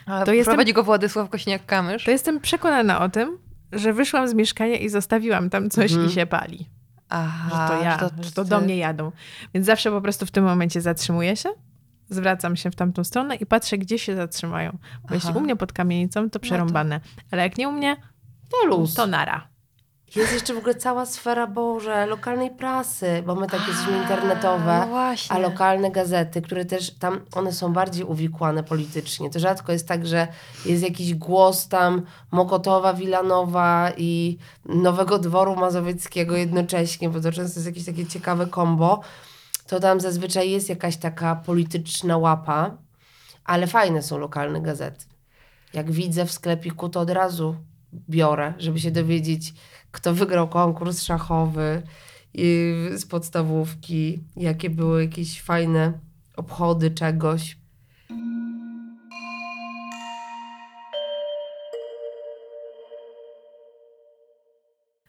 [0.05, 2.05] a to jest prowadzi go Władysław Kośniak-Kamysz?
[2.05, 3.37] To jestem przekonana o tym,
[3.71, 6.09] że wyszłam z mieszkania i zostawiłam tam coś mhm.
[6.09, 6.69] i się pali.
[7.09, 9.11] Aha, że to ja, że to, że to do mnie jadą.
[9.53, 11.49] Więc zawsze po prostu w tym momencie zatrzymuję się,
[12.09, 14.77] zwracam się w tamtą stronę i patrzę, gdzie się zatrzymają.
[15.09, 16.99] Bo jeśli u mnie pod kamienicą, to przerąbane.
[17.03, 17.27] No to...
[17.31, 17.97] Ale jak nie u mnie,
[18.49, 18.93] to luz.
[18.93, 19.47] To nara.
[20.15, 24.87] Jest jeszcze w ogóle cała sfera, Boże, lokalnej prasy, bo my tak jesteśmy internetowe,
[25.29, 29.29] a lokalne gazety, które też tam, one są bardziej uwikłane politycznie.
[29.29, 30.27] To rzadko jest tak, że
[30.65, 32.01] jest jakiś głos tam
[32.31, 39.01] Mokotowa, Wilanowa i Nowego Dworu Mazowieckiego jednocześnie, bo to często jest jakieś takie ciekawe kombo.
[39.67, 42.77] To tam zazwyczaj jest jakaś taka polityczna łapa,
[43.45, 45.05] ale fajne są lokalne gazety.
[45.73, 47.55] Jak widzę w sklepiku, to od razu
[48.09, 49.53] biorę, żeby się dowiedzieć,
[49.95, 51.81] kto wygrał konkurs szachowy
[52.95, 55.93] z podstawówki, jakie były jakieś fajne
[56.35, 57.57] obchody czegoś.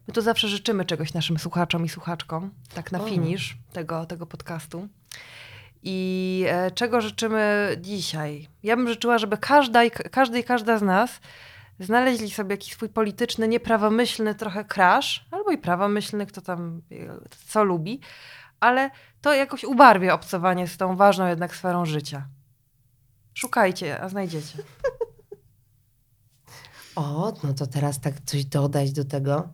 [0.08, 4.88] My tu zawsze życzymy czegoś naszym słuchaczom i słuchaczkom, tak na finisz tego, tego podcastu.
[5.82, 8.48] I e, czego życzymy dzisiaj?
[8.62, 11.20] Ja bym życzyła, żeby każda i, każdy i każda z nas
[11.80, 16.82] znaleźli sobie jakiś swój polityczny, nieprawomyślny trochę crash, albo i prawomyślny, kto tam
[17.48, 18.00] co lubi,
[18.60, 18.90] ale
[19.20, 22.28] to jakoś ubarwia obcowanie z tą ważną jednak sferą życia.
[23.34, 24.58] Szukajcie, a znajdziecie.
[26.96, 29.48] O, no to teraz tak coś dodać do tego.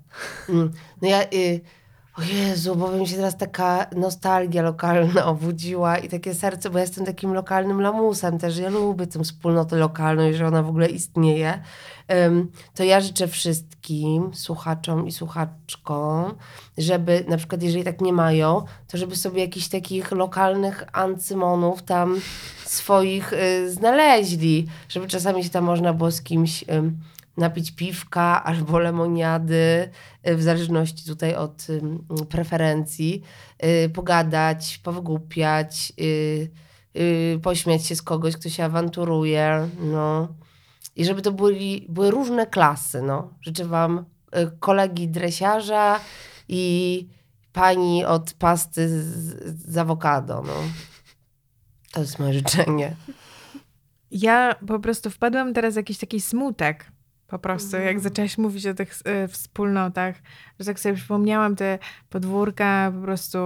[0.48, 0.72] Mm,
[1.02, 1.22] no ja...
[1.22, 1.60] Y
[2.18, 6.84] o Jezu, bo mi się teraz taka nostalgia lokalna obudziła i takie serce, bo ja
[6.84, 8.58] jestem takim lokalnym lamusem też.
[8.58, 11.62] Ja lubię tę wspólnotę lokalną i że ona w ogóle istnieje.
[12.74, 16.34] To ja życzę wszystkim słuchaczom i słuchaczkom,
[16.78, 22.20] żeby na przykład, jeżeli tak nie mają, to żeby sobie jakichś takich lokalnych ancymonów tam
[22.64, 26.64] swoich y, znaleźli, żeby czasami się tam można było z kimś...
[27.36, 29.90] Napić piwka albo lemoniady,
[30.28, 31.66] y, w zależności tutaj od
[32.28, 33.22] preferencji,
[33.64, 40.28] y, pogadać, powygłupiać, y, pośmiać się z kogoś, kto się awanturuje, no.
[40.96, 43.30] I żeby to byli, były różne klasy, no.
[43.40, 44.04] Życzę wam
[44.60, 46.00] kolegi dresiarza
[46.48, 47.08] i
[47.52, 50.42] pani od pasty z, z awokado.
[50.46, 50.54] No.
[51.92, 52.96] To jest moje życzenie.
[54.10, 56.91] Ja po prostu wpadłam teraz w jakiś taki smutek.
[57.32, 58.00] Po prostu, jak Mhm.
[58.00, 58.94] zaczęłaś mówić o tych
[59.24, 60.14] y, wspólnotach,
[60.60, 61.78] że tak sobie przypomniałam te
[62.10, 63.38] podwórka po prostu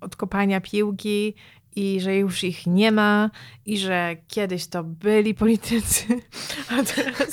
[0.00, 1.34] od kopania piłki
[1.76, 3.30] i że już ich nie ma
[3.66, 6.04] i że kiedyś to byli politycy,
[6.72, 7.32] a teraz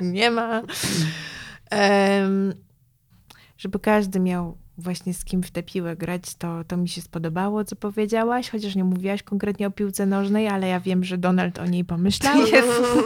[0.00, 0.62] nie ma.
[1.70, 2.54] Em,
[3.58, 7.64] żeby każdy miał właśnie z kim w tę piłę grać, to, to mi się spodobało,
[7.64, 11.66] co powiedziałaś, chociaż nie mówiłaś konkretnie o piłce nożnej, ale ja wiem, że Donald o
[11.66, 12.38] niej pomyślał.
[12.52, 13.04] Jezus.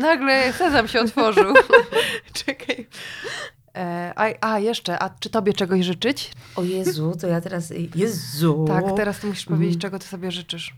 [0.00, 1.54] Nagle sezam się otworzył.
[2.44, 2.86] Czekaj.
[3.76, 6.32] E, a, a, jeszcze, a czy tobie czegoś życzyć?
[6.56, 7.72] O Jezu, to ja teraz...
[7.94, 8.64] Jezu!
[8.68, 9.58] Tak, teraz ty musisz Mm.
[9.58, 10.74] powiedzieć, czego ty sobie życzysz.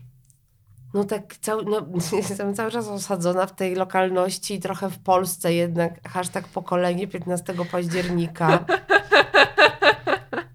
[0.93, 1.85] No tak cały, no,
[2.17, 6.07] jestem cały czas osadzona w tej lokalności trochę w Polsce jednak.
[6.09, 8.65] Hashtag pokolenie 15 października,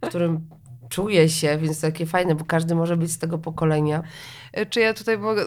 [0.03, 0.49] w którym
[0.89, 4.03] czuję się, więc to takie fajne, bo każdy może być z tego pokolenia.
[4.53, 5.47] E, Czy ja tutaj mogę, e,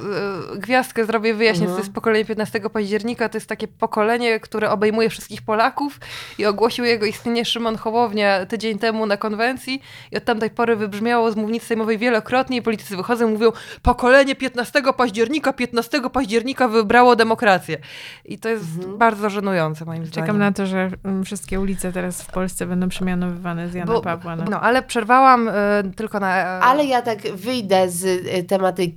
[0.57, 1.71] gwiazdkę zrobię, wyjaśnię, Mhm.
[1.71, 3.29] co to jest pokolenie 15 października.
[3.29, 5.99] To jest takie pokolenie, które obejmuje wszystkich Polaków
[6.37, 11.31] i ogłosił jego istnienie Szymon Hołownia tydzień temu na konwencji i od tamtej pory wybrzmiało
[11.31, 13.51] z mównicy sejmowej wielokrotnie i politycy wychodzą i mówią
[13.81, 17.77] pokolenie 15 października, 15 października wybrało demokrację.
[18.25, 18.97] I to jest Mhm.
[18.97, 20.25] bardzo żenujące moim zdaniem.
[20.27, 24.01] Czekam na to, że mm, wszystkie ulice teraz w Polsce będą przemianowywane z Jana Bo-
[24.01, 24.35] Pawła.
[24.35, 24.43] Na...
[24.49, 25.53] No, ale przerwałam e,
[25.95, 26.27] tylko na...
[26.43, 28.90] Ale ja tak wyjdę z y, tematyki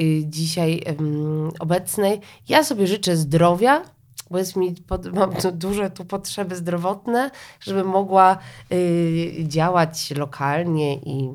[0.00, 0.82] y, dzisiaj
[1.58, 2.20] obecnej.
[2.48, 3.82] Ja sobie życzę zdrowia,
[4.30, 4.74] bo jest mi
[5.12, 8.38] mam tu duże tu potrzeby zdrowotne, żeby mogła
[8.72, 11.28] y, działać lokalnie i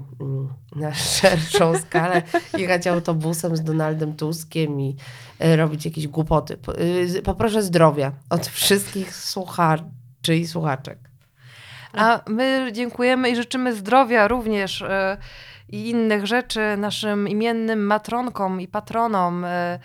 [0.75, 2.21] y, na szerszą skalę
[2.57, 4.95] jechać autobusem z Donaldem Tuskiem i
[5.43, 6.57] y, robić jakieś głupoty.
[6.57, 11.11] Po, y, poproszę zdrowia od wszystkich słuchaczy i słuchaczek.
[11.93, 15.17] A my dziękujemy i życzymy zdrowia również e,
[15.71, 19.45] i innych rzeczy naszym imiennym matronkom i patronom.
[19.45, 19.79] e,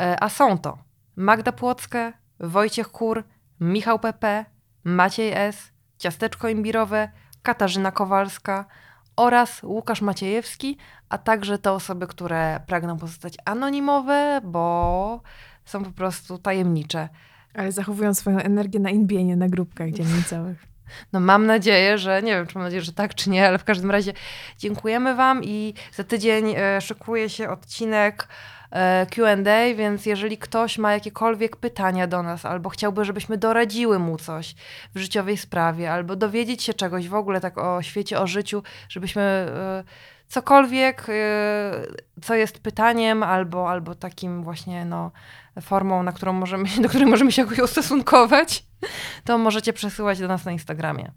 [0.00, 0.78] e, a są to
[1.16, 3.24] Magda Płocka, Wojciech Kur,
[3.60, 4.44] Michał PP,
[4.84, 7.08] Maciej S., Ciasteczko Imbirowe,
[7.42, 8.64] Katarzyna Kowalska
[9.16, 10.76] oraz Łukasz Maciejewski,
[11.08, 15.20] a także te osoby, które pragną pozostać anonimowe, bo
[15.64, 17.08] są po prostu tajemnicze.
[17.54, 20.69] Ale zachowują swoją energię na inbienie na grupkach dzielnicowych.
[21.12, 23.64] No mam nadzieję, że nie wiem, czy mam nadzieję, że tak, czy nie, ale w
[23.64, 24.12] każdym razie
[24.58, 28.28] dziękujemy Wam i za tydzień e, szykuje się odcinek
[28.70, 34.18] e, Q&A, więc jeżeli ktoś ma jakiekolwiek pytania do nas, albo chciałby, żebyśmy doradziły mu
[34.18, 34.54] coś
[34.94, 39.22] w życiowej sprawie, albo dowiedzieć się czegoś w ogóle tak o świecie, o życiu, żebyśmy
[39.22, 39.84] e,
[40.28, 41.06] cokolwiek,
[42.22, 45.10] co jest pytaniem, albo, albo takim właśnie no,
[45.60, 48.69] formą, na którą możemy, do której możemy się jakoś ustosunkować,
[49.24, 51.12] to możecie przesyłać do nas na Instagramie.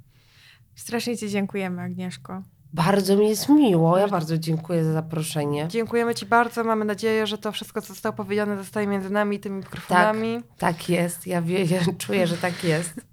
[0.76, 2.44] Strasznie Ci dziękujemy, Agnieszko.
[2.74, 3.98] Bardzo mi jest miło.
[3.98, 5.68] Ja bardzo dziękuję za zaproszenie.
[5.68, 6.64] Dziękujemy Ci bardzo.
[6.64, 10.42] Mamy nadzieję, że to wszystko, co zostało powiedziane, zostaje między nami i tymi mikrofonami.
[10.58, 12.94] Tak jest, ja, wie, ja czuję, że tak jest.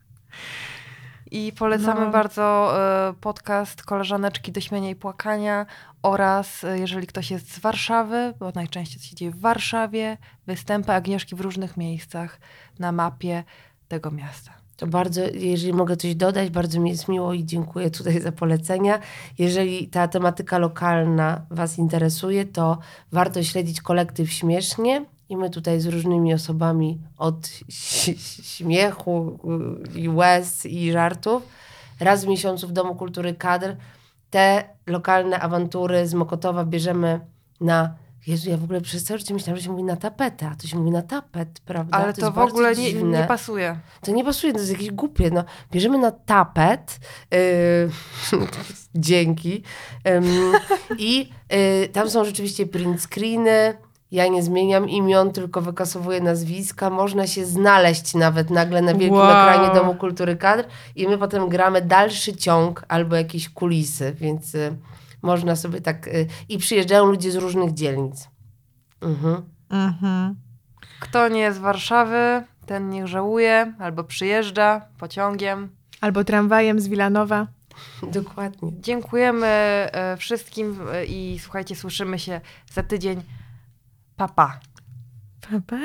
[1.30, 2.10] I polecamy No.
[2.10, 2.72] bardzo
[3.08, 5.66] e, podcast Koleżaneczki do śmiania i płakania
[6.02, 10.92] oraz e, jeżeli ktoś jest z Warszawy, bo najczęściej to się dzieje w Warszawie, występy
[10.92, 12.40] Agnieszki w różnych miejscach
[12.78, 13.44] na mapie
[13.90, 14.52] tego miasta.
[14.76, 18.98] To bardzo, jeżeli mogę coś dodać, bardzo mi jest miło i dziękuję tutaj za polecenia.
[19.38, 22.78] Jeżeli ta tematyka lokalna Was interesuje, to
[23.12, 25.04] warto śledzić kolektyw Śmiesznie.
[25.28, 27.50] I my tutaj z różnymi osobami od
[28.42, 29.38] śmiechu
[29.94, 31.42] y, i łez i żartów
[32.00, 33.76] raz w miesiącu w Domu Kultury Kadr
[34.30, 37.20] te lokalne awantury z Mokotowa bierzemy
[37.60, 37.94] na
[38.26, 40.66] Jezu, ja w ogóle przez cały życie myślałam, że się mówi na tapetę, a to
[40.66, 41.96] się mówi na tapet, prawda?
[41.96, 43.76] Ale jest to w ogóle nie, nie pasuje.
[44.00, 45.30] To nie pasuje, to jest jakieś głupie.
[45.30, 47.38] No, bierzemy na tapet, yy,
[48.94, 49.62] dzięki,
[50.98, 53.74] i yy, tam są rzeczywiście print screeny,
[54.12, 56.90] ja nie zmieniam imion, tylko wykasowuję nazwiska.
[56.90, 59.30] Można się znaleźć nawet nagle na wielkim Wow.
[59.30, 60.64] ekranie Domu Kultury Kadr
[60.96, 64.76] i my potem gramy dalszy ciąg albo jakieś kulisy, więc y,
[65.22, 66.08] można sobie tak...
[66.08, 68.28] Y, I przyjeżdżają ludzie z różnych dzielnic.
[69.00, 69.42] Mhm.
[69.70, 70.36] Mhm.
[71.00, 75.68] Kto nie jest z Warszawy, ten niech żałuje albo przyjeżdża pociągiem.
[76.00, 77.46] Albo tramwajem z Wilanowa.
[78.12, 78.72] Dokładnie.
[78.80, 82.40] Dziękujemy e, wszystkim e, i słuchajcie, słyszymy się
[82.72, 83.22] za tydzień.
[84.16, 84.60] Pa, pa.
[85.40, 85.76] Pa, pa.